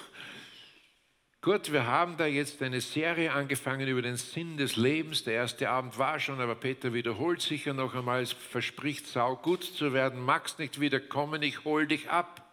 Gut, 1.46 1.70
wir 1.70 1.86
haben 1.86 2.16
da 2.16 2.26
jetzt 2.26 2.60
eine 2.60 2.80
Serie 2.80 3.32
angefangen 3.32 3.86
über 3.86 4.02
den 4.02 4.16
Sinn 4.16 4.56
des 4.56 4.74
Lebens. 4.74 5.22
Der 5.22 5.34
erste 5.34 5.70
Abend 5.70 5.96
war 5.96 6.18
schon, 6.18 6.40
aber 6.40 6.56
Peter 6.56 6.92
wiederholt 6.92 7.40
sicher 7.40 7.72
noch 7.72 7.94
einmal, 7.94 8.20
es 8.20 8.32
verspricht 8.32 9.06
sau 9.06 9.36
gut 9.36 9.62
zu 9.62 9.92
werden. 9.92 10.20
Magst 10.20 10.58
nicht 10.58 10.80
wieder 10.80 10.98
kommen, 10.98 11.44
ich 11.44 11.62
hol 11.62 11.86
dich 11.86 12.10
ab. 12.10 12.52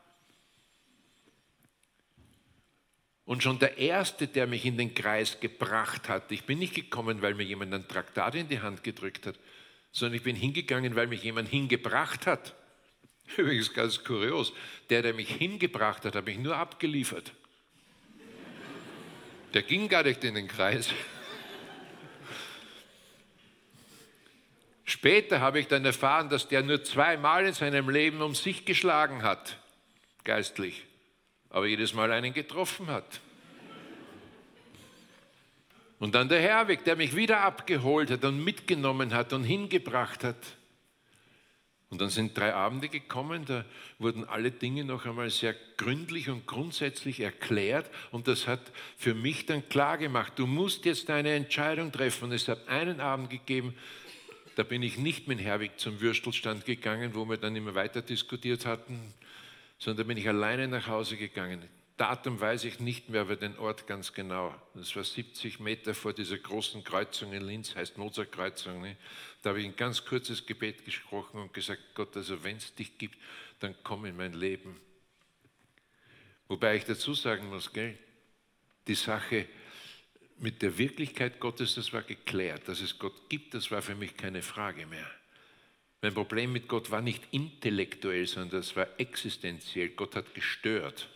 Und 3.26 3.42
schon 3.42 3.58
der 3.58 3.80
Erste, 3.80 4.28
der 4.28 4.46
mich 4.46 4.64
in 4.64 4.78
den 4.78 4.94
Kreis 4.94 5.40
gebracht 5.40 6.08
hat, 6.08 6.32
ich 6.32 6.44
bin 6.44 6.60
nicht 6.60 6.76
gekommen, 6.76 7.24
weil 7.24 7.34
mir 7.34 7.46
jemand 7.46 7.74
ein 7.74 7.88
Traktat 7.88 8.36
in 8.36 8.48
die 8.48 8.60
Hand 8.60 8.84
gedrückt 8.84 9.26
hat, 9.26 9.40
sondern 9.92 10.18
ich 10.18 10.24
bin 10.24 10.36
hingegangen, 10.36 10.96
weil 10.96 11.08
mich 11.08 11.24
jemand 11.24 11.50
hingebracht 11.50 12.28
hat. 12.28 12.54
Übrigens 13.38 13.74
ganz 13.74 14.04
kurios, 14.04 14.54
der, 14.92 15.02
der 15.02 15.16
mich 15.16 15.30
hingebracht 15.30 16.06
hat, 16.06 16.14
hat 16.14 16.28
mich 16.28 16.38
nur 16.38 16.56
abgeliefert. 16.56 17.34
Der 19.54 19.62
ging 19.62 19.88
gar 19.88 20.04
nicht 20.04 20.24
in 20.24 20.36
den 20.36 20.48
Kreis. 20.48 20.90
Später 24.86 25.40
habe 25.40 25.60
ich 25.60 25.68
dann 25.68 25.86
erfahren, 25.86 26.30
dass 26.30 26.48
der 26.48 26.64
nur 26.64 26.84
zweimal 26.84 27.46
in 27.46 27.54
seinem 27.54 27.90
Leben 27.90 28.22
um 28.22 28.36
sich 28.36 28.66
geschlagen 28.66 29.24
hat, 29.24 29.58
geistlich, 30.24 30.86
aber 31.50 31.68
jedes 31.68 31.94
Mal 31.94 32.12
einen 32.12 32.34
getroffen 32.34 32.88
hat. 32.88 33.22
Und 36.00 36.16
dann 36.16 36.28
der 36.28 36.42
Herwig, 36.42 36.84
der 36.84 36.96
mich 36.96 37.16
wieder 37.16 37.42
abgeholt 37.42 38.12
hat 38.12 38.26
und 38.26 38.44
mitgenommen 38.44 39.14
hat 39.14 39.32
und 39.32 39.44
hingebracht 39.44 40.24
hat. 40.24 40.36
Und 41.94 42.02
dann 42.02 42.10
sind 42.10 42.36
drei 42.36 42.56
Abende 42.56 42.90
gekommen, 42.90 43.46
da 43.46 43.66
wurden 44.00 44.24
alle 44.24 44.50
Dinge 44.50 44.84
noch 44.84 45.06
einmal 45.06 45.30
sehr 45.30 45.56
gründlich 45.78 46.28
und 46.28 46.48
grundsätzlich 46.48 47.20
erklärt. 47.20 47.88
Und 48.10 48.28
das 48.28 48.48
hat 48.48 48.62
für 48.98 49.14
mich 49.14 49.46
dann 49.46 49.70
klar 49.70 50.00
gemacht, 50.00 50.34
du 50.38 50.48
musst 50.48 50.86
jetzt 50.86 51.12
eine 51.12 51.34
Entscheidung 51.34 51.92
treffen. 51.92 52.24
Und 52.24 52.32
es 52.32 52.48
hat 52.48 52.68
einen 52.68 53.00
Abend 53.00 53.30
gegeben, 53.30 53.76
da 54.56 54.64
bin 54.64 54.82
ich 54.82 54.98
nicht 54.98 55.28
mit 55.28 55.40
Herwig 55.40 55.80
zum 55.80 56.02
Würstelstand 56.02 56.66
gegangen, 56.66 57.14
wo 57.14 57.26
wir 57.26 57.38
dann 57.38 57.56
immer 57.56 57.76
weiter 57.76 58.02
diskutiert 58.02 58.66
hatten, 58.66 59.14
sondern 59.78 60.08
da 60.08 60.08
bin 60.08 60.18
ich 60.18 60.28
alleine 60.28 60.68
nach 60.68 60.88
Hause 60.88 61.16
gegangen. 61.16 61.62
Datum 62.04 62.38
weiß 62.38 62.66
ich 62.66 62.82
nicht 62.82 63.08
mehr, 63.08 63.22
aber 63.22 63.38
den 63.38 63.58
Ort 63.58 63.88
ganz 63.88 64.12
genau. 64.12 64.54
Das 64.74 64.94
war 64.98 65.06
70 65.06 65.62
Meter 65.62 65.96
vor 65.96 66.12
dieser 66.12 66.38
großen 66.38 66.84
Kreuzung 66.84 67.32
in 67.32 67.48
Linz, 67.48 67.78
heißt 67.78 67.98
Mozartkreuzung. 67.98 68.82
Ne? 68.82 68.98
Da 69.42 69.52
habe 69.52 69.62
ich 69.62 69.66
ein 69.66 69.78
ganz 69.78 70.04
kurzes 70.04 70.46
Gebet 70.46 70.84
gesprochen 70.84 71.40
und 71.40 71.54
gesagt, 71.54 71.82
Gott, 71.96 72.18
also 72.18 72.44
wenn 72.44 72.58
es 72.58 72.76
dich 72.76 72.98
gibt, 72.98 73.18
dann 73.62 73.74
komm 73.84 74.04
in 74.04 74.18
mein 74.18 74.34
Leben. 74.34 74.82
Wobei 76.50 76.76
ich 76.76 76.84
dazu 76.84 77.14
sagen 77.14 77.48
muss, 77.48 77.72
gell, 77.72 77.98
die 78.86 78.96
Sache 78.96 79.48
mit 80.40 80.62
der 80.62 80.78
Wirklichkeit 80.78 81.40
Gottes, 81.40 81.76
das 81.76 81.94
war 81.94 82.02
geklärt. 82.02 82.68
Dass 82.68 82.82
es 82.82 83.00
Gott 83.00 83.30
gibt, 83.30 83.54
das 83.54 83.72
war 83.72 83.82
für 83.82 83.96
mich 83.96 84.18
keine 84.18 84.42
Frage 84.42 84.88
mehr. 84.88 85.10
Mein 86.02 86.14
Problem 86.14 86.52
mit 86.52 86.68
Gott 86.68 86.92
war 86.92 87.02
nicht 87.02 87.24
intellektuell, 87.32 88.28
sondern 88.28 88.60
das 88.60 88.76
war 88.76 88.90
existenziell. 89.00 89.88
Gott 89.88 90.18
hat 90.18 90.34
gestört. 90.34 91.08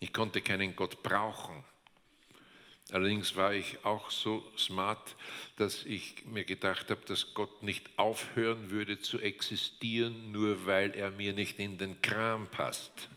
Ich 0.00 0.12
konnte 0.12 0.40
keinen 0.40 0.76
Gott 0.76 1.02
brauchen. 1.02 1.64
Allerdings 2.90 3.36
war 3.36 3.52
ich 3.52 3.84
auch 3.84 4.10
so 4.10 4.50
smart, 4.56 5.14
dass 5.56 5.84
ich 5.84 6.24
mir 6.24 6.44
gedacht 6.44 6.90
habe, 6.90 7.04
dass 7.04 7.34
Gott 7.34 7.62
nicht 7.62 7.86
aufhören 7.98 8.70
würde 8.70 8.98
zu 8.98 9.18
existieren, 9.20 10.32
nur 10.32 10.64
weil 10.64 10.94
er 10.94 11.10
mir 11.10 11.34
nicht 11.34 11.58
in 11.58 11.76
den 11.76 12.00
Kram 12.00 12.48
passt. 12.48 13.08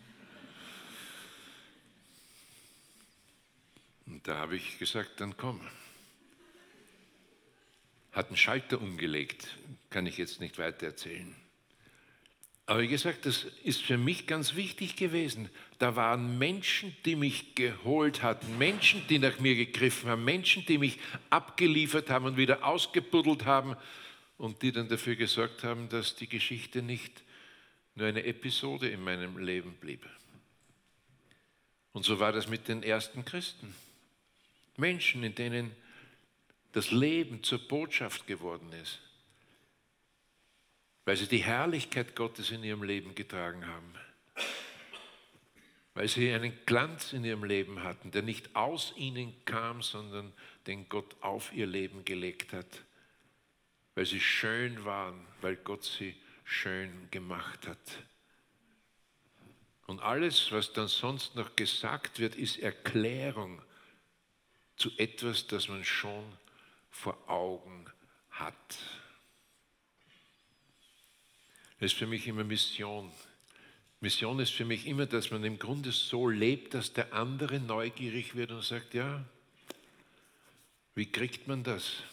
Und 4.07 4.27
da 4.27 4.39
habe 4.39 4.57
ich 4.57 4.77
gesagt, 4.77 5.21
dann 5.21 5.37
komm. 5.37 5.61
Hat 8.11 8.27
einen 8.27 8.35
Schalter 8.35 8.81
umgelegt, 8.81 9.55
kann 9.89 10.05
ich 10.05 10.17
jetzt 10.17 10.41
nicht 10.41 10.57
weiter 10.59 10.87
erzählen. 10.87 11.33
Aber 12.65 12.81
wie 12.81 12.87
gesagt, 12.87 13.25
das 13.25 13.45
ist 13.63 13.81
für 13.81 13.97
mich 13.97 14.27
ganz 14.27 14.55
wichtig 14.55 14.95
gewesen. 14.95 15.49
Da 15.79 15.95
waren 15.95 16.37
Menschen, 16.37 16.95
die 17.05 17.15
mich 17.15 17.55
geholt 17.55 18.23
hatten, 18.23 18.57
Menschen, 18.57 19.05
die 19.09 19.19
nach 19.19 19.39
mir 19.39 19.55
gegriffen 19.55 20.09
haben, 20.09 20.23
Menschen, 20.23 20.65
die 20.65 20.77
mich 20.77 20.99
abgeliefert 21.29 22.09
haben 22.09 22.25
und 22.25 22.37
wieder 22.37 22.65
ausgebuddelt 22.65 23.45
haben 23.45 23.75
und 24.37 24.61
die 24.61 24.71
dann 24.71 24.87
dafür 24.87 25.15
gesorgt 25.15 25.63
haben, 25.63 25.89
dass 25.89 26.15
die 26.15 26.29
Geschichte 26.29 26.81
nicht 26.81 27.23
nur 27.95 28.07
eine 28.07 28.23
Episode 28.23 28.89
in 28.89 29.03
meinem 29.03 29.37
Leben 29.37 29.73
blieb. 29.73 30.07
Und 31.93 32.05
so 32.05 32.19
war 32.19 32.31
das 32.31 32.47
mit 32.47 32.67
den 32.67 32.83
ersten 32.83 33.25
Christen. 33.25 33.75
Menschen, 34.77 35.23
in 35.23 35.35
denen 35.35 35.71
das 36.71 36.91
Leben 36.91 37.43
zur 37.43 37.59
Botschaft 37.67 38.27
geworden 38.27 38.71
ist, 38.81 38.99
weil 41.05 41.17
sie 41.17 41.27
die 41.27 41.43
Herrlichkeit 41.43 42.15
Gottes 42.15 42.51
in 42.51 42.63
ihrem 42.63 42.83
Leben 42.83 43.15
getragen 43.15 43.65
haben, 43.67 43.93
weil 45.93 46.07
sie 46.07 46.31
einen 46.31 46.57
Glanz 46.65 47.13
in 47.13 47.25
ihrem 47.25 47.43
Leben 47.43 47.83
hatten, 47.83 48.11
der 48.11 48.21
nicht 48.21 48.55
aus 48.55 48.93
ihnen 48.95 49.33
kam, 49.45 49.81
sondern 49.81 50.31
den 50.67 50.87
Gott 50.89 51.15
auf 51.21 51.53
ihr 51.53 51.67
Leben 51.67 52.05
gelegt 52.05 52.53
hat, 52.53 52.83
weil 53.95 54.05
sie 54.05 54.21
schön 54.21 54.85
waren, 54.85 55.25
weil 55.41 55.57
Gott 55.57 55.83
sie 55.83 56.15
schön 56.43 57.09
gemacht 57.11 57.67
hat. 57.67 58.03
Und 59.87 60.01
alles, 60.01 60.51
was 60.51 60.71
dann 60.71 60.87
sonst 60.87 61.35
noch 61.35 61.55
gesagt 61.55 62.19
wird, 62.19 62.35
ist 62.35 62.59
Erklärung 62.59 63.61
zu 64.77 64.89
etwas, 64.97 65.47
das 65.47 65.67
man 65.67 65.83
schon 65.83 66.23
vor 66.89 67.17
Augen 67.29 67.85
hat. 68.29 68.77
Ist 71.81 71.95
für 71.95 72.05
mich 72.05 72.27
immer 72.27 72.43
Mission. 72.43 73.11
Mission 74.01 74.39
ist 74.39 74.53
für 74.53 74.65
mich 74.65 74.85
immer, 74.85 75.07
dass 75.07 75.31
man 75.31 75.43
im 75.43 75.57
Grunde 75.57 75.91
so 75.91 76.29
lebt, 76.29 76.75
dass 76.75 76.93
der 76.93 77.11
andere 77.11 77.59
neugierig 77.59 78.35
wird 78.35 78.51
und 78.51 78.63
sagt, 78.63 78.93
ja, 78.93 79.25
wie 80.93 81.07
kriegt 81.07 81.47
man 81.47 81.63
das? 81.63 82.03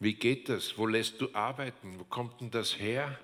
Wie 0.00 0.14
geht 0.14 0.48
das? 0.48 0.76
Wo 0.76 0.88
lässt 0.88 1.20
du 1.20 1.32
arbeiten? 1.32 2.00
Wo 2.00 2.04
kommt 2.04 2.40
denn 2.40 2.50
das 2.50 2.76
her? 2.76 3.20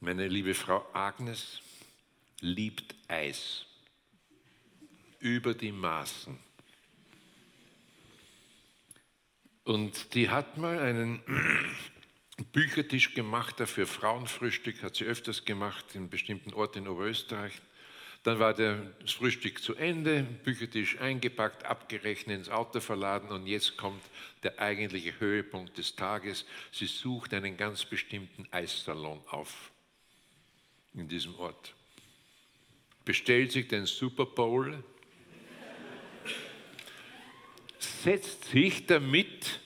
Meine 0.00 0.28
liebe 0.28 0.52
Frau 0.52 0.86
Agnes 0.92 1.62
liebt 2.40 2.94
Eis 3.08 3.64
über 5.18 5.54
die 5.54 5.72
Maßen. 5.72 6.38
Und 9.64 10.14
die 10.14 10.28
hat 10.28 10.58
mal 10.58 10.78
einen 10.78 11.22
Büchertisch 12.44 13.14
gemacht, 13.14 13.60
dafür 13.60 13.86
Frauenfrühstück, 13.86 14.82
hat 14.82 14.96
sie 14.96 15.04
öfters 15.04 15.44
gemacht 15.44 15.84
in 15.94 16.08
bestimmten 16.08 16.54
Orten 16.54 16.80
in 16.80 16.88
Oberösterreich. 16.88 17.60
Dann 18.22 18.38
war 18.38 18.52
das 18.52 19.12
Frühstück 19.12 19.62
zu 19.62 19.74
Ende, 19.74 20.22
Büchertisch 20.22 20.98
eingepackt, 21.00 21.64
abgerechnet, 21.64 22.36
ins 22.36 22.48
Auto 22.50 22.80
verladen 22.80 23.30
und 23.30 23.46
jetzt 23.46 23.78
kommt 23.78 24.02
der 24.42 24.58
eigentliche 24.58 25.18
Höhepunkt 25.18 25.78
des 25.78 25.96
Tages. 25.96 26.44
Sie 26.70 26.86
sucht 26.86 27.32
einen 27.32 27.56
ganz 27.56 27.84
bestimmten 27.84 28.46
Eissalon 28.50 29.22
auf 29.28 29.70
in 30.94 31.08
diesem 31.08 31.34
Ort. 31.36 31.74
Bestellt 33.06 33.52
sich 33.52 33.68
den 33.68 33.86
Super 33.86 34.26
Bowl, 34.26 34.84
setzt 37.78 38.44
sich 38.44 38.86
damit 38.86 39.60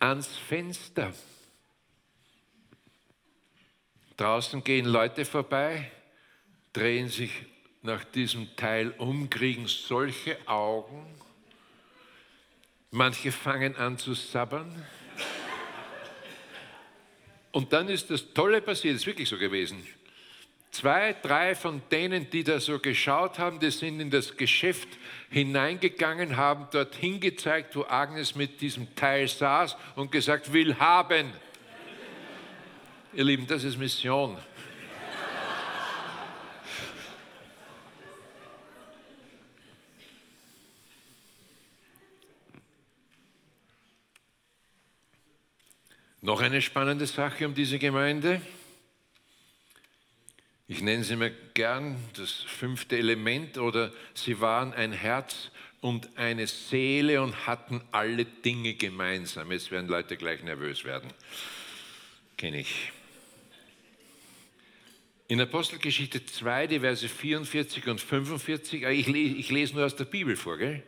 ans 0.00 0.36
Fenster. 0.36 1.14
Draußen 4.16 4.62
gehen 4.62 4.86
Leute 4.86 5.24
vorbei, 5.24 5.90
drehen 6.72 7.08
sich 7.08 7.30
nach 7.82 8.04
diesem 8.04 8.54
Teil 8.56 8.94
um, 8.98 9.28
kriegen 9.28 9.66
solche 9.66 10.36
Augen. 10.46 11.04
Manche 12.90 13.32
fangen 13.32 13.76
an 13.76 13.98
zu 13.98 14.14
sabbern. 14.14 14.86
Und 17.50 17.72
dann 17.72 17.88
ist 17.88 18.10
das 18.10 18.32
Tolle 18.32 18.60
passiert, 18.60 18.96
ist 18.96 19.06
wirklich 19.06 19.28
so 19.28 19.36
gewesen. 19.36 19.84
Zwei, 20.70 21.14
drei 21.22 21.54
von 21.54 21.82
denen, 21.90 22.28
die 22.30 22.42
da 22.42 22.58
so 22.58 22.80
geschaut 22.80 23.38
haben, 23.38 23.60
die 23.60 23.70
sind 23.70 24.00
in 24.00 24.10
das 24.10 24.36
Geschäft 24.36 24.88
hineingegangen, 25.30 26.36
haben 26.36 26.66
dorthin 26.72 27.20
gezeigt, 27.20 27.76
wo 27.76 27.84
Agnes 27.84 28.34
mit 28.34 28.60
diesem 28.60 28.92
Teil 28.96 29.28
saß 29.28 29.76
und 29.94 30.10
gesagt, 30.10 30.52
will 30.52 30.76
haben. 30.78 31.32
Ihr 33.16 33.22
Lieben, 33.22 33.46
das 33.46 33.62
ist 33.62 33.76
Mission. 33.78 34.36
Noch 46.22 46.40
eine 46.40 46.60
spannende 46.60 47.06
Sache 47.06 47.46
um 47.46 47.54
diese 47.54 47.78
Gemeinde. 47.78 48.40
Ich 50.66 50.82
nenne 50.82 51.04
sie 51.04 51.14
mir 51.14 51.30
gern 51.30 51.96
das 52.16 52.32
fünfte 52.32 52.98
Element 52.98 53.58
oder 53.58 53.92
sie 54.14 54.40
waren 54.40 54.74
ein 54.74 54.90
Herz 54.90 55.52
und 55.80 56.08
eine 56.16 56.48
Seele 56.48 57.22
und 57.22 57.46
hatten 57.46 57.80
alle 57.92 58.24
Dinge 58.24 58.74
gemeinsam. 58.74 59.52
Jetzt 59.52 59.70
werden 59.70 59.86
Leute 59.86 60.16
gleich 60.16 60.42
nervös 60.42 60.84
werden. 60.84 61.12
Kenne 62.36 62.58
ich. 62.58 62.90
In 65.26 65.40
Apostelgeschichte 65.40 66.24
2, 66.24 66.66
die 66.66 66.80
Verse 66.80 67.08
44 67.08 67.86
und 67.88 68.00
45, 68.00 68.82
ich 68.82 69.06
lese, 69.06 69.36
ich 69.36 69.50
lese 69.50 69.74
nur 69.74 69.86
aus 69.86 69.96
der 69.96 70.04
Bibel 70.04 70.36
vor, 70.36 70.58
gell? 70.58 70.82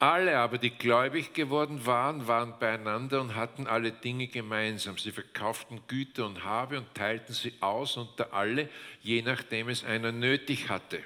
Alle 0.00 0.38
aber, 0.38 0.58
die 0.58 0.70
gläubig 0.70 1.34
geworden 1.34 1.84
waren, 1.84 2.26
waren 2.26 2.58
beieinander 2.58 3.20
und 3.20 3.36
hatten 3.36 3.66
alle 3.66 3.92
Dinge 3.92 4.28
gemeinsam. 4.28 4.96
Sie 4.96 5.12
verkauften 5.12 5.82
Güter 5.88 6.26
und 6.26 6.42
Habe 6.42 6.78
und 6.78 6.94
teilten 6.94 7.34
sie 7.34 7.52
aus 7.60 7.98
unter 7.98 8.32
alle, 8.32 8.70
je 9.02 9.20
nachdem 9.20 9.68
es 9.68 9.84
einer 9.84 10.10
nötig 10.10 10.70
hatte. 10.70 11.04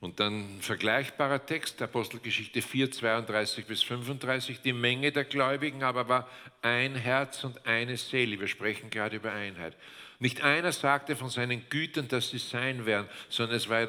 Und 0.00 0.20
dann 0.20 0.60
vergleichbarer 0.60 1.44
Text, 1.44 1.82
Apostelgeschichte 1.82 2.62
4, 2.62 2.92
32 2.92 3.66
bis 3.66 3.82
35. 3.82 4.60
Die 4.60 4.72
Menge 4.72 5.10
der 5.10 5.24
Gläubigen 5.24 5.82
aber 5.82 6.08
war 6.08 6.28
ein 6.62 6.94
Herz 6.94 7.42
und 7.42 7.66
eine 7.66 7.96
Seele. 7.96 8.38
Wir 8.38 8.46
sprechen 8.46 8.90
gerade 8.90 9.16
über 9.16 9.32
Einheit. 9.32 9.76
Nicht 10.20 10.42
einer 10.42 10.72
sagte 10.72 11.16
von 11.16 11.30
seinen 11.30 11.68
Gütern, 11.68 12.06
dass 12.06 12.30
sie 12.30 12.38
sein 12.38 12.86
werden, 12.86 13.08
sondern 13.28 13.56
es 13.56 13.68
war 13.68 13.88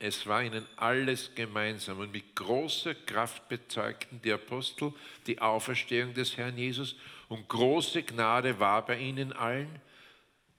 es 0.00 0.26
war 0.28 0.44
ihnen 0.44 0.64
alles 0.76 1.34
gemeinsam 1.34 1.98
und 1.98 2.12
mit 2.12 2.36
großer 2.36 2.94
Kraft 2.94 3.48
bezeugten 3.48 4.20
die 4.22 4.32
Apostel 4.32 4.92
die 5.26 5.40
Auferstehung 5.40 6.14
des 6.14 6.36
Herrn 6.36 6.56
Jesus 6.56 6.94
und 7.28 7.48
große 7.48 8.04
Gnade 8.04 8.60
war 8.60 8.86
bei 8.86 8.98
ihnen 8.98 9.32
allen. 9.32 9.80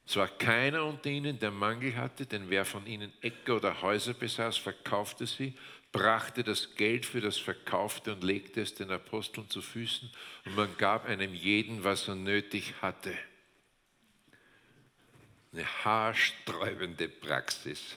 Es 0.10 0.16
war 0.16 0.28
keiner 0.28 0.86
unter 0.86 1.08
ihnen, 1.08 1.38
der 1.38 1.52
Mangel 1.52 1.96
hatte, 1.96 2.26
denn 2.26 2.50
wer 2.50 2.66
von 2.66 2.88
ihnen 2.88 3.14
Äcker 3.22 3.58
oder 3.58 3.84
Häuser 3.84 4.16
besaß, 4.16 4.58
verkaufte 4.58 5.28
sie, 5.28 5.54
brachte 5.92 6.44
das 6.44 6.74
Geld 6.74 7.06
für 7.06 7.22
das 7.22 7.38
Verkaufte 7.38 8.14
und 8.14 8.24
legte 8.24 8.60
es 8.60 8.74
den 8.74 8.90
Aposteln 8.90 9.48
zu 9.52 9.62
Füßen 9.62 10.12
und 10.46 10.56
man 10.56 10.76
gab 10.78 11.06
einem 11.06 11.36
jeden, 11.36 11.84
was 11.84 12.08
er 12.08 12.16
nötig 12.16 12.74
hatte. 12.82 13.16
Eine 15.54 15.68
haarsträubende 15.86 17.08
Praxis. 17.08 17.96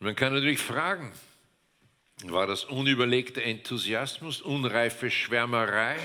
Man 0.00 0.16
kann 0.16 0.32
natürlich 0.34 0.58
fragen, 0.58 1.12
war 2.24 2.48
das 2.48 2.64
unüberlegter 2.64 3.44
Enthusiasmus, 3.44 4.42
unreife 4.42 5.12
Schwärmerei? 5.12 5.96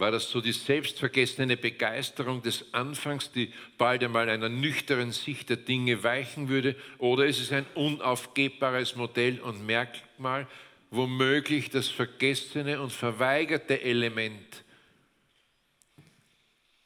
War 0.00 0.10
das 0.10 0.30
so 0.30 0.40
die 0.40 0.52
selbstvergessene 0.52 1.58
Begeisterung 1.58 2.40
des 2.40 2.72
Anfangs, 2.72 3.32
die 3.32 3.52
bald 3.76 4.02
einmal 4.02 4.30
einer 4.30 4.48
nüchternen 4.48 5.12
Sicht 5.12 5.50
der 5.50 5.58
Dinge 5.58 6.02
weichen 6.02 6.48
würde? 6.48 6.74
Oder 6.96 7.26
ist 7.26 7.38
es 7.38 7.52
ein 7.52 7.66
unaufgebbares 7.74 8.96
Modell 8.96 9.40
und 9.40 9.66
Merkmal, 9.66 10.46
womöglich 10.90 11.68
das 11.68 11.88
vergessene 11.88 12.80
und 12.80 12.92
verweigerte 12.92 13.82
Element. 13.82 14.64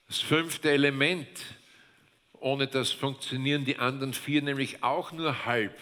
Das 0.08 0.18
fünfte 0.18 0.72
Element, 0.72 1.28
ohne 2.32 2.66
das 2.66 2.90
funktionieren 2.90 3.64
die 3.64 3.78
anderen 3.78 4.12
vier 4.12 4.42
nämlich 4.42 4.82
auch 4.82 5.12
nur 5.12 5.46
halb. 5.46 5.78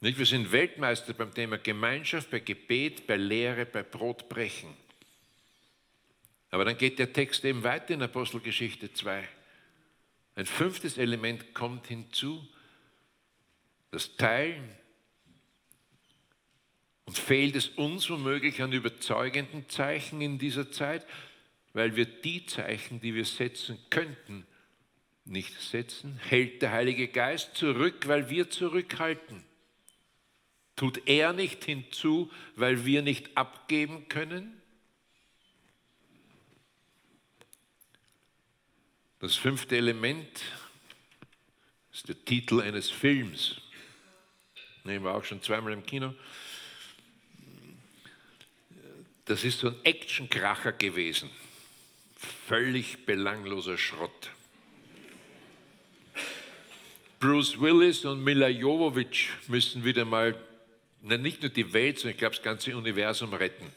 Nicht? 0.00 0.18
Wir 0.18 0.26
sind 0.26 0.52
Weltmeister 0.52 1.14
beim 1.14 1.32
Thema 1.32 1.56
Gemeinschaft, 1.56 2.30
bei 2.30 2.40
Gebet, 2.40 3.06
bei 3.06 3.16
Lehre, 3.16 3.64
bei 3.64 3.82
Brotbrechen. 3.82 4.83
Aber 6.54 6.64
dann 6.64 6.78
geht 6.78 7.00
der 7.00 7.12
Text 7.12 7.44
eben 7.44 7.64
weiter 7.64 7.94
in 7.94 8.02
Apostelgeschichte 8.02 8.92
2. 8.92 9.28
Ein 10.36 10.46
fünftes 10.46 10.98
Element 10.98 11.52
kommt 11.52 11.88
hinzu, 11.88 12.46
das 13.90 14.14
Teilen. 14.16 14.70
Und 17.06 17.18
fehlt 17.18 17.56
es 17.56 17.70
uns 17.70 18.08
womöglich 18.08 18.62
an 18.62 18.70
überzeugenden 18.70 19.68
Zeichen 19.68 20.20
in 20.20 20.38
dieser 20.38 20.70
Zeit, 20.70 21.04
weil 21.72 21.96
wir 21.96 22.04
die 22.04 22.46
Zeichen, 22.46 23.00
die 23.00 23.16
wir 23.16 23.24
setzen 23.24 23.76
könnten, 23.90 24.46
nicht 25.24 25.60
setzen, 25.60 26.18
hält 26.18 26.62
der 26.62 26.70
Heilige 26.70 27.08
Geist 27.08 27.56
zurück, 27.56 28.06
weil 28.06 28.30
wir 28.30 28.48
zurückhalten. 28.48 29.42
Tut 30.76 31.08
er 31.08 31.32
nicht 31.32 31.64
hinzu, 31.64 32.30
weil 32.54 32.84
wir 32.84 33.02
nicht 33.02 33.36
abgeben 33.36 34.06
können? 34.08 34.60
Das 39.24 39.36
fünfte 39.36 39.78
Element 39.78 40.42
ist 41.94 42.06
der 42.06 42.24
Titel 42.26 42.60
eines 42.60 42.90
Films. 42.90 43.56
Nehmen 44.84 45.06
wir 45.06 45.14
auch 45.14 45.24
schon 45.24 45.40
zweimal 45.40 45.72
im 45.72 45.86
Kino. 45.86 46.12
Das 49.24 49.42
ist 49.42 49.60
so 49.60 49.68
ein 49.68 49.76
Actionkracher 49.82 50.72
gewesen. 50.72 51.30
Völlig 52.46 53.06
belangloser 53.06 53.78
Schrott. 53.78 54.30
Bruce 57.18 57.58
Willis 57.58 58.04
und 58.04 58.22
Mila 58.22 58.48
Jovovich 58.48 59.30
müssen 59.48 59.86
wieder 59.86 60.04
mal 60.04 60.38
nicht 61.00 61.40
nur 61.40 61.50
die 61.50 61.72
Welt, 61.72 61.98
sondern 61.98 62.12
ich 62.12 62.18
glaube 62.18 62.34
das 62.34 62.44
ganze 62.44 62.76
Universum 62.76 63.32
retten. 63.32 63.72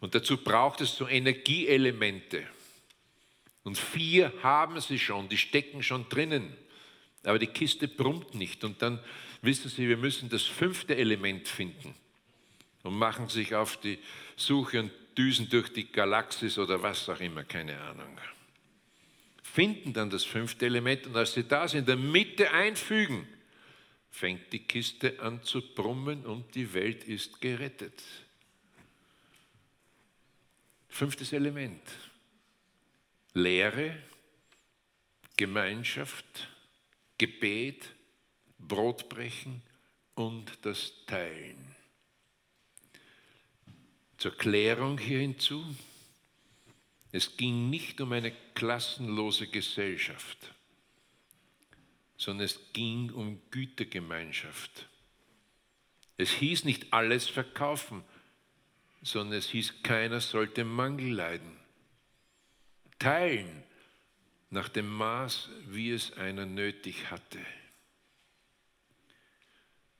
Und 0.00 0.14
dazu 0.14 0.38
braucht 0.38 0.80
es 0.80 0.96
so 0.96 1.06
Energieelemente. 1.06 2.46
Und 3.62 3.78
vier 3.78 4.32
haben 4.42 4.80
sie 4.80 4.98
schon, 4.98 5.28
die 5.28 5.36
stecken 5.36 5.82
schon 5.82 6.08
drinnen. 6.08 6.56
Aber 7.24 7.38
die 7.38 7.46
Kiste 7.46 7.88
brummt 7.88 8.34
nicht. 8.34 8.64
Und 8.64 8.80
dann 8.80 8.98
wissen 9.42 9.68
sie, 9.68 9.88
wir 9.88 9.98
müssen 9.98 10.28
das 10.28 10.44
fünfte 10.44 10.96
Element 10.96 11.48
finden. 11.48 11.94
Und 12.82 12.94
machen 12.94 13.28
sich 13.28 13.54
auf 13.54 13.76
die 13.76 13.98
Suche 14.36 14.80
und 14.80 14.92
düsen 15.18 15.48
durch 15.50 15.70
die 15.72 15.92
Galaxis 15.92 16.56
oder 16.58 16.82
was 16.82 17.08
auch 17.08 17.20
immer, 17.20 17.44
keine 17.44 17.78
Ahnung 17.78 18.18
finden 19.50 19.92
dann 19.92 20.10
das 20.10 20.24
fünfte 20.24 20.66
Element 20.66 21.06
und 21.06 21.16
als 21.16 21.34
sie 21.34 21.44
das 21.44 21.74
in 21.74 21.84
der 21.84 21.96
Mitte 21.96 22.52
einfügen, 22.52 23.26
fängt 24.10 24.52
die 24.52 24.60
Kiste 24.60 25.20
an 25.20 25.42
zu 25.42 25.60
brummen 25.74 26.24
und 26.24 26.54
die 26.54 26.72
Welt 26.72 27.04
ist 27.04 27.40
gerettet. 27.40 28.02
Fünftes 30.88 31.32
Element. 31.32 31.82
Lehre, 33.34 33.96
Gemeinschaft, 35.36 36.48
Gebet, 37.18 37.94
Brotbrechen 38.58 39.62
und 40.14 40.58
das 40.62 40.92
Teilen. 41.06 41.76
Zur 44.18 44.36
Klärung 44.36 44.98
hier 44.98 45.20
hinzu, 45.20 45.64
es 47.12 47.36
ging 47.36 47.70
nicht 47.70 48.00
um 48.00 48.12
eine 48.12 48.32
klassenlose 48.54 49.46
Gesellschaft, 49.46 50.54
sondern 52.16 52.46
es 52.46 52.58
ging 52.72 53.10
um 53.10 53.40
Gütergemeinschaft. 53.50 54.88
Es 56.16 56.32
hieß 56.32 56.64
nicht 56.64 56.92
alles 56.92 57.28
verkaufen, 57.28 58.04
sondern 59.02 59.38
es 59.38 59.48
hieß, 59.48 59.82
keiner 59.82 60.20
sollte 60.20 60.64
Mangel 60.64 61.14
leiden. 61.14 61.59
Teilen 63.00 63.64
nach 64.50 64.68
dem 64.68 64.88
Maß, 64.88 65.48
wie 65.68 65.90
es 65.90 66.12
einer 66.18 66.46
nötig 66.46 67.10
hatte. 67.10 67.40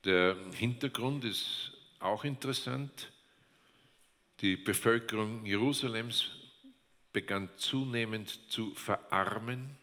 Der 0.05 0.37
Hintergrund 0.53 1.25
ist 1.25 1.73
auch 1.99 2.23
interessant. 2.23 3.11
Die 4.39 4.55
Bevölkerung 4.55 5.45
Jerusalems 5.45 6.29
begann 7.11 7.49
zunehmend 7.57 8.51
zu 8.51 8.73
verarmen. 8.75 9.77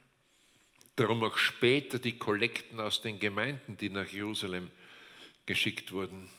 Darum 0.97 1.23
auch 1.25 1.39
später 1.39 1.99
die 1.99 2.19
Kollekten 2.19 2.81
aus 2.81 3.03
den 3.03 3.19
Gemeinden, 3.19 3.77
die 3.77 3.91
nach 3.91 4.09
Jerusalem 4.09 4.71
geschickt 5.45 5.93
wurden. 5.93 6.31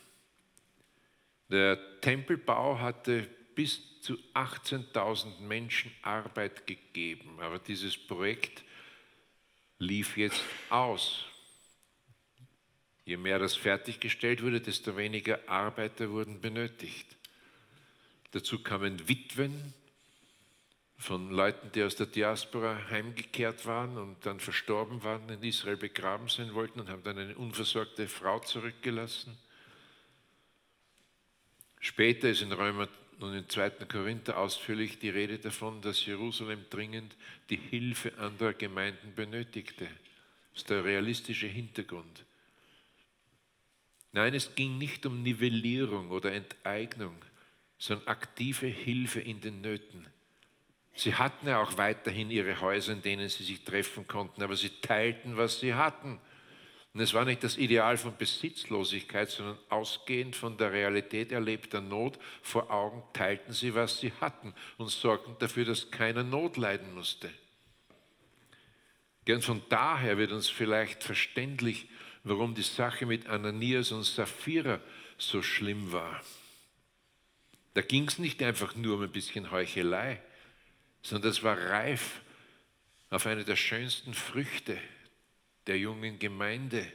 Der 1.49 1.99
Tempelbau 1.99 2.79
hatte 2.79 3.27
bis 3.55 4.01
zu 4.01 4.17
18.000 4.33 5.39
Menschen 5.41 5.91
Arbeit 6.01 6.65
gegeben, 6.65 7.39
aber 7.39 7.59
dieses 7.59 7.97
Projekt 7.97 8.63
lief 9.77 10.17
jetzt 10.17 10.41
aus. 10.69 11.25
Je 13.05 13.17
mehr 13.17 13.39
das 13.39 13.55
fertiggestellt 13.55 14.43
wurde, 14.43 14.61
desto 14.61 14.95
weniger 14.95 15.39
Arbeiter 15.47 16.09
wurden 16.09 16.41
benötigt. 16.41 17.17
Dazu 18.31 18.61
kamen 18.61 19.07
Witwen, 19.07 19.73
von 20.99 21.31
Leuten, 21.31 21.71
die 21.71 21.81
aus 21.81 21.95
der 21.95 22.07
Diaspora 22.07 22.77
heimgekehrt 22.89 23.65
waren 23.65 23.97
und 23.97 24.25
dann 24.25 24.41
verstorben 24.41 25.01
waren, 25.01 25.29
in 25.29 25.41
Israel 25.43 25.77
begraben 25.77 26.27
sein 26.27 26.53
wollten 26.53 26.81
und 26.81 26.89
haben 26.89 27.03
dann 27.03 27.17
eine 27.17 27.37
unversorgte 27.37 28.09
Frau 28.09 28.39
zurückgelassen. 28.39 29.37
Später 31.79 32.29
ist 32.29 32.41
in 32.41 32.51
Römer 32.51 32.89
und 33.19 33.33
in 33.33 33.49
2. 33.49 33.71
Korinther 33.91 34.37
ausführlich 34.37 34.99
die 34.99 35.09
Rede 35.09 35.39
davon, 35.39 35.81
dass 35.81 36.05
Jerusalem 36.05 36.65
dringend 36.69 37.15
die 37.49 37.57
Hilfe 37.57 38.17
anderer 38.17 38.53
Gemeinden 38.53 39.13
benötigte. 39.13 39.85
Das 40.53 40.63
ist 40.63 40.69
der 40.69 40.83
realistische 40.83 41.47
Hintergrund. 41.47 42.25
Nein, 44.11 44.33
es 44.33 44.55
ging 44.55 44.77
nicht 44.77 45.05
um 45.05 45.21
Nivellierung 45.21 46.09
oder 46.09 46.33
Enteignung, 46.33 47.15
sondern 47.77 48.07
aktive 48.07 48.67
Hilfe 48.67 49.19
in 49.19 49.41
den 49.41 49.61
Nöten. 49.61 50.07
Sie 50.95 51.15
hatten 51.15 51.47
ja 51.47 51.61
auch 51.61 51.77
weiterhin 51.77 52.31
ihre 52.31 52.59
Häuser, 52.59 52.93
in 52.93 53.01
denen 53.01 53.29
sie 53.29 53.43
sich 53.43 53.63
treffen 53.63 54.07
konnten, 54.07 54.41
aber 54.43 54.55
sie 54.55 54.69
teilten, 54.81 55.37
was 55.37 55.59
sie 55.59 55.73
hatten. 55.73 56.19
Und 56.93 57.01
es 57.01 57.13
war 57.13 57.23
nicht 57.23 57.43
das 57.43 57.57
Ideal 57.57 57.97
von 57.97 58.17
Besitzlosigkeit, 58.17 59.29
sondern 59.29 59.59
ausgehend 59.69 60.35
von 60.35 60.57
der 60.57 60.71
Realität 60.71 61.31
erlebter 61.31 61.81
Not 61.81 62.17
vor 62.41 62.71
Augen 62.71 63.03
teilten 63.13 63.53
sie, 63.53 63.75
was 63.75 63.99
sie 63.99 64.11
hatten 64.19 64.55
und 64.77 64.89
sorgten 64.89 65.35
dafür, 65.39 65.65
dass 65.65 65.91
keiner 65.91 66.23
Not 66.23 66.57
leiden 66.57 66.93
musste. 66.95 67.29
Und 69.27 69.45
von 69.45 69.61
daher 69.69 70.17
wird 70.17 70.31
uns 70.31 70.49
vielleicht 70.49 71.03
verständlich, 71.03 71.87
warum 72.23 72.55
die 72.55 72.63
Sache 72.63 73.05
mit 73.05 73.27
Ananias 73.27 73.91
und 73.91 74.03
Sapphira 74.03 74.79
so 75.19 75.43
schlimm 75.43 75.91
war. 75.91 76.21
Da 77.75 77.81
ging 77.81 78.07
es 78.07 78.17
nicht 78.17 78.41
einfach 78.41 78.75
nur 78.75 78.95
um 78.95 79.03
ein 79.03 79.11
bisschen 79.11 79.51
Heuchelei, 79.51 80.19
sondern 81.03 81.29
das 81.29 81.43
war 81.43 81.57
reif 81.57 82.21
auf 83.11 83.27
eine 83.27 83.43
der 83.43 83.55
schönsten 83.55 84.15
Früchte 84.15 84.79
der 85.69 85.77
jungen 85.77 86.19
Gemeinde. 86.19 86.85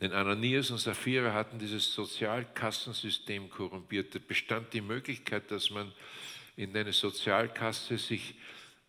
Denn 0.00 0.12
Ananias 0.12 0.70
und 0.70 0.78
Sapphira 0.78 1.32
hatten 1.32 1.58
dieses 1.58 1.92
Sozialkassensystem 1.92 3.50
korrumpiert. 3.50 4.14
Da 4.14 4.20
bestand 4.26 4.72
die 4.72 4.80
Möglichkeit, 4.80 5.50
dass 5.50 5.70
man 5.70 5.92
in 6.56 6.76
eine 6.76 6.92
Sozialkasse 6.92 7.98
sich 7.98 8.34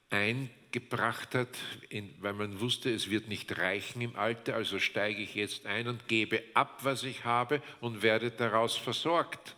eingebracht 0.10 1.36
hat, 1.36 1.58
weil 2.20 2.34
man 2.34 2.60
wusste, 2.60 2.93
es 2.93 3.10
wird 3.10 3.28
nicht 3.28 3.58
reichen 3.58 4.02
im 4.02 4.16
Alter, 4.16 4.56
also 4.56 4.80
steige 4.80 5.22
ich 5.22 5.36
jetzt 5.36 5.66
ein 5.66 5.88
und 5.88 6.08
gebe 6.08 6.43
ab, 6.54 6.80
was 6.84 7.04
ich 7.04 7.26
habe 7.26 7.62
und 7.82 8.02
werde 8.02 8.32
daraus 8.32 8.76
versorgt. 8.76 9.56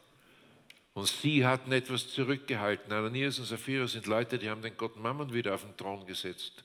Und 0.94 1.08
sie 1.08 1.46
hatten 1.46 1.72
etwas 1.74 2.10
zurückgehalten. 2.10 2.92
Ananias 2.92 3.38
und 3.40 3.46
Sapphira 3.46 3.88
sind 3.88 4.08
Leute, 4.08 4.40
die 4.40 4.50
haben 4.50 4.62
den 4.62 4.78
Gott 4.78 4.98
Mammon 4.98 5.34
wieder 5.34 5.54
auf 5.54 5.64
den 5.64 5.78
Thron 5.78 6.06
gesetzt. 6.08 6.64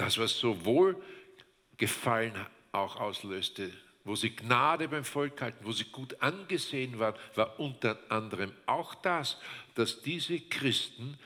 Das, 0.00 0.16
was 0.16 0.38
so 0.38 0.64
Wohlgefallen 0.64 2.32
auch 2.72 2.96
auslöste, 2.96 3.70
wo 4.02 4.16
sie 4.16 4.34
Gnade 4.34 4.88
beim 4.88 5.04
Volk 5.04 5.42
halten, 5.42 5.62
wo 5.62 5.72
sie 5.72 5.84
gut 5.84 6.22
angesehen 6.22 6.98
waren, 6.98 7.14
war 7.34 7.60
unter 7.60 7.98
anderem 8.08 8.50
auch 8.64 8.94
das, 8.94 9.38
dass 9.74 10.00
diese 10.00 10.40
Christen 10.40 11.18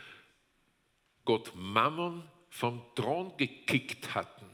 Gott 1.24 1.52
Mammon 1.54 2.28
vom 2.50 2.82
Thron 2.96 3.36
gekickt 3.36 4.12
hatten. 4.12 4.50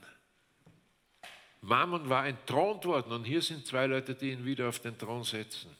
Mammon 1.62 2.06
war 2.10 2.26
entthront 2.26 2.84
worden 2.84 3.12
und 3.12 3.24
hier 3.24 3.40
sind 3.40 3.66
zwei 3.66 3.86
Leute, 3.86 4.14
die 4.14 4.32
ihn 4.32 4.44
wieder 4.44 4.68
auf 4.68 4.80
den 4.80 4.98
Thron 4.98 5.24
setzen. 5.24 5.74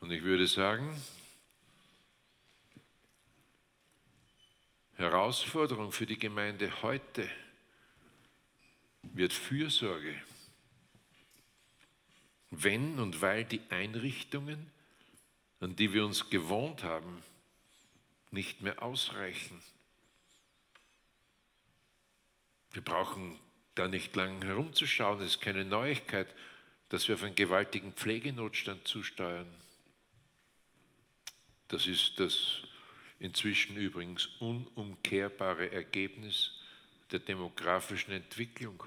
Und 0.00 0.10
ich 0.10 0.24
würde 0.24 0.48
sagen, 0.48 1.00
Herausforderung 4.98 5.92
für 5.92 6.06
die 6.06 6.18
Gemeinde 6.18 6.82
heute 6.82 7.30
wird 9.02 9.32
Fürsorge. 9.32 10.20
Wenn 12.50 12.98
und 12.98 13.20
weil 13.20 13.44
die 13.44 13.60
Einrichtungen, 13.70 14.70
an 15.60 15.76
die 15.76 15.92
wir 15.92 16.04
uns 16.04 16.30
gewohnt 16.30 16.82
haben, 16.82 17.22
nicht 18.32 18.60
mehr 18.60 18.82
ausreichen. 18.82 19.62
Wir 22.72 22.82
brauchen 22.82 23.38
da 23.76 23.86
nicht 23.86 24.16
lang 24.16 24.42
herumzuschauen. 24.42 25.20
Es 25.20 25.36
ist 25.36 25.40
keine 25.40 25.64
Neuigkeit, 25.64 26.28
dass 26.88 27.06
wir 27.06 27.14
auf 27.14 27.22
einen 27.22 27.36
gewaltigen 27.36 27.92
Pflegenotstand 27.92 28.88
zusteuern. 28.88 29.48
Das 31.68 31.86
ist 31.86 32.18
das 32.18 32.62
inzwischen 33.18 33.76
übrigens 33.76 34.26
unumkehrbare 34.38 35.72
Ergebnis 35.72 36.52
der 37.10 37.20
demografischen 37.20 38.12
Entwicklung. 38.12 38.82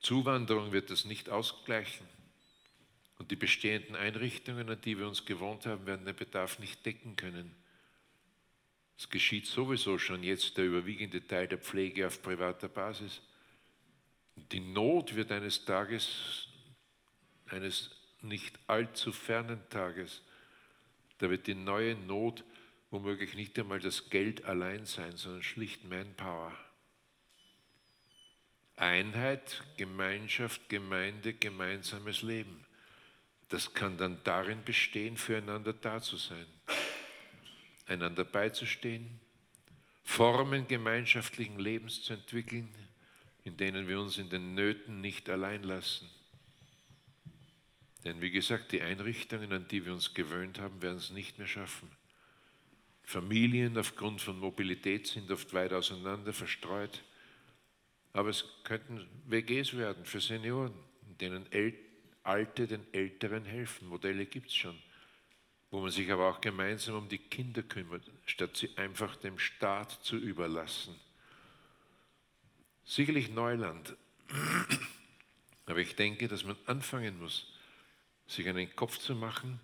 Zuwanderung 0.00 0.72
wird 0.72 0.90
das 0.90 1.04
nicht 1.04 1.28
ausgleichen. 1.28 2.06
Und 3.18 3.32
die 3.32 3.36
bestehenden 3.36 3.96
Einrichtungen, 3.96 4.70
an 4.70 4.80
die 4.80 4.96
wir 4.96 5.08
uns 5.08 5.24
gewohnt 5.24 5.66
haben, 5.66 5.86
werden 5.86 6.06
den 6.06 6.14
Bedarf 6.14 6.60
nicht 6.60 6.86
decken 6.86 7.16
können. 7.16 7.54
Es 8.96 9.08
geschieht 9.10 9.46
sowieso 9.46 9.98
schon 9.98 10.22
jetzt 10.22 10.56
der 10.56 10.66
überwiegende 10.66 11.26
Teil 11.26 11.48
der 11.48 11.58
Pflege 11.58 12.06
auf 12.06 12.22
privater 12.22 12.68
Basis. 12.68 13.20
Die 14.52 14.60
Not 14.60 15.16
wird 15.16 15.32
eines 15.32 15.64
Tages, 15.64 16.48
eines 17.46 17.90
nicht 18.22 18.58
allzu 18.68 19.12
fernen 19.12 19.68
Tages, 19.68 20.22
da 21.18 21.30
wird 21.30 21.46
die 21.46 21.54
neue 21.54 21.94
Not 21.94 22.44
womöglich 22.90 23.34
nicht 23.34 23.58
einmal 23.58 23.80
das 23.80 24.10
Geld 24.10 24.44
allein 24.44 24.86
sein, 24.86 25.16
sondern 25.16 25.42
schlicht 25.42 25.84
Manpower. 25.84 26.56
Einheit, 28.76 29.64
Gemeinschaft, 29.76 30.68
Gemeinde, 30.68 31.34
gemeinsames 31.34 32.22
Leben. 32.22 32.64
Das 33.48 33.74
kann 33.74 33.96
dann 33.98 34.22
darin 34.24 34.62
bestehen, 34.64 35.16
füreinander 35.16 35.72
da 35.72 36.00
zu 36.00 36.16
sein, 36.16 36.46
einander 37.86 38.24
beizustehen, 38.24 39.20
Formen 40.04 40.68
gemeinschaftlichen 40.68 41.58
Lebens 41.58 42.02
zu 42.02 42.12
entwickeln, 42.12 42.72
in 43.44 43.56
denen 43.56 43.88
wir 43.88 44.00
uns 44.00 44.18
in 44.18 44.30
den 44.30 44.54
Nöten 44.54 45.00
nicht 45.00 45.28
allein 45.28 45.62
lassen. 45.62 46.08
Denn 48.04 48.20
wie 48.20 48.30
gesagt, 48.30 48.72
die 48.72 48.82
Einrichtungen, 48.82 49.52
an 49.52 49.68
die 49.68 49.84
wir 49.84 49.92
uns 49.92 50.14
gewöhnt 50.14 50.60
haben, 50.60 50.80
werden 50.82 50.98
es 50.98 51.10
nicht 51.10 51.38
mehr 51.38 51.48
schaffen. 51.48 51.90
Familien 53.02 53.76
aufgrund 53.78 54.20
von 54.20 54.38
Mobilität 54.38 55.06
sind 55.06 55.30
oft 55.30 55.52
weit 55.54 55.72
auseinander 55.72 56.32
verstreut. 56.32 57.02
Aber 58.12 58.28
es 58.28 58.44
könnten 58.64 59.06
WGs 59.26 59.76
werden 59.76 60.04
für 60.04 60.20
Senioren, 60.20 60.74
in 61.08 61.18
denen 61.18 61.52
El 61.52 61.74
Alte 62.28 62.66
den 62.66 62.86
Älteren 62.92 63.46
helfen. 63.46 63.88
Modelle 63.88 64.26
gibt 64.26 64.48
es 64.48 64.54
schon, 64.54 64.78
wo 65.70 65.80
man 65.80 65.90
sich 65.90 66.12
aber 66.12 66.28
auch 66.28 66.42
gemeinsam 66.42 66.96
um 66.96 67.08
die 67.08 67.16
Kinder 67.16 67.62
kümmert, 67.62 68.02
statt 68.26 68.54
sie 68.54 68.76
einfach 68.76 69.16
dem 69.16 69.38
Staat 69.38 69.92
zu 70.04 70.18
überlassen. 70.18 70.94
Sicherlich 72.84 73.30
Neuland. 73.30 73.96
Aber 75.64 75.78
ich 75.78 75.96
denke, 75.96 76.28
dass 76.28 76.44
man 76.44 76.56
anfangen 76.66 77.18
muss, 77.18 77.46
sich 78.28 78.48
einen 78.48 78.74
Kopf 78.76 78.98
zu 78.98 79.16
machen. 79.16 79.58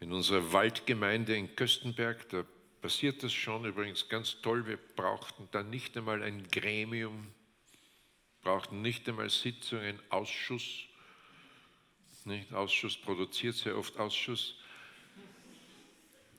In 0.00 0.12
unserer 0.12 0.52
Waldgemeinde 0.52 1.36
in 1.36 1.54
Köstenberg, 1.54 2.28
da 2.30 2.44
passiert 2.80 3.22
das 3.22 3.32
schon 3.32 3.64
übrigens 3.64 4.08
ganz 4.08 4.40
toll. 4.40 4.66
Wir 4.66 4.78
brauchten 4.78 5.48
da 5.50 5.62
nicht 5.62 5.96
einmal 5.96 6.22
ein 6.22 6.48
Gremium, 6.48 7.28
brauchten 8.40 8.80
nicht 8.80 9.08
einmal 9.08 9.28
Sitzungen, 9.28 10.00
Ausschuss. 10.08 10.84
Nicht? 12.24 12.54
Ausschuss 12.54 12.96
produziert 12.96 13.56
sehr 13.56 13.76
oft 13.76 13.98
Ausschuss, 13.98 14.56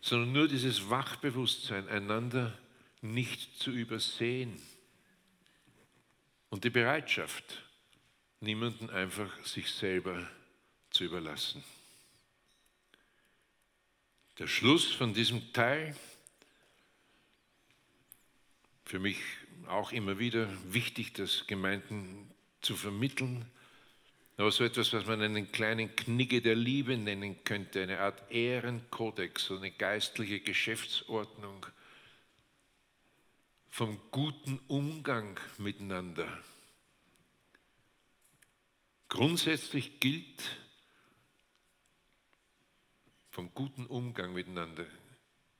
sondern 0.01 0.31
nur 0.31 0.47
dieses 0.47 0.89
Wachbewusstsein, 0.89 1.87
einander 1.89 2.57
nicht 3.01 3.59
zu 3.59 3.71
übersehen 3.71 4.59
und 6.49 6.63
die 6.63 6.69
Bereitschaft, 6.69 7.63
niemanden 8.39 8.89
einfach 8.89 9.45
sich 9.45 9.71
selber 9.71 10.27
zu 10.95 11.03
überlassen. 11.03 11.61
Der 14.39 14.47
Schluss 14.47 14.93
von 14.93 15.13
diesem 15.13 15.51
Teil, 15.51 15.93
für 18.85 18.99
mich 18.99 19.17
auch 19.67 19.91
immer 19.91 20.19
wieder 20.19 20.47
wichtig, 20.71 21.11
das 21.13 21.47
Gemeinden 21.47 22.31
zu 22.61 22.77
vermitteln, 22.77 23.45
aber 24.37 24.51
so 24.51 24.63
etwas, 24.63 24.93
was 24.93 25.05
man 25.05 25.21
einen 25.21 25.51
kleinen 25.51 25.93
Knigge 25.97 26.41
der 26.41 26.55
Liebe 26.55 26.95
nennen 26.95 27.43
könnte, 27.43 27.83
eine 27.83 27.99
Art 27.99 28.31
Ehrenkodex, 28.31 29.45
so 29.45 29.57
eine 29.57 29.71
geistliche 29.71 30.39
Geschäftsordnung 30.39 31.65
vom 33.69 33.99
guten 34.11 34.59
Umgang 34.69 35.37
miteinander. 35.57 36.41
Grundsätzlich 39.09 39.99
gilt, 39.99 40.64
vom 43.35 43.53
guten 43.53 43.85
Umgang 43.87 44.31
miteinander. 44.31 44.85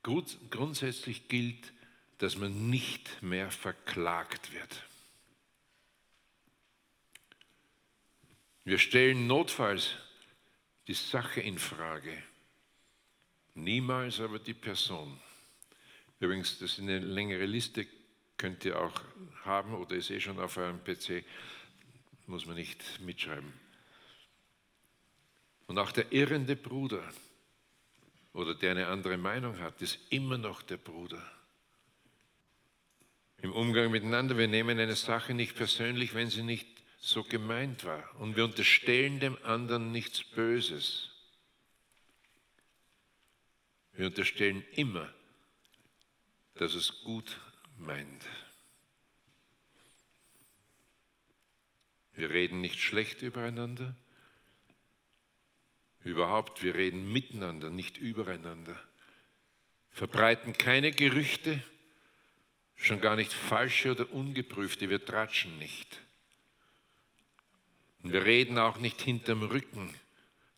Grundsätzlich 0.02 1.28
gilt, 1.28 1.74
dass 2.16 2.38
man 2.38 2.70
nicht 2.70 3.22
mehr 3.22 3.50
verklagt 3.50 4.50
wird. 4.54 4.82
Wir 8.64 8.78
stellen 8.78 9.26
notfalls 9.26 9.90
die 10.88 10.94
Sache 10.94 11.42
in 11.42 11.58
Frage, 11.58 12.22
niemals 13.54 14.20
aber 14.20 14.38
die 14.38 14.54
Person. 14.54 15.20
Übrigens, 16.18 16.58
das 16.58 16.72
ist 16.72 16.78
eine 16.78 16.98
längere 16.98 17.44
Liste, 17.44 17.86
könnt 18.38 18.64
ihr 18.64 18.80
auch 18.80 19.02
haben 19.44 19.74
oder 19.74 19.96
ist 19.96 20.10
eh 20.10 20.18
schon 20.18 20.40
auf 20.40 20.56
eurem 20.56 20.82
PC, 20.82 21.26
muss 22.26 22.46
man 22.46 22.56
nicht 22.56 23.00
mitschreiben. 23.00 23.52
Und 25.66 25.78
auch 25.78 25.92
der 25.92 26.10
irrende 26.10 26.56
Bruder, 26.56 27.06
oder 28.36 28.54
der 28.54 28.72
eine 28.72 28.88
andere 28.88 29.16
Meinung 29.16 29.58
hat, 29.60 29.80
ist 29.80 29.98
immer 30.10 30.36
noch 30.36 30.60
der 30.60 30.76
Bruder. 30.76 31.22
Im 33.38 33.50
Umgang 33.50 33.90
miteinander, 33.90 34.36
wir 34.36 34.46
nehmen 34.46 34.78
eine 34.78 34.94
Sache 34.94 35.32
nicht 35.32 35.56
persönlich, 35.56 36.14
wenn 36.14 36.28
sie 36.28 36.42
nicht 36.42 36.68
so 36.98 37.24
gemeint 37.24 37.84
war. 37.84 38.14
Und 38.20 38.36
wir 38.36 38.44
unterstellen 38.44 39.20
dem 39.20 39.42
anderen 39.42 39.90
nichts 39.90 40.22
Böses. 40.22 41.10
Wir 43.94 44.06
unterstellen 44.06 44.62
immer, 44.72 45.10
dass 46.56 46.74
es 46.74 47.02
gut 47.04 47.40
meint. 47.78 48.22
Wir 52.12 52.28
reden 52.28 52.60
nicht 52.60 52.80
schlecht 52.80 53.22
übereinander, 53.22 53.96
Überhaupt, 56.06 56.62
wir 56.62 56.76
reden 56.76 57.12
miteinander, 57.12 57.68
nicht 57.68 57.98
übereinander. 57.98 58.80
Verbreiten 59.90 60.52
keine 60.52 60.92
Gerüchte, 60.92 61.60
schon 62.76 63.00
gar 63.00 63.16
nicht 63.16 63.32
falsche 63.32 63.90
oder 63.90 64.12
ungeprüfte, 64.12 64.88
wir 64.88 65.04
tratschen 65.04 65.58
nicht. 65.58 66.00
Und 68.04 68.12
wir 68.12 68.24
reden 68.24 68.56
auch 68.56 68.78
nicht 68.78 69.00
hinterm 69.00 69.42
Rücken 69.42 69.92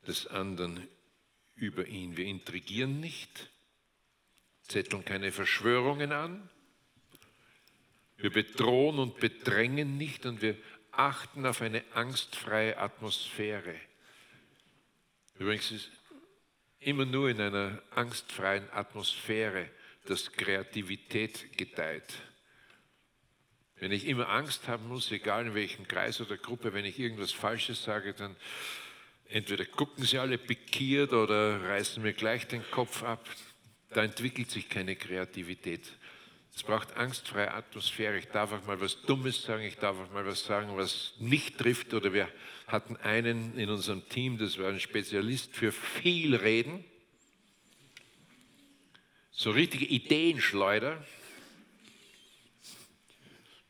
des 0.06 0.26
anderen 0.26 0.86
über 1.54 1.86
ihn. 1.86 2.18
Wir 2.18 2.26
intrigieren 2.26 3.00
nicht, 3.00 3.48
zetteln 4.64 5.02
keine 5.06 5.32
Verschwörungen 5.32 6.12
an, 6.12 6.50
wir 8.18 8.30
bedrohen 8.30 8.98
und 8.98 9.18
bedrängen 9.18 9.96
nicht 9.96 10.26
und 10.26 10.42
wir 10.42 10.58
achten 10.90 11.46
auf 11.46 11.62
eine 11.62 11.82
angstfreie 11.94 12.76
Atmosphäre. 12.76 13.87
Übrigens 15.38 15.70
ist 15.70 15.90
immer 16.80 17.04
nur 17.04 17.30
in 17.30 17.40
einer 17.40 17.82
angstfreien 17.90 18.68
Atmosphäre, 18.72 19.68
dass 20.06 20.32
Kreativität 20.32 21.56
gedeiht. 21.56 22.14
Wenn 23.76 23.92
ich 23.92 24.06
immer 24.06 24.28
Angst 24.28 24.66
haben 24.66 24.88
muss, 24.88 25.12
egal 25.12 25.46
in 25.46 25.54
welchem 25.54 25.86
Kreis 25.86 26.20
oder 26.20 26.36
Gruppe, 26.36 26.72
wenn 26.72 26.84
ich 26.84 26.98
irgendwas 26.98 27.30
Falsches 27.30 27.84
sage, 27.84 28.14
dann 28.14 28.34
entweder 29.28 29.64
gucken 29.64 30.04
sie 30.04 30.18
alle 30.18 30.38
pikiert 30.38 31.12
oder 31.12 31.62
reißen 31.62 32.02
mir 32.02 32.14
gleich 32.14 32.48
den 32.48 32.68
Kopf 32.70 33.04
ab. 33.04 33.28
Da 33.90 34.02
entwickelt 34.02 34.50
sich 34.50 34.68
keine 34.68 34.96
Kreativität. 34.96 35.82
Es 36.54 36.62
braucht 36.62 36.96
angstfreie 36.96 37.52
Atmosphäre. 37.52 38.18
Ich 38.18 38.28
darf 38.28 38.52
auch 38.52 38.64
mal 38.66 38.80
was 38.80 39.00
Dummes 39.02 39.42
sagen, 39.42 39.62
ich 39.62 39.76
darf 39.76 39.96
auch 39.98 40.12
mal 40.12 40.26
was 40.26 40.44
sagen, 40.44 40.76
was 40.76 41.14
nicht 41.18 41.58
trifft. 41.58 41.94
Oder 41.94 42.12
wir 42.12 42.28
hatten 42.66 42.96
einen 42.96 43.56
in 43.56 43.70
unserem 43.70 44.08
Team, 44.08 44.38
das 44.38 44.58
war 44.58 44.68
ein 44.68 44.80
Spezialist 44.80 45.54
für 45.54 45.72
viel 45.72 46.34
Reden. 46.34 46.84
So 49.30 49.50
richtige 49.52 49.84
Ideenschleuder. 49.84 51.04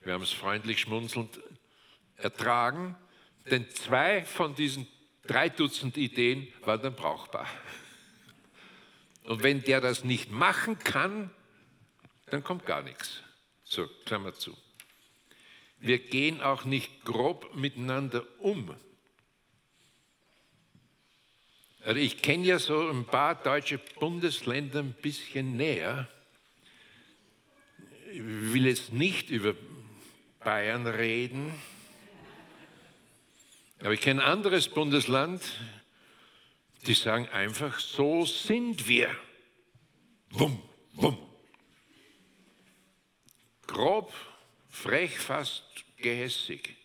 Wir 0.00 0.14
haben 0.14 0.22
es 0.22 0.32
freundlich 0.32 0.80
schmunzelnd 0.80 1.38
ertragen, 2.16 2.96
denn 3.50 3.68
zwei 3.70 4.24
von 4.24 4.54
diesen 4.54 4.86
drei 5.26 5.50
Dutzend 5.50 5.96
Ideen 5.96 6.48
waren 6.62 6.80
dann 6.80 6.94
brauchbar. 6.94 7.46
Und 9.24 9.42
wenn 9.42 9.62
der 9.62 9.82
das 9.82 10.04
nicht 10.04 10.32
machen 10.32 10.78
kann, 10.78 11.30
dann 12.30 12.44
kommt 12.44 12.66
gar 12.66 12.82
nichts. 12.82 13.22
So, 13.64 13.86
Klammer 14.04 14.34
zu. 14.34 14.56
Wir 15.80 15.98
gehen 15.98 16.40
auch 16.40 16.64
nicht 16.64 17.04
grob 17.04 17.54
miteinander 17.54 18.24
um. 18.40 18.74
Also 21.84 22.00
ich 22.00 22.20
kenne 22.22 22.46
ja 22.46 22.58
so 22.58 22.88
ein 22.88 23.04
paar 23.04 23.34
deutsche 23.34 23.78
Bundesländer 23.78 24.80
ein 24.80 24.94
bisschen 24.94 25.56
näher. 25.56 26.08
Ich 28.10 28.22
will 28.22 28.66
jetzt 28.66 28.92
nicht 28.92 29.30
über 29.30 29.54
Bayern 30.40 30.86
reden, 30.86 31.54
aber 33.80 33.92
ich 33.92 34.00
kenne 34.00 34.24
ein 34.24 34.32
anderes 34.32 34.68
Bundesland, 34.68 35.42
die 36.86 36.94
sagen 36.94 37.28
einfach, 37.28 37.78
so 37.78 38.24
sind 38.24 38.88
wir. 38.88 39.14
Wumm, 40.30 40.60
wumm 40.94 41.27
grob, 43.68 44.12
frech, 44.68 45.16
fast 45.18 45.64
gehässig. 45.98 46.76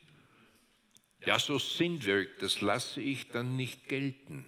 Ja, 1.26 1.40
so 1.40 1.58
sind 1.58 2.06
wir, 2.06 2.28
das 2.40 2.62
lasse 2.62 3.02
ich 3.02 3.30
dann 3.30 3.56
nicht 3.56 3.88
gelten. 3.88 4.46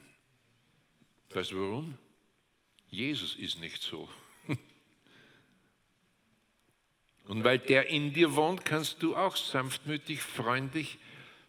Weißt 1.31 1.51
du 1.51 1.59
warum? 1.59 1.97
Jesus 2.89 3.35
ist 3.35 3.59
nicht 3.59 3.81
so. 3.81 4.07
Und 7.27 7.43
weil 7.43 7.59
der 7.59 7.89
in 7.89 8.13
dir 8.13 8.35
wohnt, 8.35 8.63
kannst 8.65 9.01
du 9.01 9.15
auch 9.15 9.35
sanftmütig, 9.35 10.21
freundlich, 10.21 10.99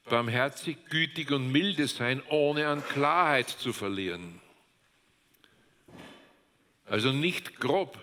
barmherzig, 0.07 0.79
gütig 0.89 1.31
und 1.33 1.51
milde 1.51 1.89
sein, 1.89 2.23
ohne 2.29 2.69
an 2.69 2.85
Klarheit 2.87 3.49
zu 3.49 3.73
verlieren. 3.73 4.41
Also 6.85 7.13
nicht 7.13 7.59
grob, 7.59 7.99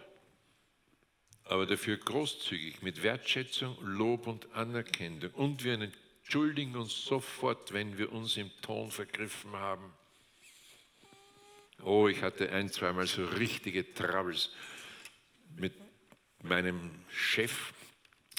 aber 1.53 1.67
dafür 1.67 1.97
großzügig 1.97 2.81
mit 2.81 3.03
Wertschätzung, 3.03 3.77
Lob 3.83 4.25
und 4.25 4.51
Anerkennung. 4.55 5.29
Und 5.33 5.63
wir 5.63 5.79
entschuldigen 5.79 6.75
uns 6.75 7.05
sofort, 7.05 7.73
wenn 7.73 7.95
wir 7.99 8.11
uns 8.11 8.37
im 8.37 8.49
Ton 8.63 8.89
vergriffen 8.89 9.51
haben. 9.51 9.93
Oh, 11.83 12.07
ich 12.07 12.23
hatte 12.23 12.51
ein, 12.51 12.69
zweimal 12.69 13.05
so 13.05 13.23
richtige 13.23 13.93
Troubles 13.93 14.49
mit 15.55 15.75
meinem 16.41 16.89
Chef. 17.11 17.71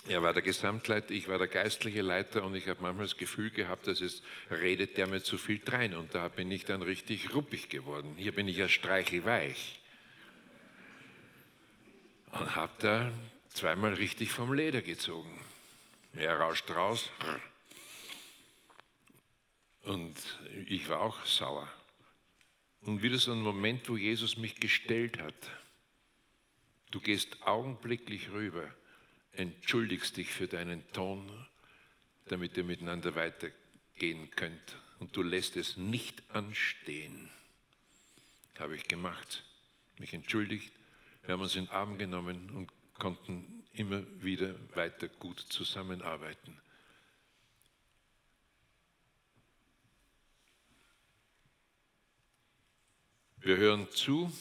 Er 0.09 0.25
war 0.25 0.33
der 0.33 0.43
Gesamtleiter, 0.43 1.13
ich 1.13 1.29
war 1.29 1.39
der 1.39 1.47
geistliche 1.47 2.03
Leiter 2.03 2.43
und 2.43 2.57
ich 2.57 2.67
habe 2.67 2.83
manchmal 2.83 3.07
das 3.07 3.17
Gefühl 3.17 3.51
gehabt, 3.51 3.87
dass 3.87 4.01
es 4.01 4.25
redet 4.51 4.97
der 4.97 5.07
mir 5.07 5.23
zu 5.23 5.39
viel 5.39 5.61
drein 5.61 5.95
und 5.95 6.17
da 6.17 6.27
bin 6.27 6.51
ich 6.51 6.65
dann 6.65 6.83
richtig 6.83 7.33
ruppig 7.33 7.69
geworden. 7.69 8.17
Hier 8.17 8.33
bin 8.33 8.49
ich 8.49 8.57
ja 8.57 8.69
streichelweich 8.69 9.84
und 12.39 12.57
habe 12.57 12.73
da 12.79 13.13
zweimal 13.51 13.95
richtig 13.95 14.31
vom 14.31 14.53
Leder 14.53 14.83
gezogen. 14.83 15.41
Er 16.15 16.39
rauscht 16.39 16.71
raus. 16.71 17.11
Und 19.83 20.17
ich 20.67 20.89
war 20.89 21.01
auch 21.01 21.25
sauer. 21.27 21.71
Und 22.83 23.03
wieder 23.03 23.19
so 23.19 23.33
ein 23.33 23.41
Moment, 23.41 23.89
wo 23.89 23.97
Jesus 23.97 24.37
mich 24.37 24.57
gestellt 24.57 25.19
hat. 25.19 25.35
Du 26.91 27.01
gehst 27.01 27.43
augenblicklich 27.43 28.31
rüber, 28.31 28.73
entschuldigst 29.33 30.17
dich 30.17 30.31
für 30.31 30.47
deinen 30.47 30.87
Ton, 30.93 31.29
damit 32.27 32.57
ihr 32.57 32.65
miteinander 32.65 33.15
weitergehen 33.15 34.31
könnt. 34.33 34.77
Und 35.01 35.17
du 35.17 35.23
lässt 35.23 35.57
es 35.57 35.77
nicht 35.77 36.23
anstehen. 36.31 37.31
Habe 38.59 38.77
ich 38.77 38.87
gemacht. 38.87 39.45
Mich 39.99 40.15
entschuldigt, 40.15 40.73
wir 41.25 41.35
haben 41.35 41.41
uns 41.41 41.57
in 41.57 41.67
den 41.67 41.73
Arm 41.73 41.99
genommen 41.99 42.51
und 42.51 42.71
konnten 42.99 43.65
immer 43.73 44.03
wieder 44.23 44.55
weiter 44.75 45.09
gut 45.09 45.41
zusammenarbeiten. 45.41 46.61
Wir 53.39 53.57
hören 53.57 53.89
zu 53.91 54.33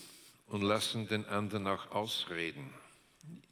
und 0.48 0.62
lassen 0.62 1.08
den 1.08 1.26
anderen 1.26 1.68
auch 1.68 1.92
ausreden. 1.92 2.74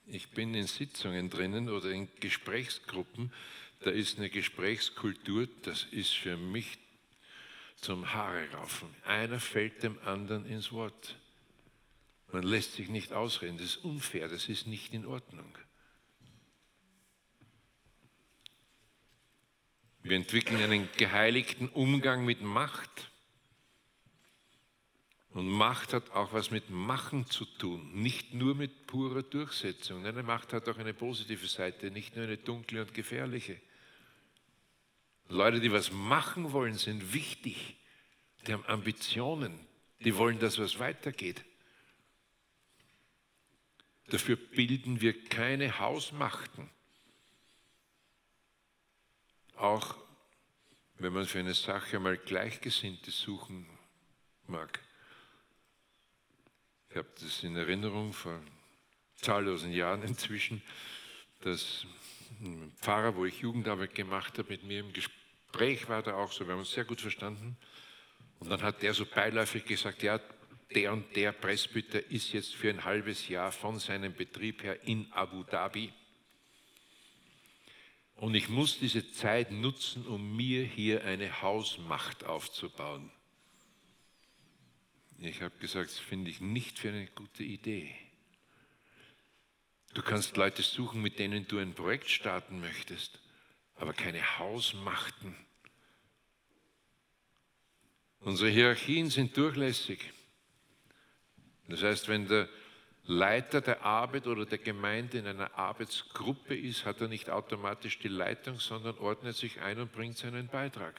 Ich 0.05 0.29
bin 0.31 0.53
in 0.53 0.67
Sitzungen 0.67 1.29
drinnen 1.29 1.69
oder 1.69 1.89
in 1.89 2.09
Gesprächsgruppen, 2.19 3.33
da 3.81 3.89
ist 3.89 4.17
eine 4.17 4.29
Gesprächskultur, 4.29 5.47
das 5.63 5.85
ist 5.85 6.13
für 6.13 6.37
mich 6.37 6.77
zum 7.77 8.13
Haare 8.13 8.49
raufen. 8.51 8.87
Einer 9.05 9.39
fällt 9.39 9.83
dem 9.83 9.97
anderen 10.05 10.45
ins 10.45 10.71
Wort. 10.71 11.15
Man 12.31 12.43
lässt 12.43 12.73
sich 12.73 12.89
nicht 12.89 13.13
ausreden, 13.13 13.57
das 13.57 13.67
ist 13.67 13.83
unfair, 13.83 14.27
das 14.27 14.47
ist 14.47 14.67
nicht 14.67 14.93
in 14.93 15.05
Ordnung. 15.05 15.57
Wir 20.03 20.15
entwickeln 20.15 20.61
einen 20.61 20.89
geheiligten 20.97 21.69
Umgang 21.69 22.25
mit 22.25 22.41
Macht. 22.41 23.11
Und 25.33 25.47
Macht 25.47 25.93
hat 25.93 26.11
auch 26.11 26.33
was 26.33 26.51
mit 26.51 26.69
Machen 26.69 27.25
zu 27.27 27.45
tun, 27.45 28.01
nicht 28.01 28.33
nur 28.33 28.55
mit 28.55 28.87
purer 28.87 29.23
Durchsetzung. 29.23 30.01
Nein, 30.01 30.25
Macht 30.25 30.51
hat 30.51 30.67
auch 30.67 30.77
eine 30.77 30.93
positive 30.93 31.47
Seite, 31.47 31.91
nicht 31.91 32.15
nur 32.15 32.25
eine 32.25 32.37
dunkle 32.37 32.81
und 32.81 32.93
gefährliche. 32.93 33.61
Leute, 35.29 35.61
die 35.61 35.71
was 35.71 35.91
machen 35.91 36.51
wollen, 36.51 36.73
sind 36.73 37.13
wichtig. 37.13 37.77
Die 38.45 38.53
haben 38.53 38.65
Ambitionen, 38.65 39.57
die 39.99 40.15
wollen, 40.17 40.39
dass 40.39 40.57
was 40.57 40.79
weitergeht. 40.79 41.45
Dafür 44.11 44.35
bilden 44.35 44.99
wir 44.99 45.23
keine 45.23 45.79
Hausmachten. 45.79 46.69
Auch 49.55 49.95
wenn 50.95 51.13
man 51.13 51.25
für 51.25 51.39
eine 51.39 51.53
Sache 51.53 51.97
mal 51.97 52.17
Gleichgesinnte 52.17 53.09
suchen 53.09 53.65
mag. 54.47 54.81
Ich 56.89 56.97
habe 56.97 57.07
das 57.21 57.41
in 57.43 57.55
Erinnerung 57.55 58.11
vor 58.11 58.37
zahllosen 59.15 59.71
Jahren 59.71 60.03
inzwischen, 60.03 60.61
dass 61.39 61.85
ein 62.41 62.73
Pfarrer, 62.81 63.15
wo 63.15 63.23
ich 63.23 63.39
Jugendarbeit 63.39 63.95
gemacht 63.95 64.37
habe, 64.37 64.49
mit 64.49 64.63
mir 64.63 64.81
im 64.81 64.91
Gespräch 64.91 65.87
war 65.87 66.03
da 66.03 66.15
auch 66.15 66.33
so, 66.33 66.45
wir 66.45 66.51
haben 66.51 66.59
uns 66.59 66.71
sehr 66.71 66.83
gut 66.83 66.99
verstanden. 66.99 67.55
Und 68.39 68.49
dann 68.49 68.61
hat 68.61 68.81
der 68.81 68.93
so 68.93 69.05
beiläufig 69.05 69.63
gesagt, 69.63 70.03
ja, 70.03 70.19
der 70.75 70.93
und 70.93 71.15
der 71.15 71.31
Presbyter 71.31 72.09
ist 72.11 72.33
jetzt 72.33 72.55
für 72.55 72.69
ein 72.69 72.83
halbes 72.83 73.27
Jahr 73.27 73.51
von 73.51 73.79
seinem 73.79 74.13
Betrieb 74.13 74.63
her 74.63 74.81
in 74.83 75.11
Abu 75.11 75.43
Dhabi. 75.43 75.93
Und 78.15 78.35
ich 78.35 78.49
muss 78.49 78.79
diese 78.79 79.11
Zeit 79.11 79.51
nutzen, 79.51 80.05
um 80.05 80.35
mir 80.35 80.63
hier 80.63 81.03
eine 81.05 81.41
Hausmacht 81.41 82.23
aufzubauen. 82.23 83.11
Ich 85.17 85.41
habe 85.41 85.57
gesagt, 85.59 85.89
das 85.89 85.99
finde 85.99 86.31
ich 86.31 86.41
nicht 86.41 86.79
für 86.79 86.89
eine 86.89 87.07
gute 87.07 87.43
Idee. 87.43 87.95
Du 89.93 90.01
kannst 90.01 90.37
Leute 90.37 90.61
suchen, 90.61 91.01
mit 91.01 91.19
denen 91.19 91.47
du 91.47 91.57
ein 91.57 91.73
Projekt 91.73 92.09
starten 92.09 92.59
möchtest, 92.61 93.19
aber 93.75 93.93
keine 93.93 94.39
Hausmachten. 94.39 95.35
Unsere 98.19 98.49
Hierarchien 98.49 99.09
sind 99.09 99.35
durchlässig. 99.35 99.99
Das 101.71 101.83
heißt, 101.83 102.07
wenn 102.09 102.27
der 102.27 102.49
Leiter 103.05 103.61
der 103.61 103.83
Arbeit 103.83 104.27
oder 104.27 104.45
der 104.45 104.59
Gemeinde 104.59 105.17
in 105.17 105.27
einer 105.27 105.57
Arbeitsgruppe 105.57 106.55
ist, 106.55 106.85
hat 106.85 107.01
er 107.01 107.07
nicht 107.07 107.29
automatisch 107.29 107.97
die 107.99 108.09
Leitung, 108.09 108.59
sondern 108.59 108.97
ordnet 108.99 109.35
sich 109.35 109.61
ein 109.61 109.79
und 109.79 109.91
bringt 109.91 110.17
seinen 110.17 110.47
Beitrag. 110.47 110.95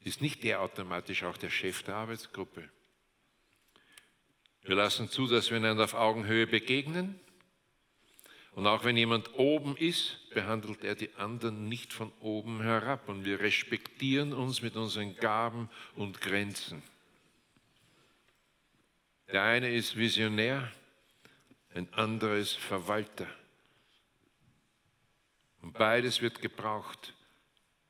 Ist 0.00 0.20
nicht 0.20 0.42
der 0.42 0.60
automatisch 0.60 1.22
auch 1.24 1.36
der 1.36 1.50
Chef 1.50 1.82
der 1.82 1.96
Arbeitsgruppe. 1.96 2.68
Wir 4.62 4.74
lassen 4.74 5.08
zu, 5.08 5.26
dass 5.26 5.50
wir 5.50 5.58
einander 5.58 5.84
auf 5.84 5.94
Augenhöhe 5.94 6.46
begegnen. 6.46 7.20
Und 8.52 8.66
auch 8.66 8.84
wenn 8.84 8.96
jemand 8.96 9.38
oben 9.38 9.76
ist, 9.76 10.18
behandelt 10.30 10.82
er 10.84 10.96
die 10.96 11.14
anderen 11.14 11.68
nicht 11.68 11.92
von 11.92 12.12
oben 12.20 12.62
herab. 12.62 13.08
Und 13.08 13.24
wir 13.24 13.40
respektieren 13.40 14.32
uns 14.32 14.60
mit 14.60 14.76
unseren 14.76 15.16
Gaben 15.16 15.70
und 15.94 16.20
Grenzen. 16.20 16.82
Der 19.32 19.44
eine 19.44 19.70
ist 19.70 19.96
Visionär, 19.96 20.70
ein 21.74 21.92
anderes 21.94 22.52
Verwalter. 22.52 23.28
Und 25.62 25.74
beides 25.74 26.20
wird 26.20 26.40
gebraucht. 26.40 27.14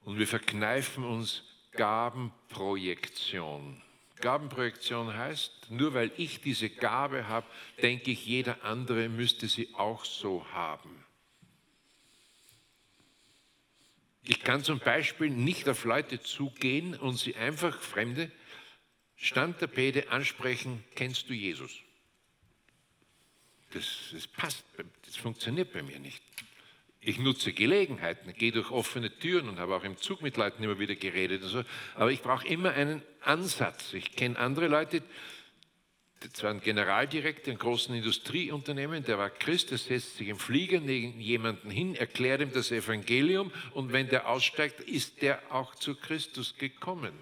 Und 0.02 0.18
wir 0.18 0.26
verkneifen 0.26 1.04
uns 1.04 1.42
Gabenprojektion. 1.72 3.80
Gabenprojektion 4.20 5.16
heißt, 5.16 5.70
nur 5.70 5.94
weil 5.94 6.12
ich 6.18 6.42
diese 6.42 6.68
Gabe 6.68 7.28
habe, 7.28 7.46
denke 7.80 8.10
ich, 8.10 8.26
jeder 8.26 8.62
andere 8.64 9.08
müsste 9.08 9.48
sie 9.48 9.74
auch 9.74 10.04
so 10.04 10.44
haben. 10.52 11.06
Ich 14.22 14.42
kann 14.42 14.62
zum 14.62 14.78
Beispiel 14.78 15.30
nicht 15.30 15.66
auf 15.70 15.84
Leute 15.84 16.20
zugehen 16.20 16.94
und 16.94 17.16
sie 17.16 17.36
einfach 17.36 17.80
Fremde 17.80 18.30
Stand 19.22 19.60
der 19.60 19.66
Pede 19.66 20.10
ansprechen, 20.10 20.82
kennst 20.94 21.28
du 21.28 21.34
Jesus? 21.34 21.70
Das, 23.72 23.84
das 24.12 24.26
passt, 24.26 24.64
das 25.04 25.16
funktioniert 25.16 25.74
bei 25.74 25.82
mir 25.82 25.98
nicht. 25.98 26.22
Ich 27.02 27.18
nutze 27.18 27.52
Gelegenheiten, 27.52 28.32
gehe 28.32 28.50
durch 28.50 28.70
offene 28.70 29.14
Türen 29.18 29.50
und 29.50 29.58
habe 29.58 29.76
auch 29.76 29.84
im 29.84 29.98
Zug 29.98 30.22
mit 30.22 30.38
Leuten 30.38 30.62
immer 30.62 30.78
wieder 30.78 30.94
geredet. 30.94 31.42
So. 31.42 31.64
Aber 31.96 32.10
ich 32.10 32.22
brauche 32.22 32.46
immer 32.46 32.72
einen 32.72 33.02
Ansatz. 33.20 33.92
Ich 33.92 34.16
kenne 34.16 34.38
andere 34.38 34.68
Leute, 34.68 35.02
das 36.20 36.42
war 36.42 36.50
ein 36.50 36.60
Generaldirektor 36.62 37.52
in 37.52 37.58
großen 37.58 37.94
Industrieunternehmen, 37.94 39.04
der 39.04 39.18
war 39.18 39.28
Christ, 39.28 39.70
der 39.70 39.78
setzt 39.78 40.16
sich 40.16 40.28
im 40.28 40.38
Flieger 40.38 40.80
neben 40.80 41.20
jemanden 41.20 41.70
hin, 41.70 41.94
erklärt 41.94 42.40
ihm 42.40 42.52
das 42.52 42.70
Evangelium 42.70 43.52
und 43.72 43.92
wenn 43.92 44.08
der 44.08 44.28
aussteigt, 44.28 44.80
ist 44.80 45.20
der 45.20 45.40
auch 45.50 45.74
zu 45.74 45.94
Christus 45.94 46.56
gekommen. 46.56 47.12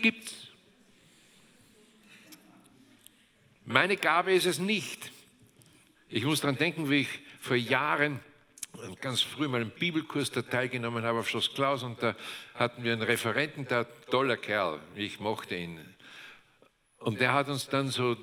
Gibt's. 0.00 0.48
Meine 3.64 3.96
Gabe 3.96 4.32
ist 4.32 4.46
es 4.46 4.58
nicht. 4.58 5.10
Ich 6.08 6.24
muss 6.24 6.40
daran 6.40 6.56
denken, 6.56 6.88
wie 6.88 7.00
ich 7.00 7.08
vor 7.40 7.56
Jahren 7.56 8.20
ganz 9.00 9.22
früh 9.22 9.48
mal 9.48 9.60
einen 9.60 9.70
Bibelkurs 9.70 10.30
da 10.30 10.42
teilgenommen 10.42 11.04
habe 11.04 11.20
auf 11.20 11.28
Schloss 11.28 11.52
Klaus 11.52 11.82
und 11.82 12.02
da 12.02 12.14
hatten 12.54 12.84
wir 12.84 12.92
einen 12.92 13.02
Referenten, 13.02 13.66
der 13.66 13.86
toller 14.06 14.36
Kerl, 14.36 14.80
ich 14.94 15.18
mochte 15.18 15.56
ihn. 15.56 15.80
Und 16.98 17.20
der 17.20 17.32
hat 17.32 17.48
uns 17.48 17.68
dann 17.68 17.88
so 17.88 18.12
ein 18.12 18.18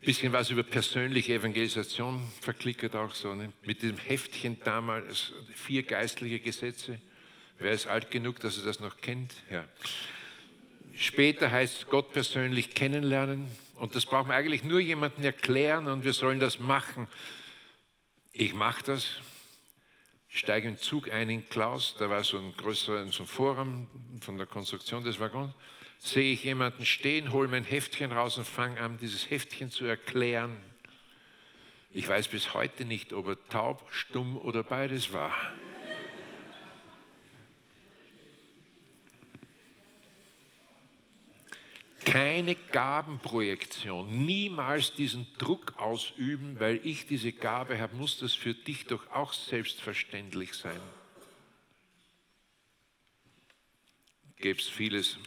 bisschen 0.00 0.32
was 0.32 0.50
über 0.50 0.62
persönliche 0.62 1.34
Evangelisation 1.34 2.26
verklickert, 2.40 2.94
auch 2.94 3.14
so, 3.14 3.34
ne? 3.34 3.52
mit 3.64 3.82
dem 3.82 3.98
Heftchen 3.98 4.58
damals, 4.64 5.32
vier 5.54 5.82
geistliche 5.82 6.40
Gesetze. 6.40 7.00
Wer 7.58 7.72
ist 7.72 7.86
alt 7.86 8.10
genug, 8.10 8.40
dass 8.40 8.58
er 8.58 8.64
das 8.64 8.80
noch 8.80 8.98
kennt? 8.98 9.34
Ja. 9.50 9.64
Später 10.96 11.50
heißt 11.50 11.88
Gott 11.90 12.12
persönlich 12.12 12.74
kennenlernen. 12.74 13.50
Und 13.74 13.94
das 13.94 14.06
braucht 14.06 14.28
man 14.28 14.36
eigentlich 14.36 14.64
nur 14.64 14.80
jemanden 14.80 15.22
erklären 15.22 15.88
und 15.88 16.04
wir 16.04 16.14
sollen 16.14 16.40
das 16.40 16.58
machen. 16.58 17.06
Ich 18.32 18.54
mache 18.54 18.82
das, 18.82 19.06
steige 20.28 20.68
im 20.68 20.78
Zug 20.78 21.12
ein 21.12 21.28
in 21.28 21.46
Klaus, 21.50 21.96
da 21.98 22.08
war 22.08 22.24
so 22.24 22.38
ein 22.38 22.54
größeres 22.56 23.14
so 23.14 23.24
ein 23.24 23.26
Forum 23.26 23.88
von 24.22 24.38
der 24.38 24.46
Konstruktion 24.46 25.04
des 25.04 25.20
Waggons, 25.20 25.52
sehe 25.98 26.32
ich 26.32 26.44
jemanden 26.44 26.86
stehen, 26.86 27.30
hole 27.30 27.48
mein 27.48 27.64
Heftchen 27.64 28.12
raus 28.12 28.38
und 28.38 28.46
fange 28.46 28.80
an, 28.80 28.96
dieses 28.98 29.28
Heftchen 29.28 29.70
zu 29.70 29.84
erklären. 29.84 30.56
Ich 31.92 32.08
weiß 32.08 32.28
bis 32.28 32.54
heute 32.54 32.86
nicht, 32.86 33.12
ob 33.12 33.28
er 33.28 33.48
taub, 33.48 33.86
stumm 33.90 34.38
oder 34.38 34.62
beides 34.62 35.12
war. 35.12 35.34
Keine 42.06 42.54
Gabenprojektion, 42.54 44.24
niemals 44.24 44.94
diesen 44.94 45.26
Druck 45.38 45.74
ausüben, 45.76 46.58
weil 46.60 46.80
ich 46.84 47.06
diese 47.06 47.32
Gabe 47.32 47.80
habe, 47.80 47.96
muss 47.96 48.18
das 48.18 48.32
für 48.32 48.54
dich 48.54 48.86
doch 48.86 49.10
auch 49.10 49.32
selbstverständlich 49.32 50.54
sein. 50.54 50.80
Gäbe 54.36 54.60
es 54.60 54.68
vieles, 54.68 55.18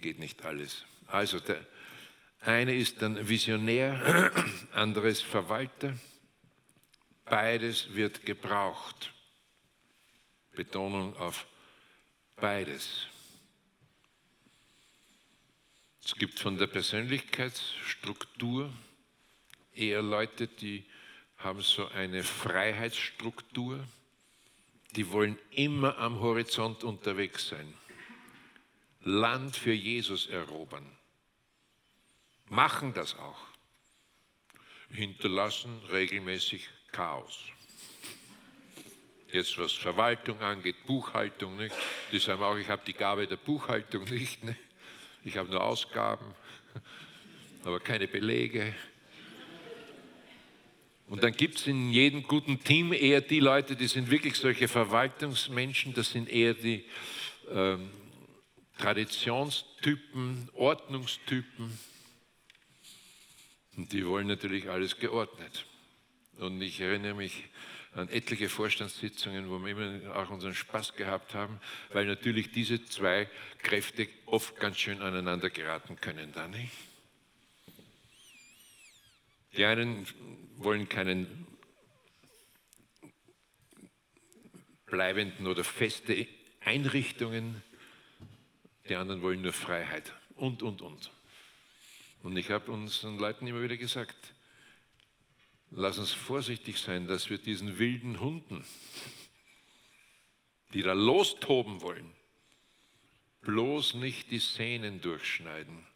geht 0.00 0.18
nicht 0.18 0.44
alles. 0.44 0.84
Also 1.06 1.40
der 1.40 1.64
eine 2.40 2.76
ist 2.76 3.00
dann 3.00 3.28
Visionär, 3.28 4.30
anderes 4.72 5.22
Verwalter. 5.22 5.96
Beides 7.24 7.94
wird 7.94 8.26
gebraucht. 8.26 9.14
Betonung 10.54 11.16
auf 11.16 11.46
beides. 12.36 13.06
Es 16.12 16.18
gibt 16.18 16.40
von 16.40 16.58
der 16.58 16.66
Persönlichkeitsstruktur 16.66 18.70
eher 19.74 20.02
Leute, 20.02 20.46
die 20.46 20.84
haben 21.38 21.62
so 21.62 21.88
eine 21.88 22.22
Freiheitsstruktur, 22.22 23.82
die 24.94 25.10
wollen 25.10 25.38
immer 25.52 25.96
am 25.96 26.20
Horizont 26.20 26.84
unterwegs 26.84 27.48
sein. 27.48 27.72
Land 29.00 29.56
für 29.56 29.72
Jesus 29.72 30.26
erobern. 30.26 30.86
Machen 32.50 32.92
das 32.92 33.16
auch. 33.16 33.46
Hinterlassen 34.90 35.80
regelmäßig 35.90 36.68
Chaos. 36.92 37.38
Jetzt 39.32 39.56
was 39.56 39.72
Verwaltung 39.72 40.38
angeht, 40.40 40.76
Buchhaltung, 40.84 41.56
nicht? 41.56 41.74
die 42.12 42.18
sagen 42.18 42.42
auch, 42.42 42.56
ich 42.56 42.68
habe 42.68 42.82
die 42.86 42.92
Gabe 42.92 43.26
der 43.26 43.36
Buchhaltung 43.36 44.04
nicht. 44.04 44.44
nicht? 44.44 44.60
Ich 45.24 45.36
habe 45.36 45.50
nur 45.50 45.62
Ausgaben, 45.62 46.34
aber 47.64 47.78
keine 47.78 48.08
Belege. 48.08 48.74
Und 51.06 51.22
dann 51.22 51.32
gibt 51.32 51.58
es 51.58 51.66
in 51.68 51.90
jedem 51.90 52.24
guten 52.24 52.64
Team 52.64 52.92
eher 52.92 53.20
die 53.20 53.38
Leute, 53.38 53.76
die 53.76 53.86
sind 53.86 54.10
wirklich 54.10 54.34
solche 54.34 54.66
Verwaltungsmenschen, 54.66 55.94
das 55.94 56.10
sind 56.10 56.28
eher 56.28 56.54
die 56.54 56.84
ähm, 57.50 57.90
Traditionstypen, 58.78 60.48
Ordnungstypen. 60.54 61.78
Und 63.76 63.92
die 63.92 64.04
wollen 64.06 64.26
natürlich 64.26 64.68
alles 64.68 64.98
geordnet. 64.98 65.66
Und 66.38 66.60
ich 66.62 66.80
erinnere 66.80 67.14
mich 67.14 67.44
an 67.94 68.08
etliche 68.08 68.48
Vorstandssitzungen, 68.48 69.50
wo 69.50 69.58
wir 69.58 69.72
immer 69.72 70.16
auch 70.16 70.30
unseren 70.30 70.54
Spaß 70.54 70.94
gehabt 70.94 71.34
haben, 71.34 71.60
weil 71.92 72.06
natürlich 72.06 72.50
diese 72.50 72.84
zwei 72.84 73.28
Kräfte 73.58 74.08
oft 74.26 74.58
ganz 74.58 74.78
schön 74.78 75.02
aneinander 75.02 75.50
geraten 75.50 75.96
können 75.96 76.32
da 76.32 76.48
nicht. 76.48 76.72
Die 79.56 79.64
einen 79.66 80.06
wollen 80.56 80.88
keinen 80.88 81.46
bleibenden 84.86 85.46
oder 85.46 85.64
feste 85.64 86.26
Einrichtungen, 86.60 87.62
die 88.88 88.96
anderen 88.96 89.20
wollen 89.20 89.42
nur 89.42 89.52
Freiheit 89.52 90.14
und, 90.36 90.62
und, 90.62 90.80
und. 90.80 91.10
Und 92.22 92.36
ich 92.36 92.50
habe 92.50 92.70
unseren 92.70 93.18
Leuten 93.18 93.46
immer 93.46 93.62
wieder 93.62 93.76
gesagt, 93.76 94.32
Lass 95.74 95.98
uns 95.98 96.12
vorsichtig 96.12 96.78
sein, 96.78 97.06
dass 97.06 97.30
wir 97.30 97.38
diesen 97.38 97.78
wilden 97.78 98.20
Hunden, 98.20 98.62
die 100.74 100.82
da 100.82 100.92
lostoben 100.92 101.80
wollen, 101.80 102.12
bloß 103.40 103.94
nicht 103.94 104.30
die 104.30 104.38
Sehnen 104.38 105.00
durchschneiden. 105.00 105.86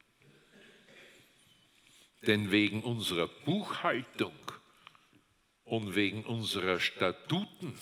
Denn 2.27 2.51
wegen 2.51 2.83
unserer 2.83 3.29
Buchhaltung 3.29 4.35
und 5.65 5.95
wegen 5.95 6.25
unserer 6.25 6.81
Statuten 6.81 7.79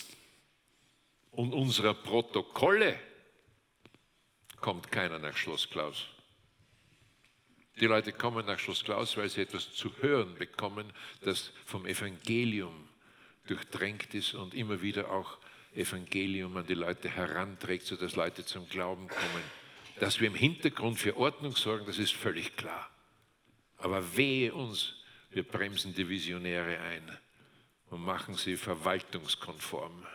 und 1.31 1.53
unserer 1.53 1.95
Protokolle 1.95 2.99
kommt 4.57 4.91
keiner 4.91 5.21
nach 5.21 5.37
Schloss 5.37 5.71
Klaus. 5.71 6.09
Die 7.81 7.87
Leute 7.87 8.13
kommen 8.13 8.47
nach 8.47 8.59
Schloss 8.59 8.85
Klaus, 8.85 9.17
weil 9.17 9.29
sie 9.29 9.43
etwas 9.43 9.73
zu 9.73 9.91
hören 10.01 10.35
bekommen, 10.37 10.93
das 11.23 11.53
vom 11.65 11.87
Evangelium 11.87 12.89
durchdrängt 13.47 14.15
ist 14.15 14.35
und 14.35 14.55
immer 14.55 14.81
wieder 14.81 15.11
auch 15.11 15.39
Evangelium 15.75 16.57
an 16.57 16.67
die 16.67 16.75
Leute 16.75 17.09
heranträgt, 17.09 17.87
sodass 17.87 18.15
Leute 18.15 18.45
zum 18.45 18.69
Glauben 18.69 19.09
kommen. 19.09 19.43
Dass 19.99 20.21
wir 20.21 20.29
im 20.29 20.35
Hintergrund 20.35 20.99
für 20.99 21.17
Ordnung 21.17 21.57
sorgen, 21.57 21.87
das 21.87 21.99
ist 21.99 22.13
völlig 22.13 22.57
klar. 22.57 22.91
Aber 23.79 24.17
wehe 24.17 24.55
uns, 24.55 24.95
wir 25.31 25.43
bremsen 25.43 25.95
die 25.95 26.09
Visionäre 26.09 26.79
ein 26.79 27.19
und 27.91 28.05
machen 28.05 28.35
sie 28.35 28.57
verwaltungskonform. 28.57 30.07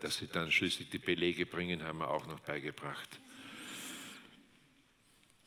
Dass 0.00 0.18
sie 0.18 0.28
dann 0.28 0.52
schließlich 0.52 0.90
die 0.90 0.98
Belege 0.98 1.46
bringen, 1.46 1.82
haben 1.82 1.98
wir 1.98 2.10
auch 2.10 2.26
noch 2.26 2.40
beigebracht. 2.40 3.18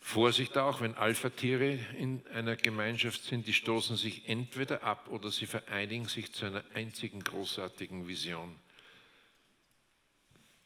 Vorsicht 0.09 0.57
auch, 0.57 0.81
wenn 0.81 0.95
Alpha-Tiere 0.95 1.77
in 1.95 2.25
einer 2.33 2.55
Gemeinschaft 2.55 3.23
sind, 3.25 3.45
die 3.45 3.53
stoßen 3.53 3.95
sich 3.95 4.27
entweder 4.27 4.81
ab 4.81 5.07
oder 5.09 5.29
sie 5.29 5.45
vereinigen 5.45 6.05
sich 6.05 6.33
zu 6.33 6.47
einer 6.47 6.63
einzigen 6.73 7.23
großartigen 7.23 8.07
Vision. 8.07 8.55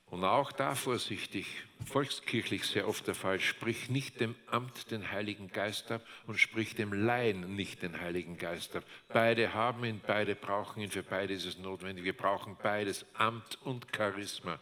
Und 0.06 0.24
auch 0.24 0.54
da 0.54 0.76
vorsichtig, 0.76 1.46
volkskirchlich 1.86 2.64
sehr 2.64 2.88
oft 2.88 3.06
der 3.06 3.16
Fall, 3.16 3.42
sprich 3.42 3.90
nicht 3.90 4.22
dem 4.22 4.34
Amt 4.48 4.92
den 4.92 5.12
Heiligen 5.12 5.50
Geist 5.50 5.92
ab 5.92 6.06
und 6.26 6.40
sprich 6.40 6.76
dem 6.76 6.94
Laien 6.94 7.54
nicht 7.58 7.82
den 7.82 8.00
Heiligen 8.00 8.38
Geist 8.38 8.78
ab. 8.78 8.86
Beide 9.10 9.54
haben 9.54 9.84
ihn, 9.84 10.00
beide 10.08 10.36
brauchen 10.36 10.82
ihn, 10.82 10.90
für 10.90 11.04
beide 11.04 11.34
ist 11.34 11.46
es 11.46 11.58
notwendig. 11.58 12.06
Wir 12.06 12.16
brauchen 12.16 12.56
beides, 12.64 13.06
Amt 13.16 13.62
und 13.64 13.88
Charisma. 13.94 14.58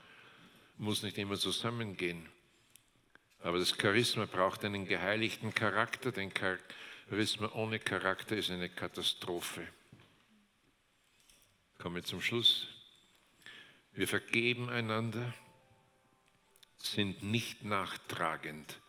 Muss 0.80 1.04
nicht 1.04 1.20
immer 1.20 1.36
zusammengehen. 1.36 2.28
Aber 3.44 3.58
das 3.58 3.76
Charisma 3.80 4.26
braucht 4.26 4.64
einen 4.64 4.86
geheiligten 4.86 5.54
Charakter, 5.54 6.12
denn 6.12 6.32
Charisma 7.10 7.52
ohne 7.54 7.80
Charakter 7.80 8.38
ist 8.38 8.52
eine 8.52 8.70
Katastrophe. 8.70 9.68
Kommen 11.80 11.96
wir 11.96 12.04
zum 12.04 12.22
Schluss. 12.22 12.68
Wir 13.94 14.08
vergeben 14.08 14.70
einander, 14.70 15.34
sind 16.78 17.24
nicht 17.24 17.64
nachtragend, 17.64 18.80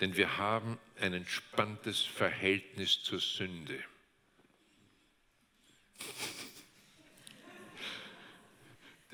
denn 0.00 0.16
wir 0.16 0.38
haben 0.38 0.78
ein 0.98 1.12
entspanntes 1.12 2.00
Verhältnis 2.00 3.02
zur 3.02 3.20
Sünde. 3.20 3.82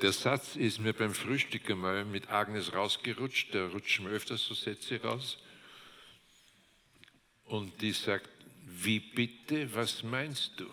Der 0.00 0.12
Satz 0.12 0.54
ist 0.54 0.78
mir 0.78 0.92
beim 0.92 1.12
Frühstück 1.12 1.68
einmal 1.70 2.04
mit 2.04 2.30
Agnes 2.30 2.72
rausgerutscht, 2.72 3.52
da 3.52 3.66
rutschen 3.66 4.04
mir 4.04 4.12
öfters 4.12 4.44
so 4.44 4.54
Sätze 4.54 5.02
raus. 5.02 5.38
Und 7.46 7.80
die 7.82 7.90
sagt, 7.90 8.30
wie 8.64 9.00
bitte, 9.00 9.74
was 9.74 10.04
meinst 10.04 10.52
du? 10.60 10.70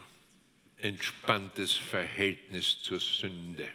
Entspanntes 0.78 1.74
Verhältnis 1.74 2.82
zur 2.84 3.00
Sünde. 3.00 3.68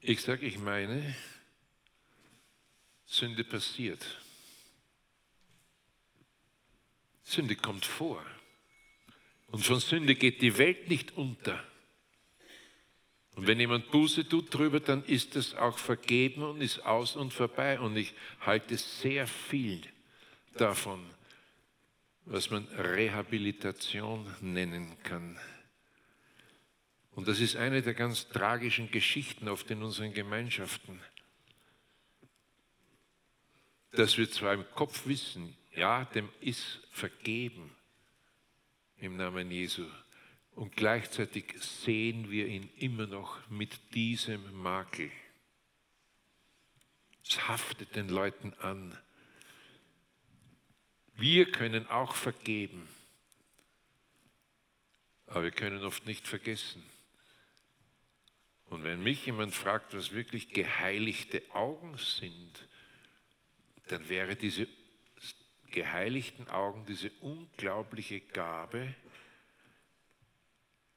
Ich 0.00 0.20
sage, 0.20 0.44
ich 0.44 0.58
meine, 0.58 1.16
Sünde 3.06 3.44
passiert. 3.44 4.04
Sünde 7.22 7.56
kommt 7.56 7.86
vor. 7.86 8.22
Und 9.54 9.64
von 9.64 9.78
Sünde 9.78 10.16
geht 10.16 10.42
die 10.42 10.58
Welt 10.58 10.88
nicht 10.88 11.16
unter. 11.16 11.62
Und 13.36 13.46
wenn 13.46 13.60
jemand 13.60 13.88
Buße 13.92 14.28
tut 14.28 14.52
drüber, 14.52 14.80
dann 14.80 15.04
ist 15.04 15.36
es 15.36 15.54
auch 15.54 15.78
vergeben 15.78 16.42
und 16.42 16.60
ist 16.60 16.84
aus 16.84 17.14
und 17.14 17.32
vorbei. 17.32 17.78
Und 17.78 17.96
ich 17.96 18.14
halte 18.40 18.76
sehr 18.76 19.28
viel 19.28 19.80
davon, 20.56 21.06
was 22.24 22.50
man 22.50 22.66
Rehabilitation 22.66 24.26
nennen 24.40 24.96
kann. 25.04 25.38
Und 27.12 27.28
das 27.28 27.38
ist 27.38 27.54
eine 27.54 27.80
der 27.80 27.94
ganz 27.94 28.28
tragischen 28.30 28.90
Geschichten 28.90 29.48
oft 29.48 29.70
in 29.70 29.84
unseren 29.84 30.12
Gemeinschaften, 30.12 31.00
dass 33.92 34.18
wir 34.18 34.28
zwar 34.28 34.54
im 34.54 34.64
Kopf 34.74 35.06
wissen, 35.06 35.56
ja, 35.76 36.06
dem 36.06 36.28
ist 36.40 36.80
vergeben 36.90 37.70
im 38.98 39.16
Namen 39.16 39.50
Jesu, 39.50 39.86
und 40.54 40.76
gleichzeitig 40.76 41.54
sehen 41.60 42.30
wir 42.30 42.46
ihn 42.46 42.70
immer 42.78 43.06
noch 43.06 43.48
mit 43.50 43.94
diesem 43.94 44.54
Makel. 44.62 45.10
Es 47.26 47.48
haftet 47.48 47.96
den 47.96 48.08
Leuten 48.08 48.54
an. 48.54 48.96
Wir 51.16 51.50
können 51.50 51.88
auch 51.88 52.14
vergeben, 52.14 52.88
aber 55.26 55.44
wir 55.44 55.50
können 55.50 55.82
oft 55.84 56.06
nicht 56.06 56.28
vergessen. 56.28 56.82
Und 58.66 58.84
wenn 58.84 59.02
mich 59.02 59.26
jemand 59.26 59.54
fragt, 59.54 59.94
was 59.94 60.12
wirklich 60.12 60.50
geheiligte 60.50 61.42
Augen 61.52 61.96
sind, 61.98 62.68
dann 63.88 64.08
wäre 64.08 64.36
diese 64.36 64.66
geheiligten 65.74 66.46
Augen 66.48 66.86
diese 66.86 67.10
unglaubliche 67.20 68.20
Gabe, 68.20 68.94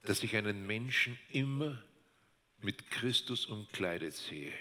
dass 0.03 0.21
ich 0.21 0.35
einen 0.35 0.67
Menschen 0.67 1.17
immer 1.31 1.83
mit 2.61 2.91
Christus 2.91 3.47
umkleidet 3.47 4.13
sehe. 4.13 4.53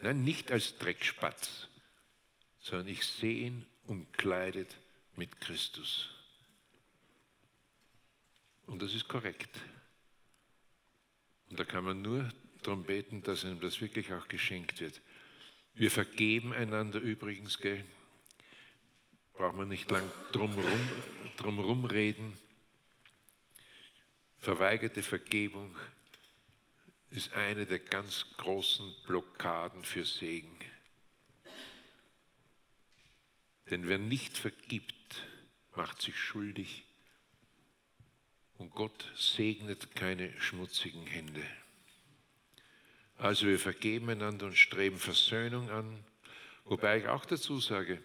Nein, 0.00 0.22
nicht 0.24 0.52
als 0.52 0.76
Dreckspatz, 0.76 1.68
sondern 2.60 2.88
ich 2.88 3.02
sehe 3.02 3.46
ihn 3.46 3.66
umkleidet 3.86 4.76
mit 5.16 5.40
Christus. 5.40 6.10
Und 8.66 8.82
das 8.82 8.94
ist 8.94 9.08
korrekt. 9.08 9.58
Und 11.48 11.58
da 11.58 11.64
kann 11.64 11.84
man 11.84 12.02
nur 12.02 12.30
darum 12.62 12.84
beten, 12.84 13.22
dass 13.22 13.44
einem 13.44 13.60
das 13.60 13.80
wirklich 13.80 14.12
auch 14.12 14.28
geschenkt 14.28 14.80
wird. 14.80 15.00
Wir 15.76 15.90
vergeben 15.90 16.54
einander 16.54 17.00
übrigens, 17.00 17.58
gell? 17.58 17.84
Braucht 19.34 19.56
man 19.56 19.68
nicht 19.68 19.90
lang 19.90 20.10
drumherum 20.32 20.80
drum 21.36 21.84
reden. 21.84 22.38
Verweigerte 24.38 25.02
Vergebung 25.02 25.76
ist 27.10 27.34
eine 27.34 27.66
der 27.66 27.78
ganz 27.78 28.24
großen 28.38 28.90
Blockaden 29.06 29.84
für 29.84 30.06
Segen. 30.06 30.58
Denn 33.68 33.86
wer 33.86 33.98
nicht 33.98 34.38
vergibt, 34.38 35.26
macht 35.74 36.00
sich 36.00 36.18
schuldig 36.18 36.84
und 38.56 38.70
Gott 38.70 39.12
segnet 39.14 39.94
keine 39.94 40.32
schmutzigen 40.40 41.06
Hände. 41.06 41.44
Also 43.18 43.46
wir 43.46 43.58
vergeben 43.58 44.10
einander 44.10 44.46
und 44.46 44.56
streben 44.56 44.98
Versöhnung 44.98 45.70
an, 45.70 46.04
wobei 46.64 46.98
ich 46.98 47.08
auch 47.08 47.24
dazu 47.24 47.60
sage, 47.60 48.02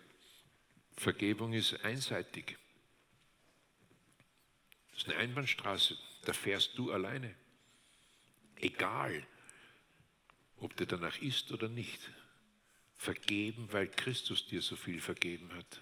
Vergebung 0.95 1.53
ist 1.53 1.83
einseitig. 1.83 2.57
Das 4.91 5.01
ist 5.01 5.09
eine 5.09 5.17
Einbahnstraße, 5.17 5.97
da 6.25 6.33
fährst 6.33 6.77
du 6.77 6.91
alleine. 6.91 7.35
Egal, 8.57 9.25
ob 10.57 10.75
dir 10.77 10.85
danach 10.85 11.19
ist 11.21 11.51
oder 11.51 11.67
nicht. 11.67 11.99
Vergeben, 12.97 13.67
weil 13.71 13.87
Christus 13.87 14.45
dir 14.45 14.61
so 14.61 14.75
viel 14.75 15.01
vergeben 15.01 15.51
hat 15.55 15.81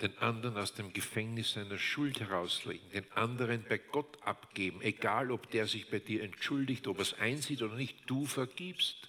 den 0.00 0.16
anderen 0.18 0.56
aus 0.56 0.74
dem 0.74 0.92
Gefängnis 0.92 1.52
seiner 1.52 1.78
Schuld 1.78 2.20
herauslegen, 2.20 2.90
den 2.90 3.10
anderen 3.12 3.64
bei 3.68 3.78
Gott 3.78 4.22
abgeben, 4.22 4.80
egal 4.82 5.30
ob 5.30 5.50
der 5.50 5.66
sich 5.66 5.90
bei 5.90 5.98
dir 5.98 6.22
entschuldigt, 6.22 6.86
ob 6.86 6.98
er 6.98 7.02
es 7.02 7.14
einsieht 7.14 7.62
oder 7.62 7.74
nicht, 7.74 7.96
du 8.06 8.26
vergibst 8.26 9.08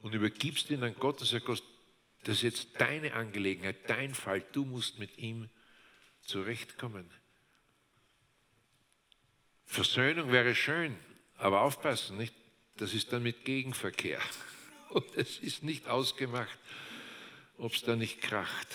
und 0.00 0.14
übergibst 0.14 0.70
ihn 0.70 0.82
an 0.82 0.94
Gott 0.98 1.20
und 1.20 1.26
sagst, 1.26 1.64
das 2.24 2.36
ist 2.36 2.42
jetzt 2.42 2.80
deine 2.80 3.14
Angelegenheit, 3.14 3.88
dein 3.88 4.14
Fall, 4.14 4.42
du 4.52 4.64
musst 4.64 4.98
mit 4.98 5.18
ihm 5.18 5.50
zurechtkommen. 6.22 7.10
Versöhnung 9.66 10.32
wäre 10.32 10.54
schön, 10.54 10.96
aber 11.36 11.62
aufpassen, 11.62 12.16
nicht? 12.16 12.34
Das 12.76 12.94
ist 12.94 13.12
dann 13.12 13.22
mit 13.22 13.44
Gegenverkehr. 13.44 14.20
Und 14.90 15.04
es 15.16 15.38
ist 15.38 15.62
nicht 15.62 15.86
ausgemacht, 15.86 16.58
ob 17.58 17.74
es 17.74 17.82
da 17.82 17.96
nicht 17.96 18.20
kracht. 18.20 18.68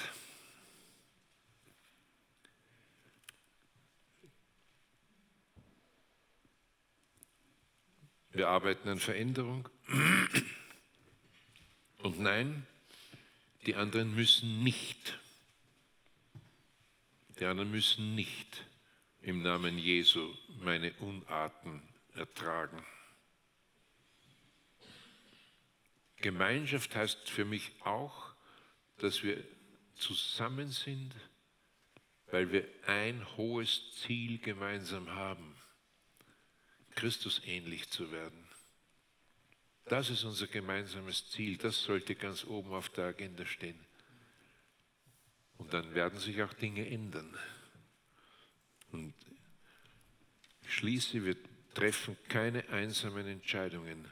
Wir 8.32 8.48
arbeiten 8.48 8.88
an 8.90 9.00
Veränderung. 9.00 9.68
Und 12.04 12.20
nein, 12.20 12.66
die 13.66 13.76
anderen 13.76 14.16
müssen 14.16 14.64
nicht, 14.64 15.20
die 17.40 17.46
anderen 17.46 17.72
müssen 17.72 18.16
nicht 18.16 18.66
im 19.22 19.42
Namen 19.42 19.78
Jesu 19.78 20.34
meine 20.62 20.94
Unarten 20.94 21.82
ertragen. 22.14 22.86
Gemeinschaft 26.18 26.96
heißt 26.96 27.30
für 27.30 27.46
mich 27.46 27.72
auch, 27.82 28.34
dass 28.98 29.24
wir 29.24 29.44
zusammen 29.96 30.72
sind, 30.72 31.14
weil 32.32 32.52
wir 32.52 32.68
ein 32.88 33.26
hohes 33.38 33.94
Ziel 34.02 34.38
gemeinsam 34.40 35.10
haben. 35.10 35.59
Christus 37.00 37.42
ähnlich 37.46 37.90
zu 37.90 38.12
werden. 38.12 38.46
Das 39.86 40.10
ist 40.10 40.26
unser 40.26 40.48
gemeinsames 40.48 41.30
Ziel. 41.30 41.58
Das 41.58 41.82
sollte 41.82 42.14
ganz 42.14 42.44
oben 42.44 42.74
auf 42.74 42.90
der 42.90 43.06
Agenda 43.06 43.46
stehen. 43.46 43.80
Und 45.58 45.74
dann 45.74 45.96
werden 45.96 46.20
sich 46.20 46.44
auch 46.44 46.54
Dinge 46.54 46.86
ändern. 46.86 47.38
Und 48.92 49.14
ich 50.64 50.74
schließe, 50.74 51.24
wir 51.24 51.38
treffen 51.74 52.18
keine 52.28 52.68
einsamen 52.68 53.28
Entscheidungen, 53.28 54.12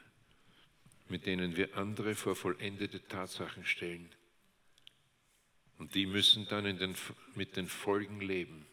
mit 1.10 1.26
denen 1.26 1.56
wir 1.56 1.76
andere 1.76 2.14
vor 2.14 2.36
vollendete 2.36 3.06
Tatsachen 3.06 3.66
stellen. 3.66 4.08
Und 5.76 5.94
die 5.94 6.06
müssen 6.06 6.48
dann 6.48 6.64
den, 6.64 6.96
mit 7.34 7.56
den 7.56 7.68
Folgen 7.68 8.22
leben. 8.22 8.66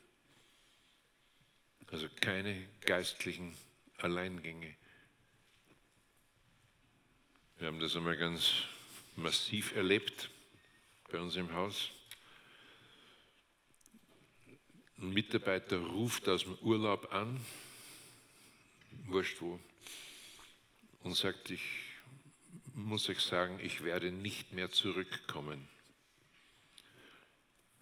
Also 1.91 2.07
keine 2.21 2.67
geistlichen 2.81 3.53
Alleingänge. 3.97 4.75
Wir 7.57 7.67
haben 7.67 7.79
das 7.79 7.95
einmal 7.95 8.17
ganz 8.17 8.51
massiv 9.15 9.75
erlebt 9.75 10.29
bei 11.09 11.19
uns 11.19 11.35
im 11.35 11.53
Haus. 11.53 11.91
Ein 14.97 15.11
Mitarbeiter 15.11 15.77
ruft 15.77 16.27
aus 16.27 16.43
dem 16.43 16.55
Urlaub 16.55 17.13
an, 17.13 17.39
wurscht 19.05 19.41
wo, 19.41 19.59
und 21.03 21.15
sagt, 21.15 21.49
ich 21.49 21.63
muss 22.73 23.07
euch 23.09 23.21
sagen, 23.21 23.59
ich 23.61 23.83
werde 23.83 24.11
nicht 24.11 24.51
mehr 24.51 24.71
zurückkommen. 24.71 25.67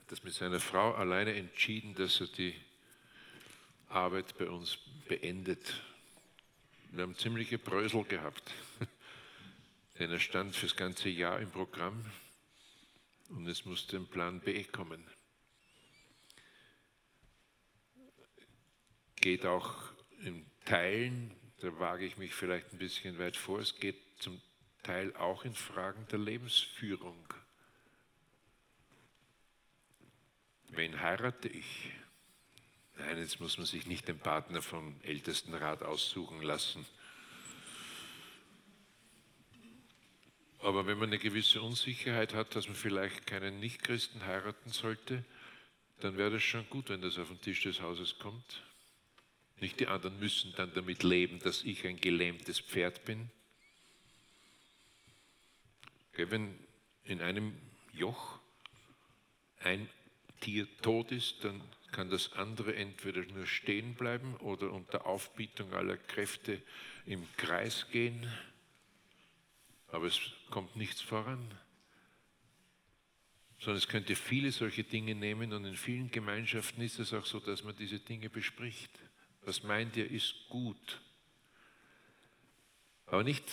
Hat 0.02 0.12
das 0.12 0.24
mit 0.24 0.34
seiner 0.34 0.60
Frau 0.60 0.94
alleine 0.94 1.34
entschieden, 1.34 1.96
dass 1.96 2.22
er 2.22 2.28
die 2.28 2.56
Arbeit 3.90 4.38
bei 4.38 4.50
uns 4.50 4.78
beendet. 5.08 5.82
Wir 6.94 7.02
haben 7.02 7.18
ziemliche 7.18 7.58
Brösel 7.58 8.04
gehabt, 8.04 8.52
denn 9.98 10.12
er 10.12 10.20
stand 10.20 10.56
fürs 10.56 10.76
ganze 10.76 11.10
Jahr 11.10 11.40
im 11.40 11.50
Programm 11.50 12.06
und 13.30 13.48
es 13.48 13.66
musste 13.66 13.98
ein 13.98 14.06
Plan 14.06 14.40
B 14.40 14.64
kommen. 14.66 15.04
Geht 19.16 19.48
auch 19.48 19.76
in 20.20 20.46
Teilen, 20.66 21.36
da 21.62 21.80
wage 21.80 22.06
ich 22.06 22.18
mich 22.18 22.36
vielleicht 22.36 22.72
ein 22.74 22.78
bisschen 22.78 23.18
weit 23.18 23.38
vor, 23.38 23.58
es 23.58 23.80
geht 23.80 23.98
zum 24.20 24.40
Teil 24.84 25.16
auch 25.16 25.46
in 25.46 25.56
Fragen 25.56 26.06
der 26.12 26.20
Lebensführung. 26.20 27.26
Wen 30.68 31.02
heirate 31.02 31.48
ich? 31.48 31.90
Nein, 32.98 33.18
jetzt 33.18 33.40
muss 33.40 33.58
man 33.58 33.66
sich 33.66 33.86
nicht 33.88 34.08
den 34.08 34.20
Partner 34.20 34.62
vom 34.62 34.96
Ältestenrat 35.04 35.84
aussuchen 35.84 36.42
lassen. 36.42 36.86
Aber 40.60 40.86
wenn 40.86 40.98
man 40.98 41.10
eine 41.10 41.20
gewisse 41.20 41.62
Unsicherheit 41.62 42.34
hat, 42.34 42.56
dass 42.56 42.68
man 42.68 42.76
vielleicht 42.76 43.28
keinen 43.28 43.60
Nichtchristen 43.60 44.26
heiraten 44.26 44.72
sollte, 44.72 45.26
dann 46.00 46.18
wäre 46.18 46.32
das 46.32 46.44
schon 46.44 46.70
gut, 46.70 46.90
wenn 46.90 47.02
das 47.02 47.18
auf 47.18 47.28
den 47.28 47.42
Tisch 47.42 47.64
des 47.64 47.82
Hauses 47.82 48.18
kommt. 48.20 48.64
Nicht 49.60 49.80
die 49.80 49.88
anderen 49.88 50.20
müssen 50.20 50.54
dann 50.56 50.74
damit 50.74 51.04
leben, 51.04 51.40
dass 51.40 51.64
ich 51.64 51.86
ein 51.86 52.00
gelähmtes 52.00 52.60
Pferd 52.60 53.06
bin. 53.06 53.30
Wenn 56.16 56.58
in 57.04 57.22
einem 57.22 57.58
Joch 57.92 58.40
ein 59.60 59.90
Tier 60.42 60.68
tot 60.82 61.12
ist, 61.12 61.44
dann 61.44 61.62
kann 61.94 62.10
das 62.10 62.34
andere 62.34 62.76
entweder 62.76 63.24
nur 63.28 63.46
stehen 63.46 63.94
bleiben 63.94 64.36
oder 64.38 64.72
unter 64.72 65.06
Aufbietung 65.06 65.74
aller 65.74 65.96
Kräfte 65.96 66.62
im 67.06 67.26
Kreis 67.38 67.88
gehen, 67.92 68.28
aber 69.88 70.08
es 70.08 70.20
kommt 70.50 70.76
nichts 70.76 71.00
voran. 71.00 71.54
Sondern 73.60 73.78
es 73.78 73.88
könnte 73.88 74.16
viele 74.16 74.52
solche 74.52 74.84
Dinge 74.84 75.16
nehmen 75.16 75.54
und 75.54 75.64
in 75.64 75.76
vielen 75.76 76.12
Gemeinschaften 76.12 76.82
ist 76.82 77.00
es 77.00 77.14
auch 77.14 77.26
so, 77.26 77.40
dass 77.40 77.64
man 77.64 77.76
diese 77.78 78.00
Dinge 78.00 78.30
bespricht. 78.30 78.92
Was 79.44 79.64
meint 79.64 79.96
ihr, 79.96 80.10
ist 80.10 80.36
gut. 80.50 81.02
Aber 83.06 83.24
nicht 83.24 83.46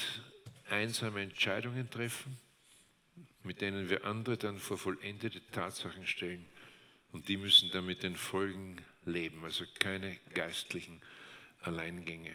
einsame 0.68 1.20
Entscheidungen 1.20 1.90
treffen, 1.90 2.38
mit 3.42 3.60
denen 3.60 3.90
wir 3.90 4.04
andere 4.04 4.38
dann 4.38 4.58
vor 4.58 4.78
vollendete 4.78 5.46
Tatsachen 5.50 6.06
stellen. 6.06 6.46
Und 7.12 7.28
die 7.28 7.36
müssen 7.36 7.70
dann 7.70 7.86
mit 7.86 8.02
den 8.02 8.16
Folgen 8.16 8.76
leben, 9.04 9.44
also 9.44 9.64
keine 9.78 10.16
geistlichen 10.34 11.00
Alleingänge. 11.62 12.34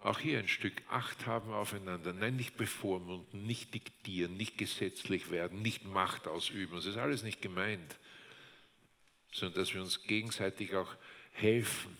Auch 0.00 0.18
hier 0.18 0.38
ein 0.38 0.48
Stück 0.48 0.72
Acht 0.88 1.26
haben 1.26 1.52
aufeinander. 1.52 2.14
Nein, 2.14 2.36
nicht 2.36 2.56
bevormunden, 2.56 3.46
nicht 3.46 3.74
diktieren, 3.74 4.36
nicht 4.36 4.56
gesetzlich 4.56 5.30
werden, 5.30 5.60
nicht 5.60 5.84
Macht 5.84 6.26
ausüben. 6.26 6.76
Das 6.76 6.86
ist 6.86 6.96
alles 6.96 7.22
nicht 7.22 7.42
gemeint, 7.42 7.98
sondern 9.32 9.60
dass 9.60 9.74
wir 9.74 9.82
uns 9.82 10.02
gegenseitig 10.04 10.74
auch 10.74 10.94
helfen. 11.32 11.94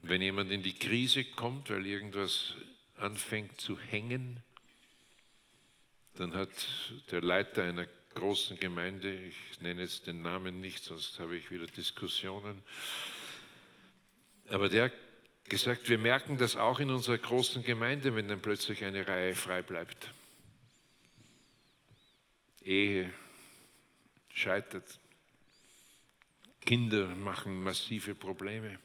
Wenn 0.00 0.22
jemand 0.22 0.50
in 0.50 0.62
die 0.62 0.74
Krise 0.74 1.24
kommt, 1.24 1.68
weil 1.68 1.86
irgendwas 1.86 2.54
anfängt 2.96 3.60
zu 3.60 3.78
hängen, 3.78 4.42
dann 6.14 6.34
hat 6.34 6.48
der 7.10 7.20
Leiter 7.20 7.64
einer 7.64 7.86
großen 8.14 8.58
Gemeinde, 8.58 9.12
ich 9.12 9.60
nenne 9.60 9.82
jetzt 9.82 10.06
den 10.06 10.22
Namen 10.22 10.60
nicht, 10.60 10.84
sonst 10.84 11.18
habe 11.18 11.36
ich 11.36 11.50
wieder 11.50 11.66
Diskussionen, 11.66 12.62
aber 14.48 14.68
der 14.68 14.92
gesagt, 15.48 15.88
wir 15.88 15.98
merken 15.98 16.38
das 16.38 16.56
auch 16.56 16.80
in 16.80 16.90
unserer 16.90 17.18
großen 17.18 17.62
Gemeinde, 17.62 18.14
wenn 18.14 18.28
dann 18.28 18.40
plötzlich 18.40 18.84
eine 18.84 19.06
Reihe 19.06 19.34
frei 19.34 19.62
bleibt. 19.62 20.12
Ehe 22.64 23.12
scheitert, 24.32 24.98
Kinder 26.64 27.06
machen 27.08 27.62
massive 27.62 28.14
Probleme. 28.14 28.78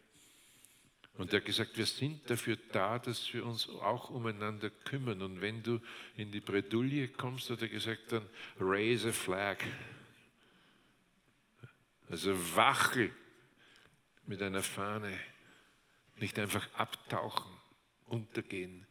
Und 1.17 1.33
er 1.33 1.39
hat 1.39 1.45
gesagt, 1.45 1.77
wir 1.77 1.87
sind 1.87 2.29
dafür 2.29 2.57
da, 2.71 2.99
dass 2.99 3.33
wir 3.33 3.43
uns 3.43 3.67
auch 3.69 4.11
umeinander 4.11 4.69
kümmern. 4.69 5.23
Und 5.23 5.41
wenn 5.41 5.63
du 5.63 5.81
in 6.15 6.31
die 6.31 6.41
Bredouille 6.41 7.07
kommst, 7.07 7.49
hat 7.49 7.61
er 7.63 7.69
gesagt, 7.69 8.11
dann 8.11 8.29
raise 8.59 9.09
a 9.09 9.11
flag. 9.11 9.57
Also 12.09 12.55
wache 12.55 13.09
mit 14.27 14.41
einer 14.43 14.61
Fahne. 14.61 15.19
Nicht 16.17 16.37
einfach 16.37 16.71
abtauchen, 16.73 17.51
untergehen, 18.05 18.85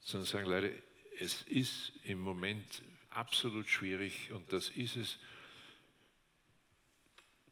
sondern 0.00 0.26
sagen, 0.26 0.48
Leute, 0.48 0.82
es 1.18 1.42
ist 1.42 1.92
im 2.04 2.20
Moment 2.20 2.82
absolut 3.10 3.68
schwierig 3.68 4.30
und 4.32 4.52
das 4.52 4.68
ist 4.70 4.96
es. 4.96 5.18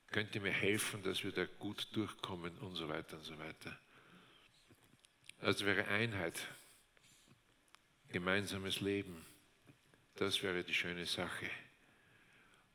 Könnt 0.08 0.34
ihr 0.34 0.42
mir 0.42 0.52
helfen, 0.52 1.02
dass 1.02 1.24
wir 1.24 1.32
da 1.32 1.44
gut 1.58 1.88
durchkommen 1.92 2.56
und 2.58 2.76
so 2.76 2.88
weiter 2.88 3.16
und 3.16 3.24
so 3.24 3.38
weiter. 3.38 3.78
Das 5.44 5.62
wäre 5.62 5.88
Einheit, 5.88 6.40
gemeinsames 8.08 8.80
Leben. 8.80 9.26
Das 10.14 10.42
wäre 10.42 10.64
die 10.64 10.72
schöne 10.72 11.04
Sache. 11.04 11.50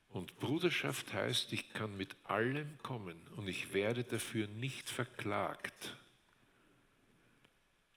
Und 0.10 0.40
Bruderschaft 0.40 1.12
heißt, 1.12 1.52
ich 1.52 1.74
kann 1.74 1.98
mit 1.98 2.16
allem 2.26 2.78
kommen 2.84 3.20
und 3.38 3.48
ich 3.48 3.74
werde 3.74 4.04
dafür 4.04 4.46
nicht 4.46 4.88
verklagt. 4.88 5.98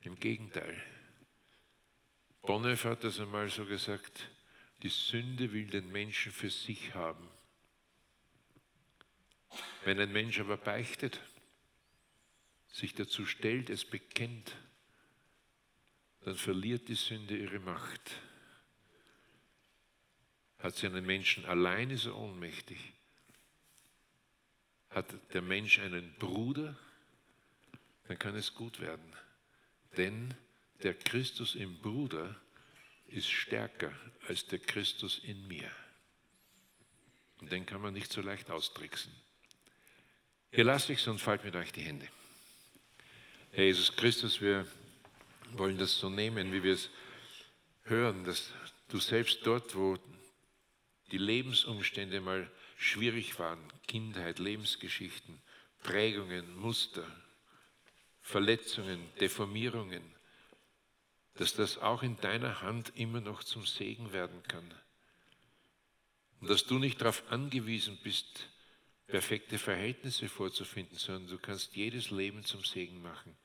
Im 0.01 0.19
Gegenteil. 0.19 0.83
Bonhoeffer 2.41 2.93
hat 2.93 3.05
das 3.05 3.21
einmal 3.21 3.51
so 3.51 3.67
gesagt, 3.67 4.31
die 4.83 4.89
Sünde 4.89 5.53
will 5.53 5.67
den 5.67 5.93
Menschen 5.93 6.33
für 6.33 6.49
sich 6.49 6.95
haben. 6.95 7.29
Wenn 9.85 10.01
ein 10.01 10.13
Mensch 10.13 10.41
aber 10.41 10.57
beichtet, 10.57 11.21
sich 12.73 12.95
dazu 12.95 13.27
stellt, 13.27 13.71
es 13.71 13.85
bekennt, 13.85 14.57
dann 16.23 16.35
verliert 16.35 16.89
die 16.89 16.95
Sünde 16.95 17.37
ihre 17.37 17.61
Macht. 17.61 18.13
Hat 20.59 20.77
sie 20.77 20.87
einen 20.87 21.05
Menschen 21.05 21.45
allein, 21.45 21.91
ist 21.91 22.07
er 22.07 22.17
ohnmächtig. 22.17 22.79
Hat 24.91 25.07
der 25.35 25.43
Mensch 25.43 25.79
einen 25.81 26.15
Bruder, 26.19 26.79
dann 28.09 28.19
kann 28.19 28.37
es 28.37 28.55
gut 28.55 28.81
werden. 28.81 29.13
Denn 29.97 30.35
der 30.83 30.95
Christus 30.95 31.55
im 31.55 31.79
Bruder 31.79 32.41
ist 33.09 33.31
stärker 33.31 33.93
als 34.29 34.47
der 34.47 34.61
Christus 34.61 35.19
in 35.19 35.47
mir. 35.47 35.71
Und 37.41 37.51
den 37.51 37.67
kann 37.67 37.83
man 37.83 37.93
nicht 37.93 38.13
so 38.13 38.23
leicht 38.23 38.51
austricksen. 38.51 39.13
Hier 40.53 40.65
lasse 40.65 40.93
ich 40.93 41.01
es 41.01 41.09
und 41.09 41.21
fallt 41.21 41.45
mit 41.45 41.57
euch 41.57 41.73
die 41.73 41.83
Hände. 41.83 42.09
Herr 43.55 43.65
Jesus 43.65 43.95
Christus, 43.95 44.41
wir 44.41 44.67
wollen 45.53 45.77
das 45.77 45.99
so 45.99 46.09
nehmen, 46.09 46.55
wie 46.55 46.63
wir 46.63 46.73
es 46.73 46.89
hören, 47.83 48.25
dass 48.25 48.51
du 48.89 48.99
selbst 48.99 49.41
dort, 49.45 49.77
wo 49.77 49.99
die 51.11 51.19
Lebensumstände 51.19 52.23
mal 52.23 52.51
schwierig 52.79 53.39
waren, 53.39 53.61
Kindheit, 53.87 54.39
Lebensgeschichten, 54.39 55.39
Prägungen, 55.83 56.57
Muster, 56.57 57.07
Verletzungen, 58.23 59.07
Deformierungen, 59.21 60.03
dass 61.35 61.53
das 61.53 61.77
auch 61.77 62.03
in 62.03 62.17
deiner 62.23 62.63
Hand 62.63 62.93
immer 62.95 63.21
noch 63.21 63.45
zum 63.45 63.67
Segen 63.67 64.15
werden 64.15 64.43
kann. 64.45 64.75
Und 66.41 66.49
dass 66.49 66.65
du 66.65 66.79
nicht 66.79 67.03
darauf 67.03 67.31
angewiesen 67.31 67.99
bist, 68.03 68.49
perfekte 69.09 69.59
Verhältnisse 69.59 70.31
vorzufinden, 70.31 70.97
sondern 70.97 71.29
du 71.29 71.37
kannst 71.37 71.77
jedes 71.77 72.11
Leben 72.11 72.47
zum 72.47 72.65
Segen 72.65 73.03
machen. 73.03 73.37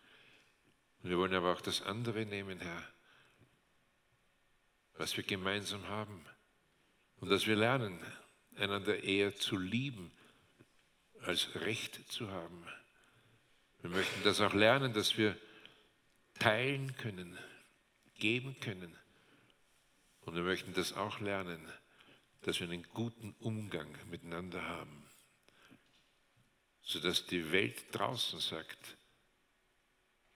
Wir 1.03 1.17
wollen 1.17 1.33
aber 1.33 1.53
auch 1.53 1.61
das 1.61 1.81
andere 1.81 2.25
nehmen, 2.25 2.59
Herr, 2.59 2.83
was 4.95 5.15
wir 5.15 5.23
gemeinsam 5.23 5.87
haben. 5.87 6.25
Und 7.19 7.29
dass 7.29 7.47
wir 7.47 7.55
lernen, 7.55 7.99
einander 8.55 9.03
eher 9.03 9.35
zu 9.35 9.57
lieben, 9.57 10.11
als 11.21 11.55
Recht 11.55 12.11
zu 12.11 12.29
haben. 12.29 12.67
Wir 13.81 13.89
möchten 13.89 14.23
das 14.23 14.41
auch 14.41 14.53
lernen, 14.53 14.93
dass 14.93 15.17
wir 15.17 15.37
teilen 16.39 16.95
können, 16.97 17.37
geben 18.15 18.59
können. 18.59 18.95
Und 20.21 20.35
wir 20.35 20.43
möchten 20.43 20.73
das 20.73 20.93
auch 20.93 21.19
lernen, 21.19 21.71
dass 22.41 22.59
wir 22.59 22.67
einen 22.67 22.87
guten 22.93 23.33
Umgang 23.39 23.95
miteinander 24.09 24.63
haben, 24.63 25.05
sodass 26.81 27.25
die 27.25 27.51
Welt 27.51 27.83
draußen 27.91 28.39
sagt, 28.39 28.96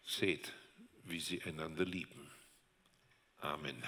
seht, 0.06 0.53
wie 1.03 1.19
sie 1.19 1.41
einander 1.44 1.86
lieben. 1.86 2.32
Amen. 3.38 3.84